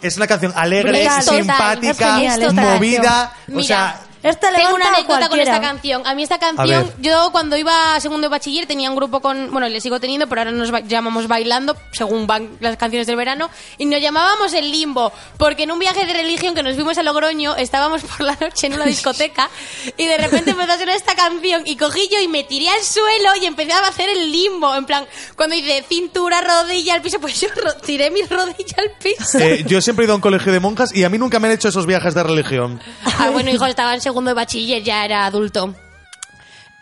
Es 0.00 0.16
una 0.16 0.26
canción 0.28 0.52
alegre, 0.54 1.02
total, 1.02 1.22
simpática, 1.22 1.90
es 1.90 1.98
genial 1.98 2.42
esta 2.42 2.74
movida. 2.74 3.32
O 3.54 3.62
sea, 3.62 4.00
Esta 4.22 4.50
Tengo 4.52 4.74
una 4.74 4.86
a 4.86 4.94
anécdota 4.94 5.28
con 5.28 5.38
esta 5.40 5.60
canción. 5.60 6.06
A 6.06 6.14
mí 6.14 6.22
esta 6.22 6.38
canción, 6.38 6.92
yo 7.00 7.30
cuando 7.30 7.56
iba 7.56 7.94
a 7.94 8.00
segundo 8.00 8.26
de 8.26 8.30
bachiller 8.30 8.66
tenía 8.66 8.90
un 8.90 8.96
grupo 8.96 9.20
con, 9.20 9.50
bueno, 9.52 9.68
le 9.68 9.80
sigo 9.80 10.00
teniendo, 10.00 10.26
pero 10.28 10.40
ahora 10.40 10.50
nos 10.50 10.70
ba- 10.70 10.80
llamamos 10.80 11.28
Bailando, 11.28 11.76
según 11.92 12.26
van 12.26 12.50
las 12.60 12.76
canciones 12.76 13.06
del 13.06 13.16
verano, 13.16 13.48
y 13.78 13.86
nos 13.86 14.00
llamábamos 14.00 14.52
El 14.54 14.70
Limbo, 14.72 15.12
porque 15.38 15.62
en 15.64 15.70
un 15.72 15.78
viaje 15.78 16.04
de 16.06 16.12
religión 16.12 16.54
que 16.54 16.62
nos 16.62 16.74
fuimos 16.74 16.98
a 16.98 17.02
Logroño, 17.02 17.54
estábamos 17.56 18.02
por 18.02 18.20
la 18.22 18.36
noche 18.40 18.66
en 18.66 18.74
una 18.74 18.84
discoteca, 18.86 19.48
y 19.96 20.06
de 20.06 20.18
repente 20.18 20.50
empezó 20.50 20.72
a 20.72 20.78
sonar 20.78 20.96
esta 20.96 21.14
canción, 21.14 21.62
y 21.64 21.76
cogí 21.76 22.08
yo 22.10 22.20
y 22.20 22.28
me 22.28 22.44
tiré 22.44 22.68
al 22.70 22.82
suelo 22.82 23.30
y 23.40 23.46
empecé 23.46 23.72
a 23.72 23.86
hacer 23.86 24.08
el 24.08 24.32
limbo, 24.32 24.74
en 24.74 24.84
plan, 24.84 25.06
cuando 25.36 25.54
dice 25.54 25.84
cintura, 25.88 26.40
rodilla 26.40 26.94
al 26.94 27.02
piso, 27.02 27.20
pues 27.20 27.40
yo 27.40 27.48
ro- 27.54 27.74
tiré 27.84 28.10
mi 28.10 28.22
rodilla 28.22 28.76
al 28.78 28.90
piso. 29.00 29.38
eh, 29.38 29.64
yo 29.66 29.80
siempre 29.80 30.04
he 30.04 30.06
ido 30.06 30.12
a 30.14 30.16
un 30.16 30.22
colegio 30.22 30.52
de 30.52 30.60
monjas 30.60 30.94
y 30.94 31.04
a 31.04 31.08
mí 31.08 31.18
nunca 31.18 31.38
me 31.38 31.48
han 31.48 31.54
hecho 31.54 31.68
esos 31.68 31.86
viajes 31.86 32.14
de 32.14 32.22
religión. 32.24 32.80
Ah, 33.18 33.30
bueno, 33.30 33.50
hijo, 33.50 33.64
estaba 33.66 33.94
en 33.94 34.00
segundo 34.08 34.30
de 34.30 34.34
bachiller, 34.34 34.82
ya 34.82 35.04
era 35.04 35.26
adulto. 35.26 35.74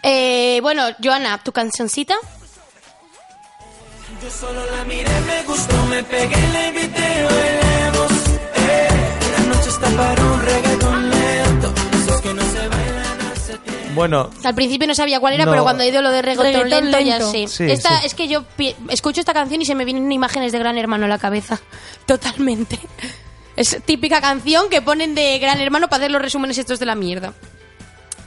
Eh, 0.02 0.60
bueno, 0.62 0.82
Joana, 1.02 1.38
¿tu 1.42 1.50
cancioncita? 1.52 2.14
Yo 4.22 4.30
solo 4.30 4.60
la 4.76 4.84
miré, 4.84 5.20
me 5.26 5.42
gustó, 5.42 5.74
me 5.86 6.02
pegué, 6.04 6.36
le 6.52 6.68
invité, 6.68 7.24
bailemos. 7.24 8.12
Eh, 8.54 8.88
la 9.36 9.54
noche 9.54 9.68
está 9.68 9.88
para 9.90 10.24
un 10.24 10.40
reggaetón 10.42 11.10
lento. 11.10 11.74
Esos 12.04 12.20
que 12.20 12.34
no 12.34 12.42
se 12.42 12.68
bailan 12.68 13.20
hace 13.32 13.58
tiempo. 13.58 13.90
Bueno, 13.94 14.30
Al 14.44 14.54
principio 14.54 14.86
no 14.86 14.94
sabía 14.94 15.18
cuál 15.20 15.34
era, 15.34 15.44
No. 15.44 15.50
pero 15.50 15.64
cuando 15.64 15.82
he 15.82 15.88
ido 15.88 16.00
lo 16.02 16.10
de 16.10 16.22
reggaetón, 16.22 16.52
Reggaetón 16.62 16.90
lento, 16.92 16.98
ya 17.00 17.18
lento. 17.18 17.32
sí. 17.32 17.48
Sí, 17.48 17.64
esta, 17.70 18.00
sí. 18.00 18.06
Es 18.06 18.14
que 18.14 18.28
yo 18.28 18.44
pi- 18.44 18.76
escucho 18.88 19.20
esta 19.20 19.34
canción 19.34 19.60
y 19.60 19.64
se 19.66 19.74
me 19.74 19.84
vienen 19.84 20.10
imágenes 20.12 20.52
de 20.52 20.58
Gran 20.60 20.78
Hermano 20.78 21.06
a 21.06 21.08
la 21.08 21.18
cabeza. 21.18 21.60
Totalmente. 22.06 22.78
Es 23.56 23.78
típica 23.84 24.20
canción 24.20 24.68
que 24.68 24.82
ponen 24.82 25.14
de 25.14 25.38
Gran 25.38 25.60
Hermano 25.60 25.88
para 25.88 26.02
hacer 26.02 26.10
los 26.10 26.20
resúmenes 26.22 26.58
estos 26.58 26.78
de 26.78 26.86
la 26.86 26.94
mierda. 26.94 27.32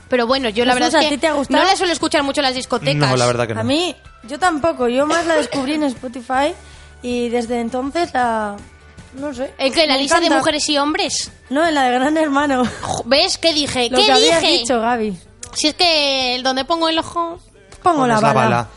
Pero 0.08 0.26
bueno, 0.26 0.48
yo 0.48 0.64
la 0.64 0.72
Jesús, 0.74 0.92
verdad 0.92 1.00
¿a 1.00 1.02
es 1.04 1.08
ti 1.08 1.14
que 1.14 1.20
te 1.20 1.26
ha 1.28 1.32
gustado? 1.34 1.62
no 1.62 1.68
la 1.70 1.76
suelo 1.76 1.92
escuchar 1.92 2.22
mucho 2.24 2.40
en 2.40 2.46
las 2.46 2.54
discotecas. 2.56 3.08
no, 3.10 3.16
la 3.16 3.26
verdad 3.26 3.46
que 3.46 3.54
no. 3.54 3.60
A 3.60 3.64
mí, 3.64 3.94
yo 4.24 4.38
tampoco. 4.40 4.88
Yo 4.88 5.06
más 5.06 5.24
la 5.26 5.36
descubrí 5.36 5.74
en 5.74 5.84
Spotify 5.84 6.52
y 7.02 7.28
desde 7.28 7.60
entonces 7.60 8.12
la... 8.12 8.56
No 9.14 9.32
sé. 9.34 9.52
¿En 9.58 9.72
qué? 9.72 9.86
¿La 9.86 9.96
lista 9.96 10.18
de 10.20 10.26
encanta. 10.26 10.38
mujeres 10.40 10.68
y 10.68 10.78
hombres? 10.78 11.30
No, 11.48 11.66
en 11.66 11.74
la 11.74 11.84
de 11.84 11.92
Gran 11.92 12.16
Hermano. 12.16 12.62
¿Ves? 13.06 13.38
¿Qué 13.38 13.52
dije? 13.54 13.88
Lo 13.90 13.98
¿Qué 13.98 14.06
que 14.06 14.12
habías 14.12 14.40
dije? 14.40 14.58
dicho, 14.58 14.80
Gaby. 14.80 15.16
Si 15.54 15.68
es 15.68 15.74
que 15.74 16.34
el 16.36 16.42
donde 16.42 16.64
pongo 16.64 16.88
el 16.88 16.98
ojo... 16.98 17.40
Pongo 17.82 18.06
la 18.06 18.16
Pones 18.20 18.34
bala. 18.34 18.68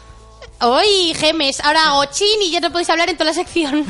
¡Hoy, 0.62 1.14
gemes! 1.16 1.60
Ahora 1.62 1.88
hago 1.88 2.06
chin 2.06 2.42
y 2.44 2.52
ya 2.52 2.60
no 2.62 2.72
podéis 2.72 2.90
hablar 2.90 3.10
en 3.10 3.18
toda 3.18 3.32
la 3.32 3.34
sección. 3.34 3.86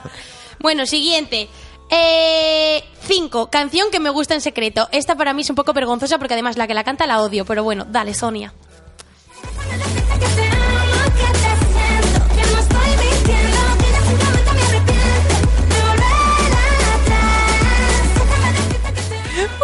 bueno, 0.60 0.86
siguiente. 0.86 1.48
Eh, 1.90 2.82
cinco, 3.02 3.48
canción 3.50 3.90
que 3.90 4.00
me 4.00 4.10
gusta 4.10 4.34
en 4.34 4.40
secreto. 4.40 4.88
Esta 4.92 5.14
para 5.14 5.32
mí 5.34 5.42
es 5.42 5.50
un 5.50 5.56
poco 5.56 5.72
vergonzosa 5.72 6.18
porque 6.18 6.34
además 6.34 6.56
la 6.56 6.66
que 6.66 6.74
la 6.74 6.84
canta 6.84 7.06
la 7.06 7.20
odio, 7.22 7.44
pero 7.44 7.62
bueno, 7.64 7.86
dale, 7.88 8.14
Sonia. 8.14 8.52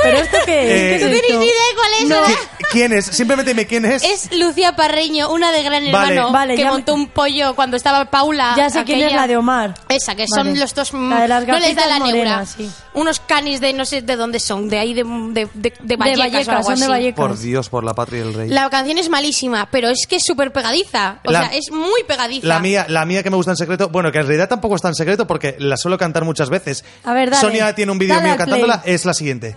¿Pero 0.03 0.19
esto 0.19 0.37
qué 0.45 0.63
es? 0.63 0.71
Eh, 0.71 0.99
¿Qué 0.99 1.05
¿No 1.05 1.11
tenéis 1.11 1.25
esto? 1.25 1.39
ni 1.39 1.45
idea 1.47 1.67
de 1.69 1.75
cuál 1.75 1.93
es? 2.01 2.09
No. 2.09 2.21
verdad? 2.21 2.52
¿Qui- 2.73 2.83
¿Quién 2.83 2.93
es? 2.93 3.05
Simplemente 3.07 3.51
dime 3.53 3.67
quién 3.67 3.85
es. 3.85 4.03
Es 4.03 4.37
Lucía 4.37 4.75
Parreño, 4.75 5.31
una 5.31 5.53
de 5.53 5.63
Gran 5.63 5.91
Vale. 5.93 6.15
Hermano, 6.15 6.33
Vale, 6.33 6.55
que 6.57 6.61
ya 6.63 6.67
me- 6.69 6.73
montó 6.73 6.95
un 6.95 7.09
pollo 7.09 7.55
cuando 7.55 7.77
estaba 7.77 8.05
Paula. 8.07 8.55
Ya 8.57 8.71
sé 8.71 8.85
quién 8.85 9.01
es 9.03 9.13
la 9.13 9.27
de 9.27 9.37
Omar. 9.37 9.75
Esa, 9.89 10.15
que 10.15 10.27
son 10.27 10.49
Vale. 10.49 10.59
los 10.59 10.75
dos... 10.75 10.93
mm, 10.93 11.11
La 11.11 11.21
de 11.23 11.29
las 11.29 11.47
no 11.47 11.59
les 11.59 11.75
da 11.77 11.83
gafitas 11.83 11.87
la 11.89 11.99
neura. 12.07 12.31
morenas, 12.31 12.55
sí. 12.57 12.71
Unos 12.95 13.21
canis 13.21 13.61
de 13.61 13.73
no 13.73 13.85
sé 13.85 14.03
de 14.03 14.17
dónde 14.17 14.41
son, 14.41 14.69
de 14.69 14.79
ahí 14.79 14.95
de, 14.95 15.05
de, 15.05 15.49
de, 15.55 15.73
de 15.81 15.97
Vallecas 15.97 16.19
o 16.19 16.23
Vallecas, 16.31 16.49
algo 16.49 16.63
son 16.65 16.75
de 16.79 16.85
así. 16.85 16.91
Vallecas. 16.91 17.17
Por 17.29 17.39
Dios, 17.39 17.69
por 17.69 17.85
la 17.85 17.95
patria 17.95 18.19
y 18.25 18.29
el 18.29 18.35
rey. 18.35 18.49
La 18.49 18.69
canción 18.71 18.99
es 18.99 19.09
malísima, 19.09 19.69
pero 19.71 19.89
es 19.89 20.07
que 20.07 20.17
es 20.17 20.25
súper 20.25 20.53
pegadiza. 20.53 21.19
O 21.25 21.31
La- 21.31 21.49
sea, 21.49 21.57
es 21.57 21.71
muy 21.71 22.03
pegadiza. 22.07 22.47
La 22.47 22.59
mía, 22.59 22.87
la 22.89 23.05
mía 23.05 23.23
que 23.23 23.31
me 23.31 23.37
gusta 23.37 23.53
en 23.53 23.57
secreto, 23.57 23.89
bueno, 23.89 24.11
que 24.13 24.19
en 24.19 24.27
realidad 24.27 24.49
tampoco 24.49 24.77
está 24.77 24.89
en 24.89 24.95
secreto 24.95 25.27
porque 25.27 25.57
la 25.59 25.77
suelo 25.77 25.97
cantar 25.99 26.25
muchas 26.25 26.51
veces. 26.51 26.85
A 27.05 27.13
ver, 27.13 27.31
dale. 27.31 27.41
Sonia 27.41 27.75
tiene 27.75 27.93
un 27.93 27.99
vídeo 27.99 28.15
Dale 28.15 28.25
mío 28.25 28.33
al 28.33 28.37
play. 28.39 28.47
cantándola, 28.61 28.83
es 28.85 29.05
la 29.05 29.15
siguiente. 29.15 29.57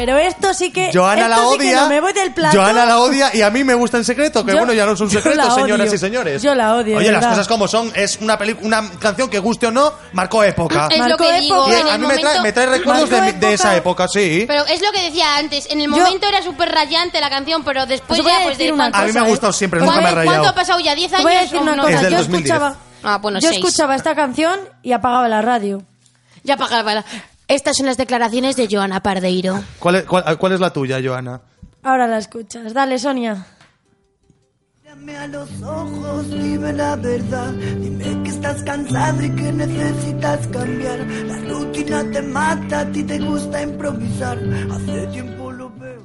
Pero 0.00 0.16
esto 0.16 0.54
sí 0.54 0.70
que... 0.72 0.90
Joana 0.94 1.28
la 1.28 1.36
sí 1.36 1.42
que 1.42 1.48
odia. 1.68 1.80
no 1.82 1.88
me 1.90 2.00
voy 2.00 2.12
del 2.14 2.32
plato. 2.32 2.56
Joana 2.56 2.86
la 2.86 2.98
odia 3.00 3.30
y 3.34 3.42
a 3.42 3.50
mí 3.50 3.64
me 3.64 3.74
gusta 3.74 3.98
en 3.98 4.04
secreto, 4.04 4.44
que 4.46 4.52
Yo- 4.52 4.58
bueno, 4.58 4.72
ya 4.72 4.86
no 4.86 4.92
es 4.92 5.00
un 5.00 5.10
secreto, 5.10 5.42
señoras 5.54 5.86
odio. 5.88 5.94
y 5.94 5.98
señores. 5.98 6.42
Yo 6.42 6.54
la 6.54 6.74
odio, 6.76 6.96
Oye, 6.96 7.12
las 7.12 7.20
verdad. 7.20 7.30
cosas 7.30 7.48
como 7.48 7.68
son, 7.68 7.92
es 7.94 8.16
una 8.22 8.38
peli- 8.38 8.56
una 8.62 8.90
canción 8.98 9.28
que 9.28 9.38
guste 9.38 9.66
o 9.66 9.70
no, 9.70 9.92
marcó 10.12 10.42
época. 10.42 10.88
Es 10.90 11.06
lo 11.06 11.16
que 11.18 11.40
digo. 11.40 11.66
época. 11.68 11.80
En 11.80 11.88
a 11.88 11.98
mí 11.98 12.06
me 12.06 12.16
trae, 12.18 12.40
me 12.40 12.52
trae 12.52 12.66
recuerdos 12.66 13.10
de, 13.10 13.52
esa 13.52 13.76
época. 13.76 14.08
sí. 14.08 14.44
Pero 14.48 14.64
es 14.66 14.80
lo 14.80 14.90
que 14.92 15.02
decía 15.02 15.36
antes. 15.36 15.66
En 15.70 15.80
el 15.80 15.90
Yo- 15.90 15.96
momento 15.98 16.26
era 16.26 16.42
súper 16.42 16.70
rayante 16.70 17.20
la 17.20 17.28
canción, 17.28 17.62
pero 17.62 17.84
después 17.84 18.24
ya, 18.24 18.38
a 18.40 18.42
pues 18.44 18.56
de 18.58 18.72
una 18.72 18.84
cuánto- 18.90 18.98
A 18.98 19.02
mí 19.02 19.12
me 19.12 19.18
ha 19.18 19.22
cosa, 19.22 19.30
gustado 19.30 19.50
¿eh? 19.50 19.54
siempre, 19.56 19.80
nunca 19.80 19.92
me 19.96 19.98
a 19.98 20.00
ha 20.00 20.02
decir- 20.10 20.14
¿Cuánto 20.14 20.30
rayado. 20.30 20.48
ha 20.48 20.54
pasado 20.54 20.80
ya? 20.80 20.94
¿10 20.94 21.08
Te 21.10 21.16
años? 21.16 21.22
voy 21.24 21.34
a 21.34 21.40
decir 21.42 21.58
una 21.60 21.76
cosa. 21.76 22.00
del 22.00 22.10
Yo 22.12 22.18
2010. 22.18 22.44
escuchaba, 22.46 22.76
Ah, 23.02 23.18
bueno, 23.18 23.38
yo 23.38 23.48
seis. 23.48 23.58
escuchaba 23.64 23.96
esta 23.96 24.14
canción 24.14 24.60
y 24.82 24.92
apagaba 24.92 25.28
la 25.28 25.42
radio. 25.42 25.82
Ya 26.42 26.54
apagaba 26.54 26.94
la- 26.94 27.04
Estas 27.50 27.76
son 27.76 27.86
las 27.86 27.96
declaraciones 27.96 28.54
de 28.56 28.68
Joana 28.70 29.02
Pardeiro. 29.02 29.62
¿Cuál 29.78 29.96
es, 29.96 30.04
cuál- 30.04 30.38
cuál 30.38 30.52
es 30.52 30.60
la 30.60 30.72
tuya, 30.72 31.00
Joana? 31.04 31.40
Ahora 31.82 32.06
la 32.06 32.18
escuchas. 32.18 32.72
Dale, 32.72 32.98
Sonia. 32.98 33.44
Mírame 34.82 35.16
a 35.16 35.26
los 35.28 35.48
ojos, 35.62 36.30
dime 36.30 36.72
la 36.72 36.96
verdad. 36.96 37.50
Dime 37.52 38.22
que 38.22 38.30
estás 38.30 38.62
cansado 38.62 39.22
y 39.24 39.30
que 39.34 39.52
necesitas 39.52 40.46
cambiar. 40.48 40.98
La 41.00 41.38
rutina 41.48 42.04
te 42.12 42.22
mata, 42.22 42.80
a 42.80 42.92
ti 42.92 43.02
te 43.04 43.18
gusta 43.18 43.62
improvisar. 43.62 44.38
Hace 44.72 45.06
tiempo 45.08 45.50
lo 45.52 45.70
veo. 45.70 46.02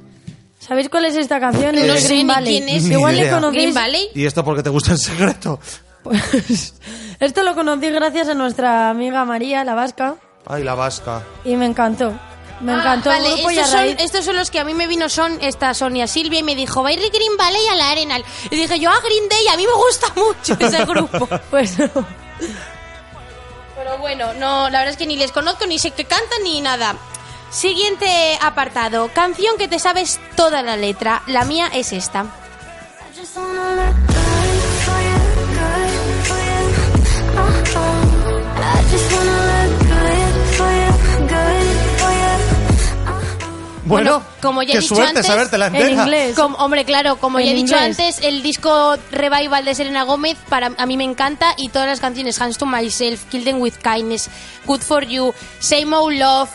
¿Sabéis 0.58 0.88
cuál 0.88 1.04
es 1.04 1.16
esta 1.16 1.38
canción? 1.38 1.74
No 1.76 1.96
sé 1.96 2.06
Green 2.08 2.26
ni 2.26 2.32
Valley. 2.34 2.58
quién 2.58 2.68
es. 2.76 2.82
Ni 2.84 2.94
Igual 2.94 3.14
le 3.16 3.22
idea. 3.22 3.34
conocéis. 3.34 3.62
Green 3.62 3.74
Valley. 3.74 4.08
¿Y 4.14 4.24
esto 4.24 4.44
porque 4.44 4.62
te 4.64 4.70
gusta 4.70 4.92
en 4.92 4.98
secreto? 4.98 5.60
Pues, 6.02 6.74
esto 7.20 7.42
lo 7.44 7.54
conocí 7.54 7.88
gracias 7.90 8.28
a 8.28 8.34
nuestra 8.34 8.90
amiga 8.90 9.24
María, 9.24 9.62
la 9.64 9.74
vasca, 9.74 10.16
Ay, 10.46 10.62
la 10.62 10.74
vasca. 10.74 11.22
y 11.44 11.56
me 11.56 11.66
encantó. 11.66 12.12
Me 12.60 12.72
Ah, 12.72 12.76
encantó 12.78 13.10
el 13.12 13.18
vale, 13.22 13.34
grupo 13.34 13.50
y 13.50 13.58
estos, 13.58 13.70
son, 13.70 13.84
estos 13.98 14.24
son 14.24 14.36
los 14.36 14.50
que 14.50 14.58
a 14.60 14.64
mí 14.64 14.72
me 14.72 14.86
vino 14.86 15.08
son 15.10 15.36
esta 15.42 15.74
Sonia 15.74 16.06
Silvia 16.06 16.38
y 16.38 16.42
me 16.42 16.54
dijo, 16.54 16.82
va 16.82 16.88
a 16.88 16.92
ir 16.92 17.00
Green 17.12 17.36
Valley 17.36 17.68
a 17.68 17.74
la 17.74 17.90
Arenal. 17.90 18.24
Y 18.50 18.56
dije 18.56 18.78
yo, 18.78 18.90
a 18.90 18.98
Green 19.00 19.28
Day, 19.28 19.48
a 19.48 19.56
mí 19.56 19.66
me 19.66 19.74
gusta 19.74 20.06
mucho 20.16 20.56
ese 20.58 20.84
grupo. 20.86 21.28
Pues 21.50 21.78
no. 21.78 21.90
Pero 23.76 23.98
bueno, 23.98 24.32
no, 24.34 24.70
la 24.70 24.78
verdad 24.78 24.88
es 24.92 24.96
que 24.96 25.06
ni 25.06 25.16
les 25.16 25.32
conozco, 25.32 25.66
ni 25.66 25.78
sé 25.78 25.90
qué 25.90 26.04
cantan, 26.06 26.42
ni 26.44 26.60
nada. 26.62 26.94
Siguiente 27.50 28.38
apartado, 28.40 29.10
canción 29.14 29.56
que 29.58 29.68
te 29.68 29.78
sabes 29.78 30.18
toda 30.34 30.62
la 30.62 30.76
letra. 30.76 31.22
La 31.26 31.44
mía 31.44 31.68
es 31.72 31.92
esta. 31.92 32.24
Bueno, 43.88 44.22
como 44.42 44.62
ya 44.62 44.74
he 44.74 44.80
dicho 44.80 44.94
suerte 44.94 45.18
antes, 45.20 45.30
en 45.52 45.62
entera. 45.62 45.90
inglés. 46.02 46.36
Como- 46.36 46.56
hombre, 46.58 46.84
claro, 46.84 47.16
como 47.16 47.38
En 47.38 47.46
ya 47.46 47.50
he 47.52 47.54
dicho 47.54 47.74
inglés. 47.76 47.98
antes, 48.00 48.20
el 48.24 48.42
disco 48.42 48.96
Revival 49.12 49.64
de 49.64 49.74
Selena 49.74 50.02
Gómez 50.04 50.36
para 50.48 50.72
a 50.76 50.86
mí 50.86 50.96
me 50.96 51.04
encanta 51.04 51.54
y 51.56 51.68
todas 51.68 51.86
las 51.88 52.00
canciones 52.00 52.40
Hands 52.40 52.58
to 52.58 52.66
Myself, 52.66 53.24
Kill 53.30 53.44
Them 53.44 53.60
With 53.60 53.74
Kindness, 53.82 54.28
Good 54.66 54.80
For 54.80 55.04
You, 55.06 55.32
Same 55.60 55.94
Old 55.94 56.18
Love, 56.18 56.50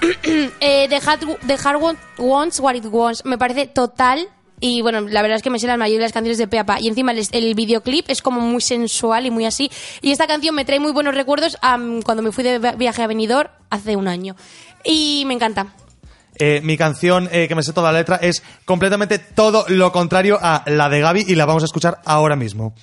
eh, 0.60 0.86
The, 0.88 1.00
Heart, 1.00 1.22
The 1.46 1.56
Heart 1.56 1.98
Wants 2.18 2.60
What 2.60 2.74
It 2.74 2.84
Wants, 2.86 3.24
me 3.24 3.38
parece 3.38 3.66
total 3.66 4.28
y 4.60 4.82
bueno, 4.82 5.00
la 5.02 5.20
verdad 5.22 5.36
es 5.36 5.42
que 5.42 5.50
me 5.50 5.58
sé 5.58 5.66
la 5.66 5.76
mayoría 5.76 5.98
de 5.98 6.04
las 6.04 6.12
canciones 6.12 6.38
de 6.38 6.46
Peapa 6.46 6.78
y 6.80 6.88
encima 6.88 7.12
el, 7.12 7.26
el 7.32 7.54
videoclip 7.54 8.08
es 8.08 8.22
como 8.22 8.40
muy 8.40 8.60
sensual 8.60 9.26
y 9.26 9.30
muy 9.30 9.44
así 9.46 9.70
y 10.00 10.12
esta 10.12 10.26
canción 10.26 10.54
me 10.54 10.64
trae 10.64 10.78
muy 10.80 10.92
buenos 10.92 11.14
recuerdos 11.14 11.56
a 11.60 11.76
cuando 12.04 12.22
me 12.22 12.32
fui 12.32 12.44
de 12.44 12.58
vi- 12.58 12.76
viaje 12.76 13.02
a 13.02 13.06
Benidorm 13.06 13.50
hace 13.70 13.96
un 13.96 14.08
año 14.08 14.36
y 14.84 15.24
me 15.26 15.34
encanta. 15.34 15.66
Eh, 16.36 16.60
mi 16.62 16.76
canción, 16.76 17.28
eh, 17.32 17.46
que 17.48 17.54
me 17.54 17.62
sé 17.62 17.72
toda 17.72 17.92
la 17.92 17.98
letra, 17.98 18.16
es 18.16 18.42
completamente 18.64 19.18
todo 19.18 19.64
lo 19.68 19.92
contrario 19.92 20.38
a 20.40 20.62
la 20.66 20.88
de 20.88 21.00
Gaby 21.00 21.24
y 21.28 21.34
la 21.34 21.46
vamos 21.46 21.62
a 21.62 21.66
escuchar 21.66 22.00
ahora 22.04 22.36
mismo. 22.36 22.74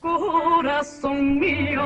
Corazón 0.00 1.38
mío, 1.38 1.82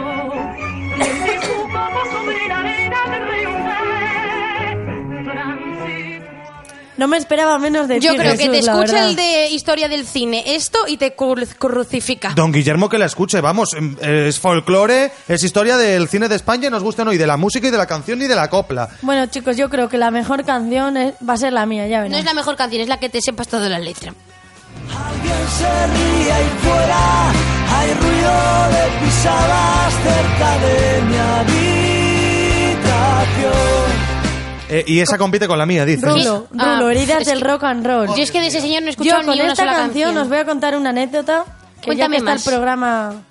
No 6.97 7.09
me 7.09 7.17
esperaba 7.17 7.59
menos 7.59 7.89
de 7.89 7.99
ti, 8.01 8.07
Yo 8.07 8.15
creo 8.15 8.33
que 8.33 8.47
Jesús, 8.49 8.53
te 8.53 8.59
escucha 8.59 9.09
el 9.09 9.17
de 9.17 9.49
historia 9.51 9.89
del 9.89 10.07
cine, 10.07 10.43
esto 10.55 10.79
y 10.87 10.99
te 10.99 11.17
cru- 11.17 11.49
crucifica. 11.59 12.33
Don 12.35 12.53
Guillermo 12.53 12.89
que 12.89 12.99
la 12.99 13.07
escuche, 13.07 13.41
vamos, 13.41 13.73
em, 13.75 13.97
es 14.03 14.39
folclore, 14.39 15.11
es 15.27 15.43
historia 15.43 15.77
del 15.79 16.09
cine 16.09 16.29
de 16.29 16.37
España, 16.37 16.69
nos 16.69 16.83
gusta 16.83 17.05
no, 17.05 17.13
y 17.13 17.19
de 17.19 17.27
la 17.27 17.37
música 17.39 17.67
y 17.69 17.71
de 17.71 17.79
la 17.79 17.87
canción 17.87 18.21
y 18.21 18.27
de 18.27 18.35
la 18.35 18.51
copla. 18.51 18.91
Bueno, 19.01 19.25
chicos, 19.27 19.57
yo 19.57 19.71
creo 19.71 19.89
que 19.89 19.97
la 19.97 20.11
mejor 20.11 20.45
canción 20.45 20.97
es- 20.99 21.15
va 21.27 21.33
a 21.35 21.37
ser 21.39 21.53
la 21.55 21.65
mía, 21.65 21.87
ya 21.89 21.99
No 21.99 22.03
verás. 22.05 22.19
es 22.21 22.25
la 22.27 22.35
mejor 22.35 22.57
canción, 22.57 22.83
es 22.83 22.89
la 22.89 22.99
que 22.99 23.09
te 23.09 23.21
sepas 23.23 23.49
toda 23.49 23.69
la 23.71 23.79
letra. 23.79 24.13
Alguien 24.95 25.35
se 25.59 25.87
ríe 25.87 26.33
ahí 26.33 26.51
fuera, 26.63 27.22
Eh, 34.73 34.85
y 34.87 35.01
esa 35.01 35.19
compite 35.19 35.47
con 35.47 35.59
la 35.59 35.67
mía, 35.67 35.85
dice. 35.85 36.07
Rulo, 36.07 36.49
Ah, 36.59 36.77
Rulo, 36.79 36.91
heridas 36.91 37.21
es 37.23 37.27
del 37.29 37.39
que- 37.41 37.45
rock 37.49 37.65
and 37.65 37.87
roll. 37.87 38.07
Yo 38.09 38.23
es 38.23 38.31
que 38.31 38.41
de 38.41 38.47
ese 38.49 38.61
señor 38.61 38.83
no 38.83 38.89
he 38.89 38.93
Yo 38.93 39.03
escuchado 39.03 39.23
con 39.25 39.35
ni 39.35 39.41
una 39.43 39.53
esta 39.53 39.65
sola 39.65 39.77
canción, 39.77 40.05
canción. 40.07 40.23
os 40.23 40.29
voy 40.29 40.39
a 40.39 40.45
contar 40.47 40.77
una 40.77 40.91
anécdota. 40.91 41.45
Que 41.81 41.87
Cuéntame 41.89 42.17
ya 42.19 42.25
que 42.25 42.31
está 42.31 42.33
más. 42.33 42.47
el 42.47 42.53
programa, 42.53 43.23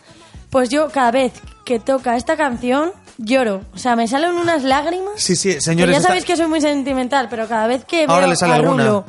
pues 0.50 0.70
yo 0.70 0.90
cada 0.90 1.12
vez 1.12 1.34
que 1.66 1.80
toca 1.80 2.16
esta 2.18 2.36
canción 2.38 2.92
lloro. 3.18 3.62
O 3.74 3.78
sea, 3.78 3.96
me 3.96 4.08
salen 4.08 4.34
unas 4.34 4.64
lágrimas. 4.64 5.14
Sí, 5.16 5.36
sí, 5.36 5.54
Que 5.56 5.62
señores. 5.62 5.94
ya 5.94 5.98
esta- 5.98 6.08
sabéis 6.10 6.26
que 6.26 6.36
soy 6.38 6.48
muy 6.48 6.60
sentimental, 6.62 7.28
pero 7.30 7.48
cada 7.48 7.68
vez 7.68 7.86
que 7.86 8.04
Ahora 8.04 8.22
veo 8.22 8.28
le 8.32 8.36
sale 8.36 8.54
a 8.54 8.56
alguna. 8.58 8.84
Rulo 8.86 9.06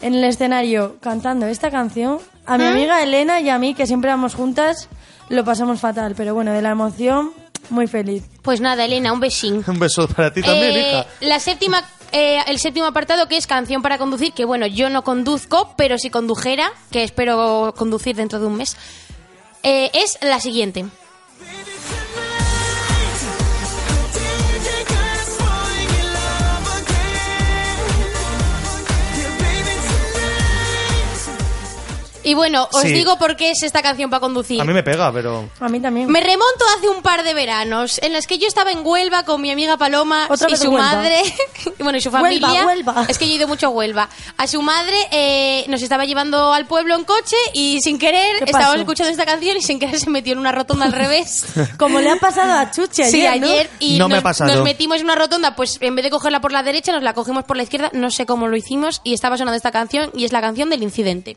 en 0.00 0.14
el 0.14 0.24
escenario 0.24 0.96
cantando 1.00 1.46
esta 1.46 1.70
canción, 1.70 2.18
a 2.46 2.56
¿Eh? 2.56 2.58
mi 2.58 2.64
amiga 2.66 3.02
Elena 3.02 3.40
y 3.40 3.48
a 3.50 3.58
mí, 3.58 3.74
que 3.74 3.86
siempre 3.86 4.10
vamos 4.10 4.34
juntas, 4.34 4.88
lo 5.28 5.44
pasamos 5.44 5.78
fatal. 5.80 6.14
Pero 6.16 6.34
bueno, 6.34 6.52
de 6.52 6.62
la 6.62 6.70
emoción, 6.70 7.30
muy 7.68 7.86
feliz. 7.86 8.24
Pues 8.42 8.60
nada, 8.60 8.84
Elena, 8.84 9.12
un 9.12 9.20
besín. 9.20 9.64
Un 9.66 9.78
beso 9.78 10.08
para 10.08 10.32
ti 10.32 10.42
también, 10.42 10.72
Eh, 10.76 10.90
hija. 10.90 11.06
La 11.20 11.40
séptima, 11.40 11.84
eh, 12.12 12.38
el 12.46 12.58
séptimo 12.58 12.86
apartado 12.86 13.28
que 13.28 13.36
es 13.36 13.46
canción 13.46 13.82
para 13.82 13.98
conducir, 13.98 14.32
que 14.32 14.44
bueno, 14.44 14.66
yo 14.66 14.88
no 14.90 15.02
conduzco, 15.04 15.74
pero 15.76 15.98
si 15.98 16.10
condujera, 16.10 16.72
que 16.90 17.02
espero 17.02 17.74
conducir 17.76 18.16
dentro 18.16 18.40
de 18.40 18.46
un 18.46 18.56
mes, 18.56 18.76
eh, 19.62 19.90
es 19.92 20.18
la 20.22 20.40
siguiente. 20.40 20.86
Y 32.30 32.34
bueno, 32.34 32.68
os 32.72 32.82
Sí. 32.82 32.92
digo 32.92 33.18
por 33.18 33.34
qué 33.34 33.50
es 33.50 33.64
esta 33.64 33.82
canción 33.82 34.08
para 34.08 34.20
conducir. 34.20 34.60
A 34.60 34.64
mí 34.64 34.72
me 34.72 34.84
pega, 34.84 35.12
pero... 35.12 35.48
A 35.58 35.68
mí 35.68 35.80
también. 35.80 36.08
Me 36.08 36.20
remonto 36.20 36.64
hace 36.78 36.88
un 36.88 37.02
par 37.02 37.24
de 37.24 37.34
veranos 37.34 37.98
en 38.04 38.12
los 38.12 38.28
que 38.28 38.38
yo 38.38 38.46
estaba 38.46 38.70
en 38.70 38.86
Huelva 38.86 39.24
con 39.24 39.40
mi 39.42 39.50
amiga 39.50 39.76
Paloma 39.76 40.28
Otra 40.30 40.48
y 40.48 40.54
su 40.56 40.70
Huelva. 40.70 40.92
madre, 40.92 41.22
y 41.76 41.82
bueno, 41.82 41.98
y 41.98 42.00
su 42.00 42.08
Huelva, 42.10 42.28
familia. 42.48 42.66
Huelva. 42.66 43.06
Es 43.08 43.18
que 43.18 43.26
yo 43.26 43.32
he 43.32 43.34
ido 43.34 43.48
mucho 43.48 43.66
a 43.66 43.70
Huelva. 43.70 44.08
A 44.36 44.46
su 44.46 44.62
madre 44.62 44.96
eh, 45.10 45.64
nos 45.66 45.82
estaba 45.82 46.04
llevando 46.04 46.52
al 46.52 46.66
pueblo 46.66 46.94
en 46.94 47.02
coche 47.02 47.34
y 47.52 47.80
sin 47.80 47.98
querer 47.98 48.38
¿Qué 48.38 48.44
estábamos 48.44 48.74
pasó? 48.74 48.80
escuchando 48.82 49.10
esta 49.10 49.26
canción 49.26 49.56
y 49.56 49.62
sin 49.62 49.80
querer 49.80 49.98
se 49.98 50.08
metió 50.08 50.32
en 50.34 50.38
una 50.38 50.52
rotonda 50.52 50.84
al 50.86 50.92
revés. 50.92 51.46
Como 51.80 51.98
le 51.98 52.10
ha 52.10 52.16
pasado 52.16 52.52
a 52.52 52.70
Chuchi 52.70 53.02
ayer, 53.02 53.10
Sí, 53.10 53.40
¿no? 53.40 53.46
ayer 53.48 53.70
y 53.80 53.98
No 53.98 54.06
me 54.08 54.14
nos, 54.14 54.20
ha 54.20 54.22
pasado. 54.22 54.54
nos 54.54 54.62
metimos 54.62 54.98
en 54.98 55.04
una 55.06 55.16
rotonda, 55.16 55.56
pues 55.56 55.78
en 55.80 55.96
vez 55.96 56.04
de 56.04 56.10
cogerla 56.10 56.40
por 56.40 56.52
la 56.52 56.62
derecha, 56.62 56.92
nos 56.92 57.02
la 57.02 57.12
cogimos 57.12 57.42
por 57.42 57.56
la 57.56 57.64
izquierda, 57.64 57.90
no 57.92 58.08
sé 58.12 58.24
cómo 58.24 58.46
lo 58.46 58.56
hicimos, 58.56 59.00
y 59.02 59.14
estaba 59.14 59.36
sonando 59.36 59.56
esta 59.56 59.72
canción, 59.72 60.12
y 60.14 60.24
es 60.26 60.32
la 60.32 60.40
canción 60.40 60.70
del 60.70 60.84
incidente. 60.84 61.36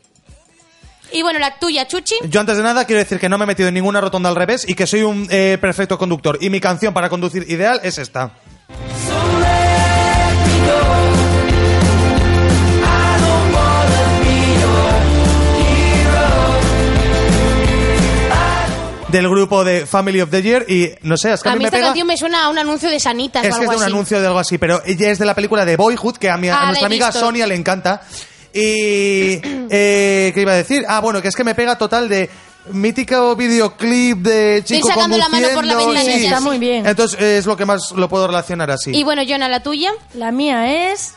Y 1.12 1.22
bueno, 1.22 1.38
la 1.38 1.58
tuya, 1.58 1.86
Chuchi. 1.86 2.16
Yo 2.28 2.40
antes 2.40 2.56
de 2.56 2.62
nada 2.62 2.84
quiero 2.86 2.98
decir 2.98 3.18
que 3.20 3.28
no 3.28 3.38
me 3.38 3.44
he 3.44 3.46
metido 3.46 3.68
en 3.68 3.74
ninguna 3.74 4.00
rotonda 4.00 4.28
al 4.28 4.36
revés 4.36 4.64
y 4.68 4.74
que 4.74 4.86
soy 4.86 5.02
un 5.02 5.28
eh, 5.30 5.58
perfecto 5.60 5.96
conductor. 5.98 6.38
Y 6.40 6.50
mi 6.50 6.60
canción 6.60 6.92
para 6.92 7.08
conducir 7.08 7.44
ideal 7.48 7.80
es 7.84 7.98
esta. 7.98 8.32
Del 19.08 19.28
grupo 19.28 19.62
de 19.62 19.86
Family 19.86 20.20
of 20.22 20.30
the 20.30 20.42
Year 20.42 20.64
y 20.68 20.90
no 21.02 21.16
sé, 21.16 21.32
es 21.32 21.40
que 21.42 21.48
a, 21.48 21.52
A 21.52 21.54
mí, 21.54 21.58
mí 21.58 21.62
me 21.64 21.68
esta 21.68 21.76
pega... 21.76 21.86
canción 21.88 22.06
me 22.08 22.16
suena 22.16 22.46
a 22.46 22.48
un 22.48 22.58
anuncio 22.58 22.90
de 22.90 22.98
Sanitas 22.98 23.44
Es 23.44 23.54
o 23.54 23.58
que 23.58 23.64
es 23.66 23.70
de 23.70 23.76
un 23.76 23.82
así. 23.82 23.92
anuncio 23.92 24.20
de 24.20 24.26
algo 24.26 24.40
así, 24.40 24.58
pero 24.58 24.82
ella 24.84 25.08
es 25.12 25.20
de 25.20 25.24
la 25.24 25.34
película 25.36 25.64
de 25.64 25.76
Boyhood, 25.76 26.16
que 26.16 26.28
a, 26.30 26.36
mi, 26.36 26.48
a 26.48 26.58
Ah, 26.62 26.66
nuestra 26.66 26.86
amiga. 26.86 27.12
Sonia 27.12 27.46
le 27.46 27.54
encanta. 27.54 28.02
Y... 28.54 29.40
Eh, 29.68 30.30
¿Qué 30.32 30.40
iba 30.40 30.52
a 30.52 30.56
decir? 30.56 30.84
Ah, 30.88 31.00
bueno, 31.00 31.20
que 31.20 31.28
es 31.28 31.34
que 31.34 31.42
me 31.42 31.56
pega 31.56 31.76
total 31.76 32.08
de 32.08 32.30
mítico 32.70 33.34
videoclip 33.34 34.18
de 34.18 34.62
chico 34.64 34.88
sacando 34.88 35.18
la 35.18 35.28
mano 35.28 35.48
por 35.54 35.64
la 35.64 35.76
ventanilla, 35.76 36.16
sí. 36.18 36.24
Está 36.24 36.40
muy 36.40 36.58
bien. 36.58 36.86
Entonces 36.86 37.20
eh, 37.20 37.38
es 37.38 37.46
lo 37.46 37.56
que 37.56 37.66
más 37.66 37.90
lo 37.90 38.08
puedo 38.08 38.28
relacionar 38.28 38.70
así. 38.70 38.92
Y 38.96 39.02
bueno, 39.02 39.22
Jonah, 39.28 39.48
la 39.48 39.60
tuya. 39.60 39.90
La 40.14 40.30
mía 40.30 40.92
es... 40.92 41.14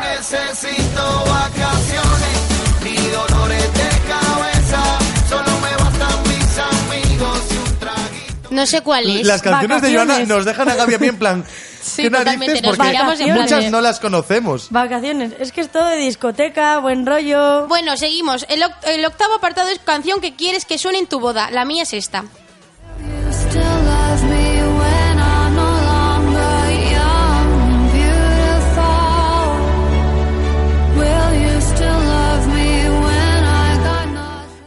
Necesito 0.00 1.24
vacaciones 1.26 2.38
ni 2.82 2.96
dolores 3.08 3.72
de 3.72 3.88
cabeza. 4.08 4.98
Solo 5.28 5.50
me 5.60 5.84
bastan 5.84 6.22
mis 6.22 6.58
amigos 6.58 7.40
y 7.50 7.56
un 7.56 7.78
traguito. 7.78 8.48
No 8.50 8.66
sé 8.66 8.80
cuál 8.80 9.10
es. 9.10 9.26
Las 9.26 9.42
canciones 9.42 9.80
de 9.80 9.88
Joana 9.94 10.14
Vacaciones. 10.14 10.28
nos 10.28 10.44
dejan 10.44 10.68
a 10.68 10.74
Gaby 10.74 10.94
a 10.94 10.98
mí 10.98 11.06
en 11.06 11.18
plan... 11.18 11.44
Sí, 11.84 12.02
¿Qué 12.02 12.10
totalmente, 12.10 12.46
narices? 12.46 12.62
nos 12.62 12.76
Porque 12.76 12.90
miramos 12.92 13.20
en 13.20 13.26
plan 13.26 13.38
muchas 13.42 13.64
de- 13.64 13.70
no 13.70 13.80
las 13.80 14.00
conocemos. 14.00 14.68
Vacaciones. 14.70 15.32
Es 15.38 15.52
que 15.52 15.60
es 15.60 15.70
todo 15.70 15.86
de 15.86 15.96
discoteca, 15.96 16.78
buen 16.78 17.04
rollo. 17.06 17.66
Bueno, 17.68 17.96
seguimos. 17.96 18.46
El, 18.48 18.62
oct- 18.62 18.86
el 18.86 19.04
octavo 19.04 19.34
apartado 19.34 19.68
es 19.68 19.78
canción 19.80 20.20
que 20.20 20.34
quieres 20.34 20.64
que 20.64 20.78
suene 20.78 20.98
en 20.98 21.06
tu 21.06 21.20
boda. 21.20 21.50
La 21.50 21.64
mía 21.64 21.82
es 21.82 21.92
esta. 21.92 22.24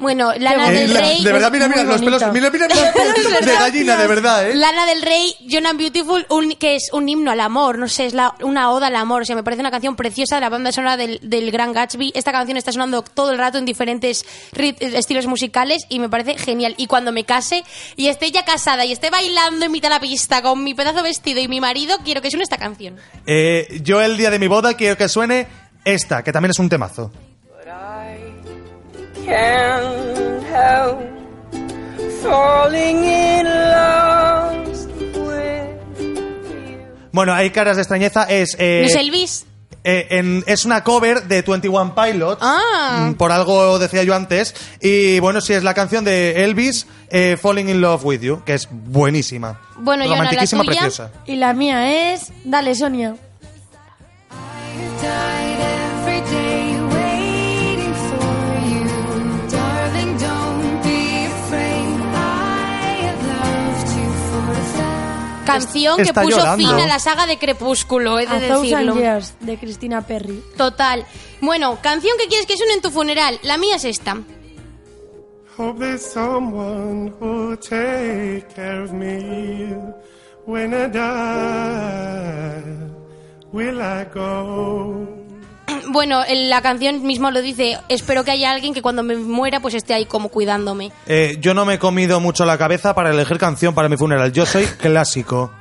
Bueno, 0.07 0.31
Lana 0.39 0.69
del 0.69 0.93
la- 0.93 1.01
Rey. 1.01 1.21
de 1.21 1.31
verdad, 1.33 1.51
mira, 1.51 1.67
mira, 1.67 1.83
los 1.83 2.01
pelos, 2.01 2.23
mira, 2.31 2.49
mira, 2.49 2.67
de 3.41 3.53
gallina, 3.59 3.97
de 3.97 4.07
verdad, 4.07 4.49
¿eh? 4.49 4.55
Lana 4.55 4.85
del 4.85 5.01
Rey, 5.01 5.35
John 5.51 5.65
and 5.65 5.77
Beautiful, 5.77 6.25
un- 6.29 6.51
que 6.55 6.75
es 6.77 6.89
un 6.93 7.09
himno 7.09 7.29
al 7.31 7.41
amor, 7.41 7.77
no 7.77 7.89
sé, 7.89 8.05
es 8.05 8.13
la- 8.13 8.33
una 8.41 8.71
oda 8.71 8.87
al 8.87 8.95
amor. 8.95 9.23
O 9.23 9.25
sea, 9.25 9.35
me 9.35 9.43
parece 9.43 9.59
una 9.59 9.69
canción 9.71 9.97
preciosa 9.97 10.35
de 10.35 10.41
la 10.41 10.47
banda 10.49 10.71
sonora 10.71 10.95
del, 10.95 11.19
del 11.21 11.51
Gran 11.51 11.73
Gatsby. 11.73 12.13
Esta 12.15 12.31
canción 12.31 12.57
está 12.57 12.71
sonando 12.71 13.01
todo 13.01 13.31
el 13.31 13.37
rato 13.37 13.57
en 13.57 13.65
diferentes 13.65 14.25
rit- 14.53 14.77
estilos 14.81 15.27
musicales 15.27 15.85
y 15.89 15.99
me 15.99 16.07
parece 16.07 16.37
genial. 16.37 16.73
Y 16.77 16.87
cuando 16.87 17.11
me 17.11 17.25
case 17.25 17.65
y 17.97 18.07
esté 18.07 18.31
ya 18.31 18.45
casada 18.45 18.85
y 18.85 18.93
esté 18.93 19.09
bailando 19.09 19.65
en 19.65 19.71
mitad 19.73 19.89
de 19.89 19.95
la 19.95 19.99
pista 19.99 20.41
con 20.41 20.63
mi 20.63 20.73
pedazo 20.73 21.03
vestido 21.03 21.41
y 21.41 21.49
mi 21.49 21.59
marido, 21.59 21.97
quiero 22.05 22.21
que 22.21 22.29
suene 22.31 22.43
esta 22.43 22.57
canción. 22.57 22.95
Eh, 23.25 23.81
yo 23.83 24.01
el 24.01 24.15
día 24.15 24.29
de 24.29 24.39
mi 24.39 24.47
boda 24.47 24.75
quiero 24.75 24.95
que 24.95 25.09
suene 25.09 25.47
esta, 25.83 26.23
que 26.23 26.31
también 26.31 26.51
es 26.51 26.59
un 26.59 26.69
temazo. 26.69 27.11
Can't 29.27 30.43
help 30.49 30.99
falling 32.23 33.03
in 33.03 33.45
love 33.45 34.55
with 35.15 35.99
you. 35.99 36.87
Bueno, 37.11 37.33
hay 37.33 37.49
caras 37.51 37.75
de 37.75 37.81
extrañeza, 37.83 38.23
es... 38.23 38.55
eh, 38.59 38.79
¿No 38.83 38.87
es 38.87 38.95
Elvis? 38.95 39.45
eh, 39.83 40.07
en- 40.11 40.43
es 40.47 40.65
una 40.65 40.83
cover 40.83 41.23
de 41.23 41.41
21 41.41 41.93
Pilots. 41.95 42.41
Ah. 42.41 43.07
Mm, 43.09 43.13
Por 43.15 43.31
algo 43.31 43.79
decía 43.79 44.03
yo 44.03 44.13
antes. 44.15 44.53
Y 44.81 45.19
bueno, 45.19 45.39
sí, 45.41 45.53
es 45.53 45.63
la 45.63 45.73
canción 45.73 46.03
de 46.03 46.43
Elvis, 46.43 46.87
eh, 47.09 47.37
Falling 47.41 47.69
in 47.69 47.79
Love 47.81 48.03
with 48.05 48.21
You, 48.21 48.43
que 48.45 48.53
es 48.53 48.67
buenísima. 48.71 49.59
Bueno, 49.77 50.03
Yona, 50.05 50.23
la 50.31 50.45
tuya. 50.45 50.63
preciosa. 50.63 51.11
Y 51.25 51.35
la 51.37 51.53
mía 51.53 52.13
es... 52.13 52.31
Dale, 52.43 52.75
Sonia. 52.75 53.15
Canción 65.47 65.97
que 65.97 66.13
puso 66.13 66.37
llorando. 66.37 66.57
fin 66.57 66.79
a 66.79 66.87
la 66.87 66.99
saga 66.99 67.25
de 67.25 67.37
Crepúsculo, 67.37 68.19
he 68.19 68.27
A 68.27 68.39
de 68.39 68.47
Thousand 68.47 68.63
decirlo. 68.69 68.95
Years, 68.95 69.35
de 69.39 69.57
Cristina 69.57 70.01
Perry. 70.01 70.43
Total. 70.57 71.05
Bueno, 71.41 71.79
canción 71.81 72.17
que 72.19 72.27
quieres 72.27 72.45
que 72.45 72.57
suene 72.57 72.73
en 72.73 72.81
tu 72.81 72.91
funeral. 72.91 73.39
La 73.43 73.57
mía 73.57 73.77
es 73.77 73.85
esta. 73.85 74.17
Hope 75.57 75.79
there's 75.79 76.01
someone 76.05 77.11
who'll 77.19 77.57
take 77.57 78.45
care 78.55 78.83
of 78.83 78.91
me 78.91 79.73
when 80.45 80.71
I 80.73 80.87
die. 80.87 82.63
Will 83.51 83.81
I 83.81 84.05
go? 84.13 85.07
Bueno, 85.89 86.21
en 86.27 86.49
la 86.49 86.61
canción 86.61 87.03
mismo 87.03 87.31
lo 87.31 87.41
dice. 87.41 87.77
Espero 87.87 88.23
que 88.23 88.31
haya 88.31 88.51
alguien 88.51 88.73
que 88.73 88.81
cuando 88.81 89.03
me 89.03 89.15
muera 89.15 89.59
pues 89.61 89.73
esté 89.73 89.93
ahí 89.93 90.05
como 90.05 90.29
cuidándome. 90.29 90.91
Eh, 91.07 91.37
yo 91.39 91.53
no 91.53 91.65
me 91.65 91.75
he 91.75 91.79
comido 91.79 92.19
mucho 92.19 92.45
la 92.45 92.57
cabeza 92.57 92.93
para 92.93 93.11
elegir 93.11 93.37
canción 93.37 93.73
para 93.73 93.87
mi 93.89 93.97
funeral. 93.97 94.31
Yo 94.33 94.45
soy 94.45 94.65
clásico. 94.79 95.51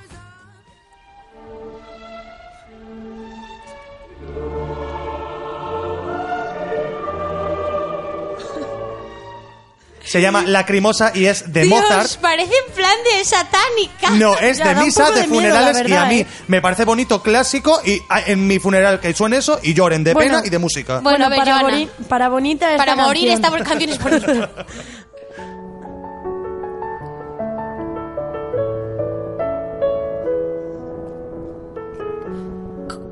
Se 10.17 10.23
llama 10.23 10.43
Lacrimosa 10.43 11.13
y 11.15 11.27
es 11.27 11.53
de 11.53 11.63
Dios, 11.65 11.81
Mozart. 11.81 12.17
parece 12.21 12.53
en 12.67 12.75
plan 12.75 12.95
de 13.05 13.25
satánica. 13.25 14.11
No, 14.11 14.37
es 14.41 14.59
Ya, 14.59 14.69
de 14.69 14.75
da 14.75 14.81
un 14.81 14.87
misa, 14.87 15.05
poco 15.05 15.15
de, 15.15 15.21
de 15.23 15.27
miedo, 15.29 15.43
funerales 15.55 15.83
la 15.83 15.89
y 15.89 15.93
a 15.93 16.05
mí 16.07 16.21
¿eh? 16.21 16.27
me 16.49 16.61
parece 16.63 16.85
bonito, 16.85 17.23
clásico 17.23 17.81
y 17.85 18.01
ah, 18.09 18.21
en 18.27 18.47
mi 18.47 18.59
funeral 18.59 18.99
que 19.01 19.13
suene 19.15 19.37
eso 19.39 19.59
y 19.63 19.75
lloren 19.75 20.03
de 20.05 20.15
Bueno. 20.15 20.37
pena 20.37 20.47
y 20.47 20.51
de 20.51 20.59
música. 20.59 21.01
Bueno, 21.01 21.29
para, 21.29 21.61
boni- 21.63 21.89
para 22.09 22.29
bonita 22.29 22.71
esta 22.73 22.85
Para 22.85 22.97
morir 22.97 23.29
canción. 23.39 23.55
esta 23.55 23.69
canción 23.69 23.91
es 23.91 24.03
bonita. 24.03 24.51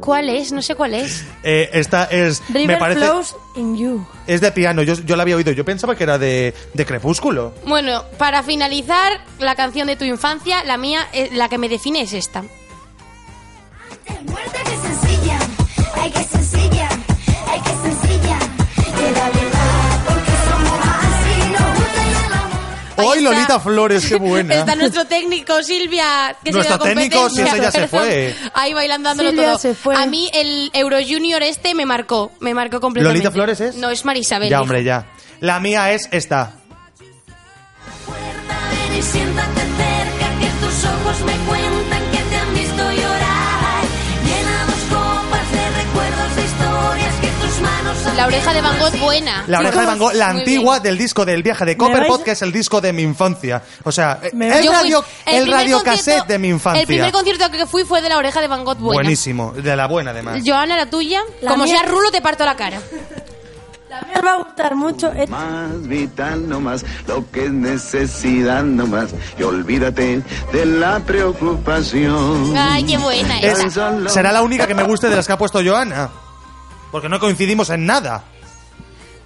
¿Cuál 0.04 0.28
es? 0.28 0.52
No 0.52 0.60
sé 0.60 0.74
cuál 0.74 0.94
es. 0.94 1.24
Eh, 1.46 1.68
esta 1.74 2.04
es 2.04 2.42
me 2.48 2.60
River 2.60 2.78
parece 2.78 3.00
Flows 3.00 3.36
in 3.56 3.76
You. 3.76 4.06
es 4.26 4.40
de 4.40 4.50
piano, 4.50 4.82
yo, 4.82 4.94
yo 4.94 5.14
la 5.14 5.22
había 5.24 5.36
oído, 5.36 5.52
yo 5.52 5.62
pensaba 5.62 5.94
que 5.94 6.04
era 6.04 6.16
de, 6.16 6.54
de 6.72 6.86
Crepúsculo. 6.86 7.52
Bueno, 7.66 8.02
para 8.16 8.42
finalizar, 8.42 9.20
la 9.38 9.54
canción 9.54 9.86
de 9.86 9.96
tu 9.96 10.04
infancia, 10.04 10.64
la 10.64 10.78
mía, 10.78 11.06
eh, 11.12 11.28
la 11.32 11.50
que 11.50 11.58
me 11.58 11.68
define 11.68 12.00
es 12.00 12.14
esta. 12.14 12.42
Muerte 14.26 14.58
que 14.64 14.76
sencilla, 14.88 15.38
ay 15.96 16.10
que 16.10 16.24
sencilla, 16.24 16.83
Hoy 22.96 23.18
está. 23.18 23.30
Lolita 23.30 23.60
Flores, 23.60 24.06
qué 24.06 24.16
buena. 24.16 24.54
Está 24.54 24.76
nuestro 24.76 25.04
técnico 25.06 25.62
Silvia, 25.62 26.36
que 26.44 26.52
Nuestro 26.52 26.78
se 26.78 26.94
técnico, 26.94 27.26
ese 27.26 27.44
ya 27.44 27.70
se 27.70 27.88
fue. 27.88 28.34
Ahí 28.54 28.74
bailando 28.74 29.08
dándolo 29.08 29.30
Silvia 29.30 29.46
todo. 29.50 29.58
se 29.58 29.74
fue. 29.74 29.96
A 29.96 30.06
mí 30.06 30.30
el 30.32 30.70
Euro 30.72 30.98
Junior 31.06 31.42
este 31.42 31.74
me 31.74 31.86
marcó, 31.86 32.32
me 32.40 32.54
marcó 32.54 32.80
completamente. 32.80 33.18
¿Lolita 33.24 33.32
Flores 33.32 33.60
es? 33.60 33.76
No, 33.76 33.90
es 33.90 34.04
Marisabel. 34.04 34.48
Ya, 34.48 34.56
hija. 34.56 34.62
hombre, 34.62 34.84
ya. 34.84 35.06
La 35.40 35.60
mía 35.60 35.92
es 35.92 36.08
esta. 36.12 36.54
La 48.16 48.26
oreja 48.26 48.54
de 48.54 48.60
Van 48.60 48.78
Gogh 48.78 48.96
buena. 49.00 49.44
La 49.48 49.58
oreja 49.58 49.80
de 49.80 49.86
Van 49.86 49.98
Gogh, 49.98 50.12
la 50.14 50.28
Muy 50.32 50.40
antigua 50.40 50.74
bien. 50.74 50.82
del 50.84 50.98
disco 50.98 51.24
del 51.24 51.42
viaje 51.42 51.64
de 51.64 51.72
¿Me 51.72 51.76
Copperpot, 51.76 52.10
vais? 52.18 52.24
que 52.24 52.30
es 52.30 52.42
el 52.42 52.52
disco 52.52 52.80
de 52.80 52.92
mi 52.92 53.02
infancia. 53.02 53.62
O 53.82 53.90
sea, 53.92 54.20
eh, 54.22 54.30
el 54.32 54.38
vais- 54.38 54.62
Yo 54.62 54.70
fui- 54.72 54.76
radio, 54.82 55.04
el 55.26 55.42
primer 55.42 55.50
radiocassette 55.60 55.94
concierto- 56.18 56.26
de 56.28 56.38
mi 56.38 56.48
infancia. 56.48 56.80
El 56.82 56.86
primer 56.86 57.12
concierto 57.12 57.50
que 57.50 57.66
fui 57.66 57.84
fue 57.84 58.00
de 58.02 58.08
la 58.08 58.16
oreja 58.18 58.40
de 58.40 58.46
Van 58.46 58.64
Gogh 58.64 58.78
buena. 58.78 58.98
Buenísimo, 59.02 59.52
de 59.52 59.76
la 59.76 59.86
buena 59.88 60.12
además. 60.12 60.40
Joana, 60.46 60.76
la 60.76 60.86
tuya. 60.88 61.20
La 61.42 61.50
Como 61.50 61.64
mía- 61.64 61.78
sea 61.80 61.88
rulo, 61.88 62.10
te 62.12 62.20
parto 62.22 62.44
la 62.44 62.54
cara. 62.56 62.80
La 63.90 64.00
mía 64.02 64.14
os 64.18 64.24
va 64.24 64.32
a 64.32 64.36
gustar 64.38 64.74
mucho. 64.76 65.12
Es- 65.12 65.28
Más 65.28 65.82
vital 65.88 66.48
no 66.48 66.60
más, 66.60 66.84
lo 67.08 67.28
que 67.32 67.46
es 67.46 67.52
necesidad 67.52 68.62
no 68.62 68.86
más. 68.86 69.10
Y 69.38 69.42
olvídate 69.42 70.22
de 70.52 70.66
la 70.66 71.00
preocupación. 71.00 72.56
Ay, 72.56 72.84
qué 72.84 72.96
buena 72.96 73.38
Es- 73.40 73.58
esa. 73.58 74.08
será 74.08 74.30
la 74.32 74.42
única 74.42 74.66
que 74.68 74.74
me 74.74 74.84
guste 74.84 75.08
de 75.08 75.16
las 75.16 75.26
que 75.26 75.32
ha 75.32 75.38
puesto 75.38 75.60
Joana. 75.64 76.10
Porque 76.94 77.08
no 77.08 77.18
coincidimos 77.18 77.70
en 77.70 77.86
nada. 77.86 78.22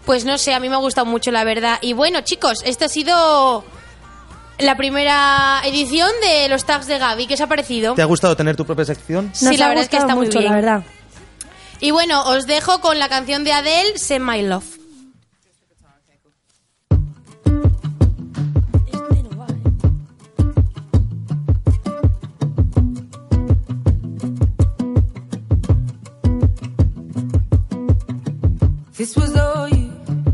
Pues 0.06 0.24
no 0.24 0.38
sé, 0.38 0.54
a 0.54 0.58
mí 0.58 0.70
me 0.70 0.76
ha 0.76 0.78
gustado 0.78 1.04
mucho, 1.04 1.30
la 1.30 1.44
verdad. 1.44 1.78
Y 1.82 1.92
bueno, 1.92 2.22
chicos, 2.22 2.62
esta 2.64 2.86
ha 2.86 2.88
sido 2.88 3.62
la 4.58 4.74
primera 4.78 5.60
edición 5.66 6.08
de 6.22 6.48
los 6.48 6.64
tags 6.64 6.86
de 6.86 6.96
Gaby. 6.96 7.26
¿Qué 7.26 7.34
os 7.34 7.42
ha 7.42 7.46
parecido? 7.46 7.92
¿Te 7.92 8.00
ha 8.00 8.06
gustado 8.06 8.34
tener 8.34 8.56
tu 8.56 8.64
propia 8.64 8.86
sección? 8.86 9.28
Sí, 9.34 9.58
la 9.58 9.68
verdad 9.68 9.84
es 9.84 9.90
que 9.90 9.98
está 9.98 10.14
muy 10.14 10.28
mucho, 10.28 10.38
bien. 10.38 10.50
la 10.50 10.56
verdad. 10.56 10.82
Y 11.80 11.90
bueno, 11.90 12.22
os 12.30 12.46
dejo 12.46 12.80
con 12.80 12.98
la 12.98 13.10
canción 13.10 13.44
de 13.44 13.52
Adele, 13.52 13.98
Send 13.98 14.24
My 14.26 14.40
Love. 14.40 14.77
This 28.98 29.14
was 29.14 29.32
all 29.36 29.68
you, 29.68 29.92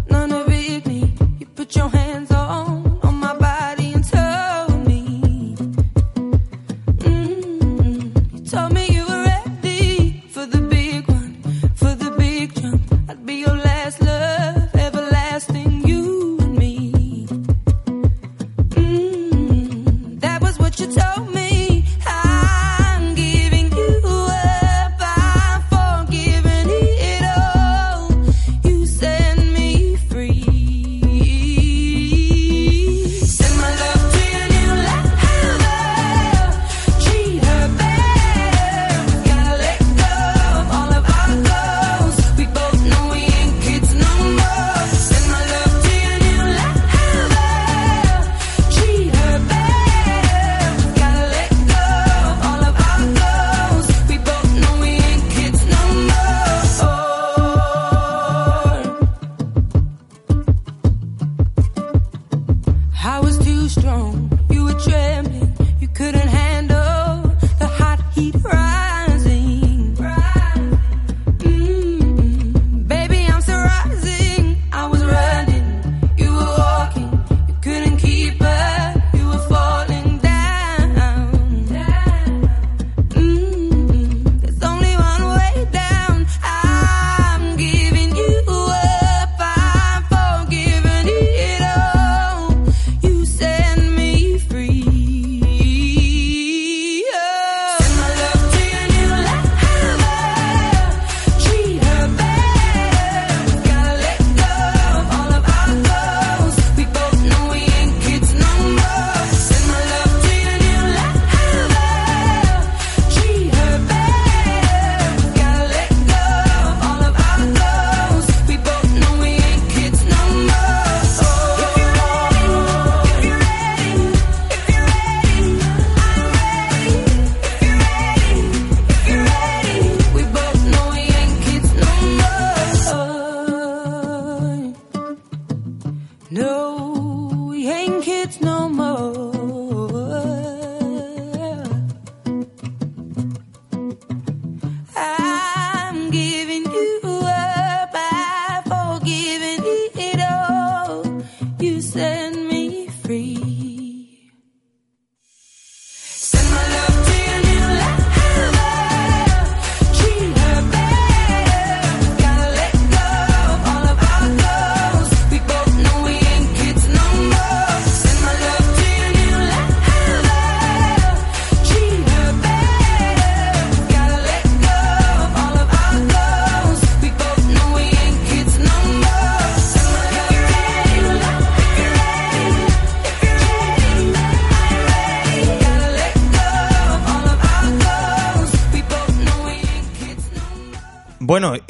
none 0.09 0.33
of 0.33 0.49
it 0.49 0.87
me. 0.87 1.13
You 1.39 1.45
put 1.55 1.77
your 1.77 1.91
hands 1.91 2.31
on 2.31 2.99
on 3.03 3.15
my 3.17 3.37
body 3.37 3.93
and 3.93 4.03
told 4.03 4.87
me. 4.87 5.55
Mm, 7.05 8.33
you 8.33 8.47
told 8.51 8.73
me 8.73 8.87
you 8.89 9.05
were 9.07 9.23
ready 9.23 10.25
for 10.31 10.47
the 10.47 10.63
big 10.63 11.07
one, 11.07 11.35
for 11.75 11.95
the 11.95 12.11
big 12.17 12.55
jump. 12.55 12.81
I'd 13.11 13.27
be 13.27 13.35
your 13.35 13.55
last 13.69 14.01
love, 14.01 14.75
everlasting, 14.75 15.87
you 15.87 16.39
and 16.41 16.57
me. 16.57 17.27
Mm, 18.81 20.21
that 20.21 20.41
was 20.41 20.59
what 20.59 20.81
you 20.81 20.87
told 20.87 21.04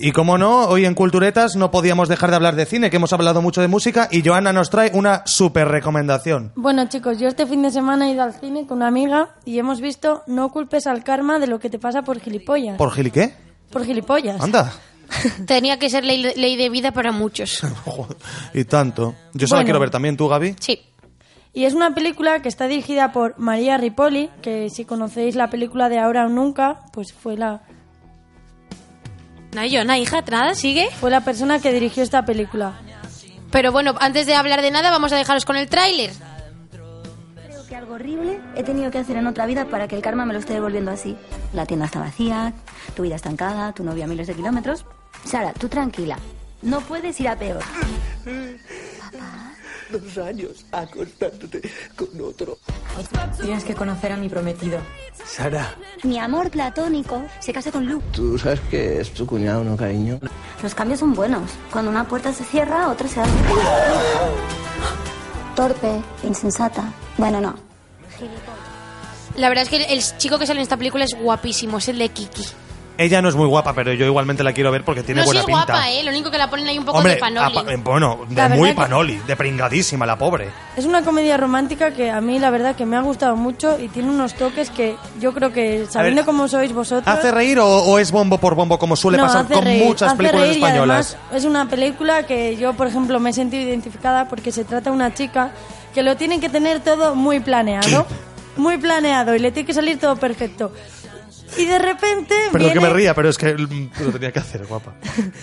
y 0.07 0.13
como 0.13 0.37
no, 0.37 0.67
hoy 0.67 0.85
en 0.85 0.93
Culturetas 0.95 1.57
no 1.57 1.71
podíamos 1.71 2.11
dejar 2.11 2.29
de 2.29 2.37
hablar 2.37 2.57
de 2.57 2.67
cine, 2.67 2.91
que 2.91 2.97
hemos 2.97 3.15
hablado 3.15 3.41
mucho 3.41 3.63
de 3.63 3.69
música, 3.69 4.07
y 4.11 4.23
Joana 4.23 4.53
nos 4.53 4.69
trae 4.69 4.91
una 4.93 5.23
super 5.25 5.67
recomendación. 5.67 6.53
Bueno, 6.57 6.87
chicos, 6.91 7.19
yo 7.19 7.27
este 7.27 7.47
fin 7.47 7.63
de 7.63 7.71
semana 7.71 8.07
he 8.07 8.13
ido 8.13 8.23
al 8.23 8.35
cine 8.35 8.67
con 8.67 8.77
una 8.77 8.89
amiga 8.89 9.31
y 9.47 9.59
hemos 9.59 9.81
visto 9.81 10.23
No 10.27 10.51
culpes 10.51 10.87
al 10.87 11.03
karma 11.05 11.39
de 11.39 11.47
lo 11.47 11.59
que 11.59 11.71
te 11.71 11.79
pasa 11.79 12.03
por 12.03 12.21
gilipollas. 12.21 12.77
¿Por 12.77 12.93
Gili 12.93 13.11
qué? 13.11 13.35
Por 13.71 13.87
gilipollas. 13.87 14.43
Anda. 14.43 14.75
Tenía 15.47 15.79
que 15.79 15.89
ser 15.89 16.05
ley, 16.05 16.23
ley 16.37 16.57
de 16.57 16.69
vida 16.69 16.93
para 16.93 17.11
muchos. 17.11 17.63
Y 18.53 18.65
tanto. 18.67 19.15
Yo 19.33 19.47
solo 19.47 19.61
Bueno. 19.61 19.65
quiero 19.65 19.81
ver 19.81 19.89
también, 19.89 20.19
¿tú, 20.19 20.29
Gaby? 20.29 20.57
Sí. 20.61 20.83
Y 21.55 21.65
es 21.65 21.73
una 21.73 21.95
película 21.95 22.43
que 22.43 22.51
está 22.51 22.67
dirigida 22.69 23.11
por 23.11 23.39
María 23.39 23.79
Ripoli, 23.79 24.29
que 24.43 24.69
si 24.69 24.85
conocéis 24.85 25.35
la 25.35 25.49
película 25.49 25.89
de 25.89 25.99
Ahora 25.99 26.27
o 26.27 26.29
Nunca, 26.29 26.81
pues 26.93 27.15
fue 27.15 27.39
la, 27.39 27.63
Nayona, 29.55 29.99
hija, 29.99 30.23
nada, 30.23 30.55
sigue. 30.55 30.89
fue 31.01 31.11
la 31.11 31.21
persona 31.23 31.61
que 31.61 31.73
dirigió 31.73 32.03
esta 32.03 32.25
película. 32.25 32.75
Pero 33.51 33.71
bueno, 33.71 33.95
antes 34.01 34.27
de 34.27 34.35
hablar 34.35 34.63
de 34.63 34.71
nada, 34.71 34.91
vamos 34.91 35.13
a 35.13 35.17
dejaros 35.17 35.45
con 35.45 35.57
el 35.57 35.69
tráiler. 35.69 36.11
Creo 37.47 37.67
que 37.69 37.77
algo 37.77 37.95
horrible 37.95 38.41
he 38.57 38.65
tenido 38.65 38.91
que 38.91 38.99
hacer 38.99 39.17
en 39.17 39.29
otra 39.29 39.47
vida 39.47 39.67
para 39.67 39.87
que 39.87 39.95
el 39.95 40.03
karma 40.03 40.25
me 40.27 40.33
lo 40.33 40.41
esté 40.41 40.55
devolviendo 40.55 40.91
así. 40.91 41.17
La 41.53 41.65
tienda 41.67 41.87
está 41.87 42.01
vacía, 42.01 42.53
tu 42.97 43.05
vida 43.05 43.15
estancada, 43.15 43.73
tu 43.73 43.85
novia 43.85 44.07
a 44.07 44.09
miles 44.09 44.27
de 44.27 44.35
kilómetros. 44.35 44.85
Sara, 45.25 45.53
tú 45.53 45.69
tranquila. 45.69 46.19
No 46.63 46.81
puedes 46.81 47.21
ir 47.21 47.29
a 47.29 47.39
peor. 47.39 47.63
Dos 49.95 50.19
años 50.19 50.65
acostándote 50.73 51.63
con 51.95 52.09
otro. 52.21 52.59
Tienes 53.41 53.63
que 53.65 53.75
conocer 53.75 54.11
a 54.13 54.17
mi 54.17 54.29
prometido. 54.29 54.79
Sara, 55.25 55.75
Mi 56.03 56.19
amor 56.19 56.51
platónico 56.51 57.23
se 57.39 57.53
casa 57.53 57.71
con 57.71 57.87
Luke. 57.87 58.05
tú 58.13 58.37
sabes 58.39 58.59
que 58.71 59.01
es 59.01 59.13
tu 59.15 59.25
cuñado, 59.25 59.63
¿no, 59.63 59.77
cariño? 59.77 60.19
Los 60.63 60.75
cambios 60.75 61.01
son 61.01 61.15
buenos. 61.15 61.49
Cuando 61.73 61.91
una 61.91 62.07
puerta 62.09 62.33
se 62.33 62.45
cierra, 62.45 62.89
otra 62.89 63.07
se 63.09 63.21
abre. 63.21 63.33
Torpe, 65.55 66.03
insensata. 66.25 66.93
Bueno, 67.17 67.41
no. 67.41 67.55
La 69.37 69.49
verdad 69.49 69.63
es 69.65 69.69
que 69.71 69.77
el 69.93 70.03
chico 70.19 70.39
que 70.39 70.47
sale 70.47 70.59
en 70.61 70.65
esta 70.65 70.77
película 70.77 71.05
es 71.05 71.15
guapísimo, 71.17 71.79
es 71.79 71.89
el 71.89 71.99
de 71.99 72.09
Kiki. 72.09 72.45
Ella 72.97 73.21
no 73.21 73.29
es 73.29 73.35
muy 73.35 73.47
guapa, 73.49 73.73
pero 73.75 73.93
yo 73.93 74.07
igualmente 74.07 74.45
la 74.45 74.53
quiero 74.53 74.71
ver 74.71 74.85
porque 74.85 75.03
tiene 75.03 75.21
no 75.23 75.25
buena 75.27 75.41
sí 75.41 75.47
es 75.51 75.57
pinta. 75.57 75.73
guapa, 75.73 75.91
¿eh? 75.91 76.03
Lo 76.05 76.11
único 76.11 76.31
que 76.31 76.39
la 76.39 76.49
ponen 76.49 76.69
ahí 76.69 76.79
un 76.79 76.85
poco 76.85 76.99
Hombre, 76.99 77.15
de 77.15 77.19
panoli. 77.21 77.59
eh, 77.69 77.77
bueno, 77.83 78.21
de 78.29 78.35
La 78.37 78.49
muy 78.51 78.69
que- 78.69 78.75
panoli, 78.77 79.17
de 79.27 79.35
pringadísima 79.37 80.07
la 80.07 80.17
pobre. 80.17 80.49
Es 80.77 80.85
una 80.85 81.03
comedia 81.03 81.37
romántica 81.37 81.93
que 81.93 82.11
a 82.11 82.21
mí 82.21 82.39
la 82.39 82.51
verdad 82.51 82.77
que 82.77 82.87
me 82.87 82.97
ha 82.97 83.01
gustado 83.01 83.35
mucho 83.35 83.79
y 83.81 83.89
tiene 83.89 84.11
unos 84.11 84.35
toques 84.35 84.71
que 84.71 84.97
yo 85.21 85.35
creo 85.35 85.53
que 85.53 85.87
sabiendo 85.91 86.21
ver, 86.21 86.25
cómo 86.27 86.47
sois 86.47 86.73
vosotros... 86.73 87.07
¿Hace 87.07 87.33
reír 87.33 87.59
o, 87.59 87.67
o 87.67 87.99
es 87.99 88.13
bombo 88.13 88.39
por 88.39 88.55
bombo 88.55 88.79
como 88.79 88.95
suele 88.95 89.19
No, 89.19 89.25
pasar 89.25 89.45
hace 89.47 89.55
con 89.55 89.65
reír, 89.65 89.85
muchas 89.85 90.09
hace 90.09 90.17
películas 90.17 90.43
reír 90.47 90.55
y 90.55 90.63
españolas? 90.65 91.17
además 91.19 91.37
es 91.37 91.45
una 91.47 91.69
película 91.69 92.27
que 92.27 92.57
yo, 92.57 92.75
por 92.75 92.87
ejemplo, 92.87 93.19
me 93.19 93.31
he 93.31 93.33
sentido 93.33 93.63
identificada 93.65 94.29
porque 94.29 94.53
se 94.53 94.65
trata 94.65 94.91
de 94.91 94.97
una 94.97 95.13
chica 95.13 95.51
que 95.93 96.03
lo 96.05 96.17
tiene 96.17 96.39
que 96.39 96.49
tener 96.49 96.79
todo 96.81 97.17
muy 97.17 97.41
planeado. 97.41 98.07
Muy 98.57 98.79
planeado 98.79 99.35
y 99.35 99.41
le 99.41 99.51
tiene 99.51 99.67
que 99.67 99.75
salir 99.75 99.99
todo 99.99 100.15
perfecto. 100.15 100.71
Y 101.57 101.67
de 101.67 101.79
repente 101.79 102.35
Perdón 102.53 102.73
que 102.73 102.81
me 102.81 102.91
ría, 102.91 103.15
pero 103.15 103.29
es 103.29 103.39
que 103.39 103.53
lo 103.55 104.13
tenía 104.13 104.33
que 104.33 104.39
hacer, 104.39 104.67
guapa. 104.67 104.95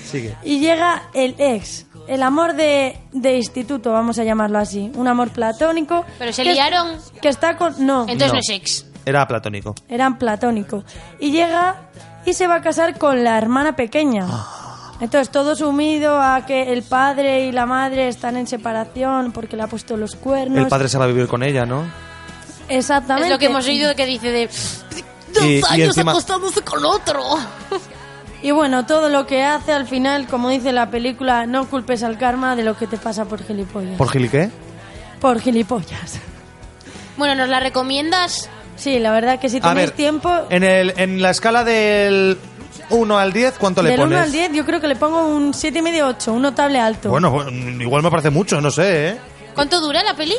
Sigue. 0.03 0.35
y 0.43 0.59
llega 0.59 1.03
el 1.13 1.35
ex, 1.37 1.85
el 2.07 2.23
amor 2.23 2.53
de, 2.53 2.99
de 3.13 3.37
instituto, 3.37 3.91
vamos 3.91 4.19
a 4.19 4.23
llamarlo 4.23 4.59
así. 4.59 4.91
Un 4.95 5.07
amor 5.07 5.29
platónico. 5.29 6.05
Pero 6.19 6.33
se 6.33 6.43
que 6.43 6.49
es- 6.49 6.55
liaron. 6.55 6.97
Que 7.21 7.29
está 7.29 7.55
con... 7.55 7.85
No, 7.85 8.01
Entonces 8.03 8.27
no. 8.29 8.33
No. 8.33 8.39
es 8.39 8.49
ex. 8.49 8.85
Era 9.05 9.27
platónico. 9.27 9.73
eran 9.89 10.17
platónico. 10.19 10.83
Y 11.19 11.31
llega 11.31 11.89
y 12.25 12.33
se 12.33 12.45
va 12.47 12.55
a 12.55 12.61
casar 12.61 12.97
con 12.97 13.23
la 13.23 13.37
hermana 13.37 13.75
pequeña. 13.75 14.27
Entonces 14.99 15.29
todo 15.31 15.55
sumido 15.55 16.21
a 16.21 16.45
que 16.45 16.71
el 16.73 16.83
padre 16.83 17.45
y 17.47 17.51
la 17.51 17.65
madre 17.65 18.07
están 18.07 18.37
en 18.37 18.45
separación 18.45 19.31
porque 19.31 19.55
le 19.57 19.63
ha 19.63 19.67
puesto 19.67 19.97
los 19.97 20.15
cuernos. 20.15 20.59
El 20.59 20.67
padre 20.67 20.87
se 20.89 20.99
va 20.99 21.05
a 21.05 21.07
vivir 21.07 21.27
con 21.27 21.41
ella, 21.41 21.65
¿no? 21.65 21.85
Exactamente. 22.69 23.27
Es 23.27 23.33
lo 23.33 23.39
que 23.39 23.45
hemos 23.47 23.65
oído 23.65 23.95
que 23.95 24.05
dice 24.05 24.29
de... 24.29 24.49
Dos 25.33 25.43
Y- 25.43 25.59
y 25.59 25.63
años 25.69 25.87
encima- 25.89 26.11
acostándose 26.11 26.61
con 26.61 26.83
otro. 26.85 27.21
Y 28.43 28.51
bueno, 28.51 28.85
todo 28.85 29.09
lo 29.09 29.27
que 29.27 29.43
hace 29.43 29.71
al 29.71 29.87
final, 29.87 30.27
como 30.27 30.49
dice 30.49 30.71
la 30.71 30.89
película, 30.89 31.45
no 31.45 31.67
culpes 31.69 32.01
al 32.03 32.17
karma 32.17 32.55
de 32.55 32.63
lo 32.63 32.75
que 32.75 32.87
te 32.87 32.97
pasa 32.97 33.25
por 33.25 33.43
gilipollas. 33.43 33.97
¿Por 33.97 34.09
Gili 34.09 34.29
qué? 34.29 34.49
Por 35.19 35.39
gilipollas. 35.39 36.19
Bueno, 37.17 37.35
¿nos 37.35 37.49
la 37.49 37.59
recomiendas? 37.59 38.49
Sí, 38.75 38.97
la 38.97 39.11
verdad 39.11 39.39
que 39.39 39.47
si 39.49 39.57
A 39.57 39.61
tenéis 39.61 39.87
ver, 39.89 39.91
tiempo, 39.91 40.31
En, 40.49 40.63
el, 40.63 40.93
en 40.97 41.21
la 41.21 41.29
escala 41.29 41.63
del 41.63 42.39
1 42.89 43.19
al 43.19 43.31
10, 43.31 43.53
¿cuánto 43.59 43.83
le 43.83 43.89
del 43.91 43.99
pones? 43.99 44.15
1 44.17 44.23
al 44.23 44.31
10 44.31 44.51
yo 44.53 44.65
creo 44.65 44.81
que 44.81 44.87
le 44.87 44.95
pongo 44.95 45.27
un 45.27 45.53
7,5 45.53 45.77
y 45.77 45.81
medio 45.83 46.07
8, 46.07 46.33
un 46.33 46.41
notable 46.41 46.79
alto. 46.79 47.09
Bueno, 47.09 47.29
bueno, 47.29 47.51
igual 47.83 48.01
me 48.01 48.09
parece 48.09 48.31
mucho, 48.31 48.59
no 48.59 48.71
sé, 48.71 49.09
¿eh? 49.09 49.17
¿Cuánto 49.53 49.79
dura 49.81 50.01
la 50.01 50.15
peli? 50.15 50.33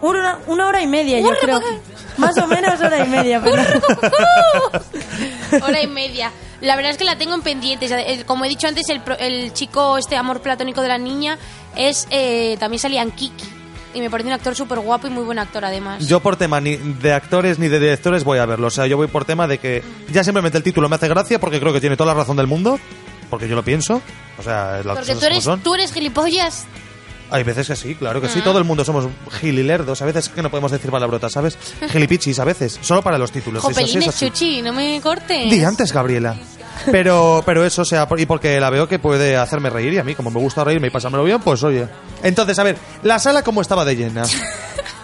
Una, 0.00 0.38
una 0.46 0.66
hora 0.66 0.80
y 0.82 0.86
media, 0.86 1.18
yo 1.20 1.26
Hurra, 1.28 1.36
creo. 1.40 1.60
porque- 1.60 1.78
Más 2.18 2.36
o 2.38 2.46
menos 2.46 2.80
hora 2.80 3.04
y 3.04 3.08
media. 3.08 3.40
pero- 3.44 3.62
Hora 5.66 5.82
y 5.82 5.86
media. 5.88 6.30
La 6.60 6.74
verdad 6.76 6.90
es 6.92 6.98
que 6.98 7.04
la 7.04 7.16
tengo 7.16 7.34
en 7.34 7.42
pendientes. 7.42 7.92
Como 8.24 8.44
he 8.44 8.48
dicho 8.48 8.66
antes, 8.66 8.88
el, 8.88 9.00
el 9.20 9.52
chico, 9.52 9.96
este 9.98 10.16
amor 10.16 10.40
platónico 10.40 10.82
de 10.82 10.88
la 10.88 10.98
niña, 10.98 11.38
es 11.76 12.06
eh, 12.10 12.56
también 12.58 12.80
salía 12.80 13.02
en 13.02 13.10
Kiki. 13.12 13.44
Y 13.94 14.00
me 14.00 14.10
parece 14.10 14.28
un 14.28 14.34
actor 14.34 14.54
súper 14.54 14.80
guapo 14.80 15.06
y 15.06 15.10
muy 15.10 15.24
buen 15.24 15.38
actor, 15.38 15.64
además. 15.64 16.06
Yo 16.06 16.20
por 16.20 16.36
tema 16.36 16.60
ni 16.60 16.76
de 16.76 17.12
actores 17.12 17.58
ni 17.58 17.68
de 17.68 17.80
directores 17.80 18.22
voy 18.22 18.38
a 18.38 18.46
verlo. 18.46 18.66
O 18.66 18.70
sea, 18.70 18.86
yo 18.86 18.96
voy 18.96 19.06
por 19.06 19.24
tema 19.24 19.46
de 19.48 19.58
que 19.58 19.82
ya 20.12 20.22
simplemente 20.22 20.58
el 20.58 20.64
título 20.64 20.88
me 20.88 20.96
hace 20.96 21.08
gracia 21.08 21.40
porque 21.40 21.58
creo 21.58 21.72
que 21.72 21.80
tiene 21.80 21.96
toda 21.96 22.12
la 22.12 22.20
razón 22.20 22.36
del 22.36 22.46
mundo. 22.46 22.78
Porque 23.30 23.48
yo 23.48 23.54
lo 23.56 23.62
pienso. 23.64 24.02
O 24.38 24.42
sea, 24.42 24.80
las 24.84 24.98
Porque 24.98 25.14
cosas 25.14 25.18
tú 25.20 25.26
eres, 25.26 25.62
tú 25.64 25.74
eres 25.74 25.92
gilipollas. 25.92 26.66
Hay 27.30 27.42
veces 27.42 27.66
que 27.68 27.76
sí, 27.76 27.94
claro 27.94 28.20
que 28.20 28.28
sí. 28.28 28.38
Ah. 28.40 28.44
Todo 28.44 28.58
el 28.58 28.64
mundo 28.64 28.84
somos 28.84 29.06
gililerdos. 29.40 30.00
A 30.00 30.06
veces 30.06 30.28
que 30.30 30.42
no 30.42 30.50
podemos 30.50 30.70
decir 30.72 30.90
palabrotas, 30.90 31.32
¿sabes? 31.32 31.58
Gilipichis 31.90 32.38
a 32.38 32.44
veces. 32.44 32.78
Solo 32.80 33.02
para 33.02 33.18
los 33.18 33.30
títulos. 33.30 33.62
es 33.64 33.70
así, 33.70 33.80
es 33.82 33.86
Jopelines, 33.90 34.08
así. 34.14 34.26
chuchi, 34.30 34.62
no 34.62 34.72
me 34.72 35.00
cortes. 35.02 35.50
Di 35.50 35.62
antes, 35.62 35.92
Gabriela. 35.92 36.36
Pero, 36.90 37.42
pero 37.44 37.64
eso, 37.66 37.82
o 37.82 37.84
sea, 37.84 38.06
por- 38.08 38.18
y 38.20 38.24
porque 38.24 38.58
la 38.60 38.70
veo 38.70 38.88
que 38.88 38.98
puede 38.98 39.36
hacerme 39.36 39.68
reír 39.68 39.92
y 39.94 39.98
a 39.98 40.04
mí, 40.04 40.14
como 40.14 40.30
me 40.30 40.38
gusta 40.40 40.62
reírme 40.64 40.86
y 40.86 40.90
pasármelo 40.90 41.24
bien, 41.24 41.40
pues 41.40 41.62
oye. 41.64 41.86
Entonces, 42.22 42.58
a 42.58 42.62
ver, 42.62 42.78
la 43.02 43.18
sala 43.18 43.42
cómo 43.42 43.60
estaba 43.60 43.84
de 43.84 43.96
llena. 43.96 44.22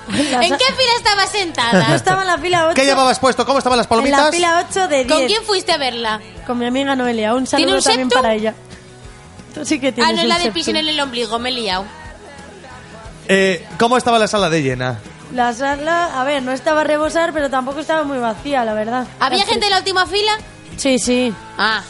La 0.06 0.44
¿En 0.44 0.50
qué 0.58 0.64
fila 0.66 0.92
estaba 0.98 1.24
Yo 1.24 1.30
sentada? 1.32 1.94
estaba 1.96 2.20
en 2.22 2.28
la 2.28 2.36
fila 2.38 2.66
8. 2.66 2.74
¿Qué 2.74 2.84
llevabas 2.84 3.18
puesto? 3.18 3.46
¿Cómo 3.46 3.56
estaban 3.58 3.78
las 3.78 3.86
En 3.86 3.88
palomitas? 3.88 4.20
la 4.26 4.30
fila 4.32 4.66
8 4.70 4.88
de 4.88 5.04
10. 5.04 5.08
¿Con 5.08 5.26
quién 5.26 5.42
fuiste 5.44 5.72
a 5.72 5.78
verla? 5.78 6.20
Con 6.46 6.58
mi 6.58 6.66
amiga 6.66 6.94
Noelia. 6.94 7.34
Un 7.34 7.44
¿Tiene 7.46 7.64
saludo 7.64 7.76
un 7.78 7.82
también 7.82 8.08
septum? 8.10 8.22
para 8.22 8.34
ella. 8.34 8.54
Tú 9.54 9.64
sí 9.64 9.80
que 9.80 9.92
tienes 9.92 10.10
Ah, 10.10 10.12
no 10.12 10.18
es 10.18 10.24
un 10.24 10.28
la 10.28 10.38
del 10.38 10.52
piscina 10.52 10.80
en 10.80 10.88
el 10.88 11.00
ombligo, 11.00 11.38
me 11.38 11.48
he 11.48 11.52
liado. 11.52 11.86
Eh, 13.28 13.66
¿Cómo 13.78 13.96
estaba 13.96 14.18
la 14.18 14.28
sala 14.28 14.50
de 14.50 14.62
llena? 14.62 15.00
La 15.32 15.52
sala, 15.52 16.20
a 16.20 16.24
ver, 16.24 16.42
no 16.42 16.52
estaba 16.52 16.82
a 16.82 16.84
rebosar, 16.84 17.32
pero 17.32 17.50
tampoco 17.50 17.80
estaba 17.80 18.04
muy 18.04 18.18
vacía, 18.18 18.64
la 18.64 18.74
verdad. 18.74 19.06
¿Había 19.18 19.44
gente 19.44 19.64
en 19.66 19.70
la 19.72 19.78
última 19.78 20.06
fila? 20.06 20.32
Sí, 20.76 20.98
sí. 20.98 21.32
Ah. 21.58 21.82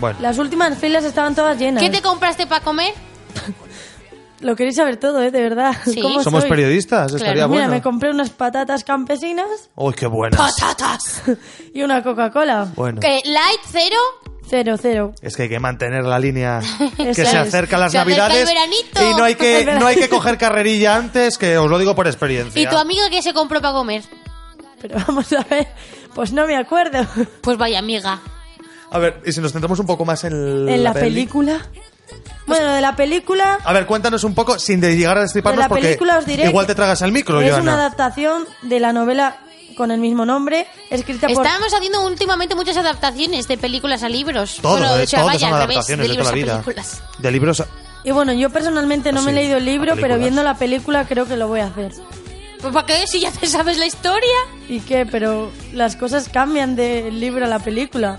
Bueno, 0.00 0.18
Las 0.20 0.38
últimas 0.38 0.76
filas 0.78 1.04
estaban 1.04 1.34
todas 1.34 1.58
llenas. 1.58 1.82
¿Qué 1.82 1.90
te 1.90 2.02
compraste 2.02 2.46
para 2.46 2.64
comer? 2.64 2.92
Lo 4.40 4.56
queréis 4.56 4.74
saber 4.76 4.96
todo, 4.96 5.22
¿eh? 5.22 5.30
De 5.30 5.40
verdad. 5.40 5.76
Sí. 5.84 6.00
¿Cómo 6.00 6.22
somos 6.22 6.40
soy? 6.42 6.50
periodistas, 6.50 7.14
estaría 7.14 7.46
Mira, 7.46 7.62
bueno. 7.66 7.68
me 7.70 7.80
compré 7.82 8.10
unas 8.10 8.30
patatas 8.30 8.82
campesinas 8.82 9.70
Uy, 9.76 9.94
qué 9.94 10.06
buenas. 10.08 10.40
¡Patatas! 10.40 11.22
y 11.74 11.82
una 11.82 12.02
Coca-Cola. 12.02 12.66
Bueno, 12.74 13.00
¿Qué, 13.00 13.20
¿Light, 13.24 13.60
cero? 13.70 13.96
Cero, 14.54 14.76
cero. 14.78 15.14
es 15.22 15.34
que 15.34 15.44
hay 15.44 15.48
que 15.48 15.58
mantener 15.58 16.04
la 16.04 16.18
línea 16.18 16.60
que 16.98 17.14
se 17.14 17.22
es. 17.22 17.34
acercan 17.34 17.80
las 17.80 17.92
Se 17.92 17.96
acerca 17.98 18.18
navidades 18.28 18.40
el 18.40 18.54
veranito. 18.54 19.10
y 19.10 19.14
no 19.16 19.24
hay 19.24 19.34
que 19.34 19.64
no 19.80 19.86
hay 19.86 19.96
que 19.96 20.10
coger 20.10 20.36
carrerilla 20.36 20.94
antes, 20.94 21.38
que 21.38 21.56
os 21.56 21.70
lo 21.70 21.78
digo 21.78 21.94
por 21.94 22.06
experiencia. 22.06 22.60
¿Y 22.60 22.66
tu 22.66 22.76
amiga 22.76 23.08
qué 23.08 23.22
se 23.22 23.32
compró 23.32 23.62
para 23.62 23.72
comer? 23.72 24.02
Pero 24.82 24.96
vamos 25.08 25.32
a 25.32 25.42
ver, 25.44 25.68
pues 26.14 26.32
no 26.32 26.46
me 26.46 26.54
acuerdo. 26.56 27.06
Pues 27.40 27.56
vaya 27.56 27.78
amiga. 27.78 28.20
A 28.90 28.98
ver, 28.98 29.22
y 29.24 29.32
si 29.32 29.40
nos 29.40 29.52
centramos 29.52 29.78
un 29.78 29.86
poco 29.86 30.04
más 30.04 30.22
en, 30.24 30.68
en 30.68 30.84
la 30.84 30.92
peli? 30.92 31.06
película. 31.14 31.58
Bueno, 32.46 32.74
de 32.74 32.80
la 32.82 32.94
película. 32.94 33.58
A 33.64 33.72
ver, 33.72 33.86
cuéntanos 33.86 34.22
un 34.24 34.34
poco, 34.34 34.58
sin 34.58 34.80
de 34.82 34.94
llegar 34.96 35.16
a 35.16 35.20
De 35.20 35.24
destriparnos, 35.26 35.60
la 35.60 35.68
porque 35.68 35.84
película 35.84 36.18
os 36.18 36.26
diré. 36.26 36.44
igual 36.46 36.66
que 36.66 36.72
te 36.72 36.76
tragas 36.76 37.00
el 37.00 37.10
micro, 37.12 37.40
Es 37.40 37.48
Joana. 37.48 37.62
una 37.62 37.74
adaptación 37.74 38.44
de 38.62 38.80
la 38.80 38.92
novela 38.92 39.36
con 39.74 39.90
el 39.90 40.00
mismo 40.00 40.24
nombre, 40.26 40.66
escrita 40.90 41.28
por. 41.28 41.44
Estábamos 41.44 41.72
haciendo 41.74 42.04
últimamente 42.06 42.54
muchas 42.54 42.76
adaptaciones 42.76 43.48
de 43.48 43.58
películas 43.58 44.02
a 44.02 44.08
libros. 44.08 44.58
Todo, 44.62 44.72
Bueno, 44.78 44.96
eh, 44.96 45.02
o 45.02 45.06
sea, 45.06 45.20
todos 45.20 45.32
vaya, 45.32 45.48
son 45.48 45.54
adaptaciones 45.56 46.04
de, 46.04 46.08
libros 46.08 46.28
toda 46.28 46.36
la 46.36 46.62
vida. 46.62 46.62
De 47.18 47.30
libros 47.30 47.60
a- 47.60 47.66
Y 48.04 48.10
bueno, 48.10 48.32
yo 48.32 48.50
personalmente 48.50 49.12
no 49.12 49.22
me 49.22 49.30
he 49.30 49.34
leído 49.34 49.56
el 49.58 49.64
libro, 49.64 49.94
pero 50.00 50.18
viendo 50.18 50.42
la 50.42 50.54
película 50.56 51.06
creo 51.06 51.26
que 51.26 51.36
lo 51.36 51.48
voy 51.48 51.60
a 51.60 51.66
hacer. 51.66 51.92
Pues 52.60 52.72
¿para 52.72 52.86
qué? 52.86 53.06
Si 53.08 53.18
ya 53.20 53.30
te 53.32 53.46
sabes 53.48 53.76
la 53.78 53.86
historia. 53.86 54.36
¿Y 54.68 54.80
qué? 54.80 55.04
Pero 55.04 55.50
las 55.72 55.96
cosas 55.96 56.28
cambian 56.28 56.76
del 56.76 57.18
libro 57.18 57.44
a 57.44 57.48
la 57.48 57.58
película. 57.58 58.18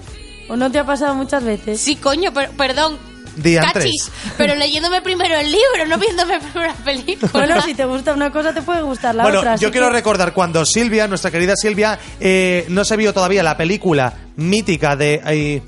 ¿O 0.49 0.57
no 0.57 0.69
te 0.69 0.79
ha 0.79 0.85
pasado 0.85 1.15
muchas 1.15 1.43
veces? 1.45 1.79
Sí, 1.79 1.95
coño, 1.95 2.33
per- 2.33 2.49
perdón. 2.51 2.97
Diantres. 3.35 3.83
Cachis, 3.85 4.11
pero 4.37 4.55
leyéndome 4.55 5.01
primero 5.01 5.35
el 5.35 5.51
libro, 5.51 5.85
no 5.87 5.97
viéndome 5.97 6.39
primero 6.39 6.67
la 6.67 6.73
película. 6.83 7.29
Bueno, 7.33 7.61
si 7.61 7.73
te 7.73 7.85
gusta 7.85 8.13
una 8.13 8.31
cosa, 8.31 8.53
te 8.53 8.61
puede 8.61 8.81
gustar 8.81 9.15
la 9.15 9.23
bueno, 9.23 9.39
otra. 9.39 9.55
yo 9.55 9.71
quiero 9.71 9.87
que- 9.87 9.93
recordar 9.93 10.33
cuando 10.33 10.65
Silvia, 10.65 11.07
nuestra 11.07 11.31
querida 11.31 11.55
Silvia, 11.55 11.97
eh, 12.19 12.65
no 12.69 12.85
se 12.85 12.95
vio 12.97 13.13
todavía 13.13 13.43
la 13.43 13.57
película 13.57 14.13
mítica 14.35 14.95
de... 14.95 15.21
ay, 15.23 15.61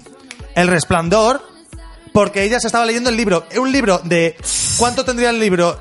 El 0.55 0.67
Resplandor, 0.67 1.41
porque 2.13 2.43
ella 2.43 2.59
se 2.59 2.67
estaba 2.67 2.85
leyendo 2.85 3.09
el 3.09 3.17
libro. 3.17 3.45
Un 3.57 3.71
libro 3.71 3.99
de... 4.03 4.37
¿Cuánto 4.77 5.03
tendría 5.03 5.29
el 5.31 5.39
libro? 5.39 5.79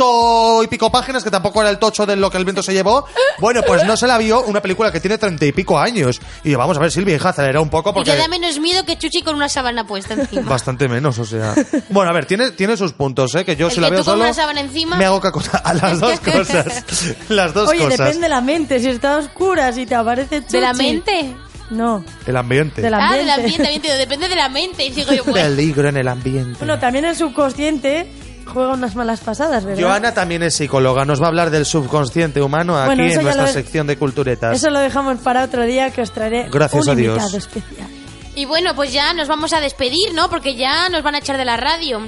Ciento 0.00 0.62
y 0.64 0.66
pico 0.68 0.90
páginas, 0.90 1.22
que 1.22 1.30
tampoco 1.30 1.60
era 1.60 1.68
el 1.70 1.78
tocho 1.78 2.06
de 2.06 2.16
lo 2.16 2.30
que 2.30 2.38
el 2.38 2.44
viento 2.44 2.62
se 2.62 2.72
llevó. 2.72 3.04
Bueno, 3.38 3.60
pues 3.66 3.84
no 3.84 3.96
se 3.98 4.06
la 4.06 4.16
vio 4.16 4.42
una 4.44 4.62
película 4.62 4.90
que 4.90 4.98
tiene 5.00 5.18
treinta 5.18 5.44
y 5.44 5.52
pico 5.52 5.78
años. 5.78 6.20
Y 6.42 6.50
yo, 6.52 6.58
vamos 6.58 6.76
a 6.78 6.80
ver, 6.80 6.90
Silvia, 6.90 7.16
hija, 7.16 7.28
acelera 7.30 7.60
un 7.60 7.68
poco 7.68 7.90
Y 7.90 7.92
porque... 7.92 8.10
te 8.12 8.16
da 8.16 8.26
menos 8.28 8.58
miedo 8.60 8.84
que 8.86 8.96
Chuchi 8.96 9.20
con 9.22 9.34
una 9.34 9.48
sábana 9.50 9.86
puesta 9.86 10.14
encima. 10.14 10.42
Bastante 10.48 10.88
menos, 10.88 11.18
o 11.18 11.24
sea. 11.26 11.54
Bueno, 11.90 12.10
a 12.10 12.14
ver, 12.14 12.24
tiene, 12.24 12.50
tiene 12.52 12.76
sus 12.78 12.92
puntos, 12.94 13.34
¿eh? 13.34 13.44
Que 13.44 13.56
yo 13.56 13.66
El 13.66 13.72
si 13.72 13.80
la 13.80 13.88
que 13.88 13.92
veo 13.96 14.00
tú 14.00 14.04
con 14.06 14.12
solo. 14.14 14.24
una 14.24 14.32
sábana 14.34 14.60
encima. 14.60 14.96
Me 14.96 15.04
hago 15.04 15.20
cacota. 15.20 15.58
A 15.58 15.74
las 15.74 16.00
dos 16.00 16.18
cosas. 16.24 16.84
Las 17.28 17.52
dos 17.52 17.68
Oye, 17.68 17.84
cosas. 17.84 17.98
depende 17.98 18.20
de 18.22 18.28
la 18.30 18.40
mente. 18.40 18.80
Si 18.80 18.88
está 18.88 19.18
oscura, 19.18 19.70
si 19.72 19.84
te 19.84 19.94
aparece 19.94 20.40
¿De 20.40 20.60
la 20.62 20.72
Chuchi. 20.72 20.82
mente? 20.84 21.36
No. 21.70 22.02
El 22.26 22.36
ambiente. 22.36 22.80
Del 22.82 22.94
Ah, 22.94 23.08
ambiente. 23.10 23.20
del 23.26 23.30
ambiente, 23.30 23.62
ambiente, 23.66 23.96
depende 23.96 24.28
de 24.28 24.34
la 24.36 24.48
mente. 24.48 24.84
Y 24.86 24.90
digo 24.90 25.12
yo, 25.12 25.24
bueno, 25.26 25.48
Peligro 25.48 25.88
en 25.88 25.98
el 25.98 26.08
ambiente. 26.08 26.56
Bueno, 26.58 26.78
también 26.80 27.04
el 27.04 27.14
subconsciente 27.14 28.10
juega 28.50 28.74
unas 28.74 28.94
malas 28.94 29.20
pasadas, 29.20 29.64
¿verdad? 29.64 29.82
Joana 29.82 30.12
también 30.12 30.42
es 30.42 30.54
psicóloga. 30.54 31.04
Nos 31.06 31.20
va 31.20 31.26
a 31.26 31.28
hablar 31.28 31.50
del 31.50 31.64
subconsciente 31.64 32.42
humano 32.42 32.76
aquí 32.78 32.86
Bueno, 32.96 33.04
en 33.04 33.22
nuestra 33.22 33.46
lo- 33.46 33.52
sección 33.52 33.86
de 33.86 33.96
culturetas. 33.96 34.54
Eso 34.56 34.68
lo 34.70 34.78
dejamos 34.80 35.18
para 35.20 35.42
otro 35.44 35.62
día 35.64 35.90
que 35.90 36.02
os 36.02 36.10
traeré 36.12 36.48
Gracias 36.50 36.84
un 36.84 36.90
a 36.90 36.94
Dios. 36.94 37.16
invitado 37.16 37.38
especial. 37.38 37.88
Y 38.34 38.44
bueno, 38.44 38.74
pues 38.76 38.92
ya 38.92 39.12
nos 39.14 39.26
vamos 39.28 39.52
a 39.52 39.60
despedir, 39.60 40.12
¿no? 40.14 40.28
Porque 40.30 40.54
ya 40.56 40.88
nos 40.88 41.02
van 41.02 41.14
a 41.14 41.18
echar 41.18 41.36
de 41.36 41.44
la 41.44 41.56
radio. 41.56 42.00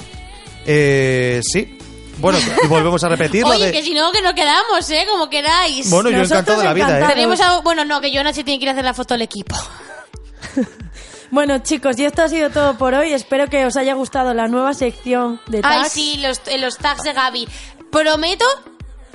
Eh, 0.67 1.41
sí. 1.43 1.79
Bueno, 2.19 2.39
y 2.63 2.67
volvemos 2.69 3.03
a 3.05 3.09
repetir 3.09 3.45
Oye, 3.45 3.67
de. 3.67 3.73
que 3.73 3.83
si 3.83 3.95
no, 3.95 4.13
que 4.13 4.21
no 4.23 4.35
quedamos, 4.35 4.89
¿eh? 4.91 5.05
Como 5.11 5.29
queráis. 5.31 5.91
Bueno, 5.91 6.11
yo 6.11 6.19
Nosotros 6.19 6.41
encantado 6.43 6.59
de 6.61 6.65
la 6.67 6.75
vida, 6.75 7.01
¿eh? 7.01 7.05
Tenemos 7.15 7.41
a... 7.41 7.61
Bueno, 7.61 7.85
no, 7.85 8.01
que 8.01 8.13
Joana 8.13 8.33
se 8.33 8.45
tiene 8.45 8.59
que 8.59 8.65
ir 8.65 8.69
a 8.69 8.73
hacer 8.73 8.85
la 8.85 8.95
foto 8.95 9.15
al 9.15 9.23
equipo. 9.23 9.57
Bueno, 11.33 11.59
chicos, 11.61 11.99
y 11.99 12.05
esto 12.05 12.23
ha 12.23 12.29
sido 12.29 12.51
todo 12.51 12.77
por 12.77 12.93
hoy. 12.93 13.15
Espero 13.15 13.47
que 13.49 13.65
os 13.65 13.77
haya 13.79 13.95
gustado 13.95 14.35
la 14.35 14.49
nueva 14.49 14.75
sección 14.75 15.41
de 15.47 15.63
Ay, 15.65 15.79
tags. 15.79 15.89
sí, 15.93 16.19
los, 16.21 16.43
eh, 16.47 16.59
los 16.59 16.77
tags 16.77 17.03
de 17.05 17.15
Gaby. 17.15 17.49
Prometo 17.91 18.45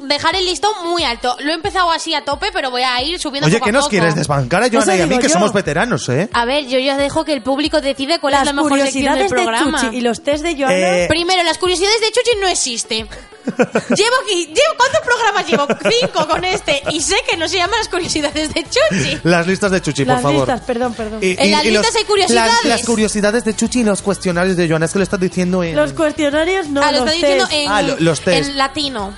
dejar 0.02 0.36
el 0.36 0.46
listón 0.46 0.72
muy 0.86 1.04
alto. 1.04 1.36
Lo 1.42 1.52
he 1.52 1.54
empezado 1.54 1.92
así 1.92 2.16
a 2.16 2.26
tope, 2.26 2.48
pero 2.52 2.72
voy 2.72 2.82
a 2.82 3.00
ir 3.04 3.20
subiendo 3.20 3.46
Oye, 3.46 3.58
poco 3.58 3.66
¿qué 3.66 3.70
a 3.70 3.74
nos 3.74 3.84
poco. 3.84 3.90
quieres 3.92 4.16
desbancar 4.16 4.64
a 4.64 4.70
Joana 4.72 4.96
y 4.96 5.02
a 5.02 5.06
mí, 5.06 5.18
que 5.20 5.28
yo. 5.28 5.34
somos 5.34 5.54
veteranos, 5.54 6.10
eh? 6.10 6.28
A 6.34 6.46
ver, 6.46 6.66
yo 6.66 6.80
ya 6.80 6.98
dejo 6.98 7.24
que 7.24 7.34
el 7.34 7.44
público 7.44 7.82
decide 7.82 8.18
cuál 8.20 8.34
es 8.34 8.40
Las 8.40 8.48
la 8.48 8.54
mejor 8.64 8.80
sección 8.80 9.14
del 9.14 9.24
de 9.30 9.30
programa. 9.36 9.80
Chuchi 9.82 9.98
y 9.98 10.02
los 10.02 10.24
test 10.24 10.44
de 10.44 10.56
Joana. 10.56 10.74
Eh, 10.74 11.06
Primero, 11.08 11.44
las 11.44 11.60
curiosidades 11.60 12.02
de 12.02 12.08
Chuchi 12.12 12.32
no 12.42 12.48
existe. 12.48 13.06
Llevo 13.48 14.16
aquí, 14.24 14.46
llevo, 14.48 14.74
¿cuántos 14.78 15.02
programas 15.04 15.48
llevo? 15.48 15.68
Cinco 16.00 16.28
con 16.28 16.44
este. 16.46 16.82
Y 16.92 17.02
sé 17.02 17.16
que 17.30 17.38
no 17.38 17.48
se 17.48 17.58
llaman 17.58 17.80
las 17.80 17.90
curiosidades 17.90 18.54
de 18.54 18.64
Chuchi. 18.64 19.20
Las 19.24 19.48
listas 19.48 19.72
de 19.72 19.82
Chuchi, 19.82 20.06
las 20.06 20.22
por 20.22 20.32
favor. 20.32 20.48
listas, 20.48 20.66
perdón, 20.68 20.94
perdón. 20.94 21.20
Y- 21.22 21.36
En 21.40 21.48
y- 21.48 21.52
las 21.52 21.66
y 21.66 21.72
listas 21.72 21.96
hay 21.96 22.04
curiosidades. 22.06 22.54
Las, 22.64 22.66
las 22.66 22.84
curiosidades 22.86 23.44
de 23.46 23.56
Chuchi 23.56 23.80
y 23.82 23.84
los 23.84 24.02
cuestionarios 24.02 24.56
de 24.58 24.68
Joana. 24.68 24.86
Es 24.86 24.92
que 24.94 25.00
lo 25.00 25.04
estás 25.04 25.20
diciendo 25.20 25.64
en. 25.64 25.76
Los 25.76 25.94
cuestionarios 25.94 26.68
no, 26.68 26.82
ah, 26.82 26.92
lo 26.92 27.00
los 27.06 27.14
está 27.14 27.28
diciendo 27.28 27.48
en, 27.52 27.70
Ah, 27.72 27.82
lo- 27.82 27.98
los 28.00 28.28
en 28.28 28.58
latino. 28.58 29.14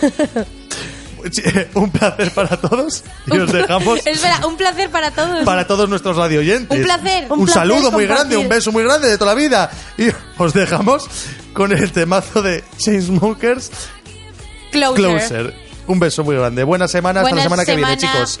Un 1.74 1.90
placer 1.90 2.30
para 2.32 2.56
todos. 2.56 3.02
Y 3.26 3.38
os 3.38 3.52
dejamos 3.52 3.98
Espera, 4.06 4.46
un 4.46 4.56
placer 4.56 4.90
para 4.90 5.10
todos. 5.10 5.44
para 5.44 5.66
todos 5.66 5.88
nuestros 5.88 6.16
radioyentes. 6.16 6.76
Un 6.78 6.84
placer. 6.84 7.24
Un, 7.30 7.40
Un 7.40 7.44
placer 7.46 7.62
saludo 7.62 7.90
muy 7.90 8.06
grande, 8.06 8.36
un 8.36 8.48
beso 8.48 8.72
muy 8.72 8.84
grande 8.84 9.08
de 9.08 9.18
toda 9.18 9.34
la 9.34 9.40
vida. 9.40 9.70
Y 9.98 10.08
os 10.38 10.52
dejamos 10.52 11.08
con 11.52 11.72
el 11.72 11.92
temazo 11.92 12.42
de 12.42 12.62
Chainsmokers 12.78 13.70
Closer. 14.72 14.94
Closer. 14.96 15.54
Un 15.86 16.00
beso 16.00 16.24
muy 16.24 16.36
grande. 16.36 16.64
Buena 16.64 16.88
semana. 16.88 17.20
Hasta 17.20 17.30
Buena 17.30 17.36
la 17.36 17.42
semana 17.44 17.64
que 17.64 17.76
viene, 17.76 17.98
semana. 17.98 18.14
chicos. 18.26 18.40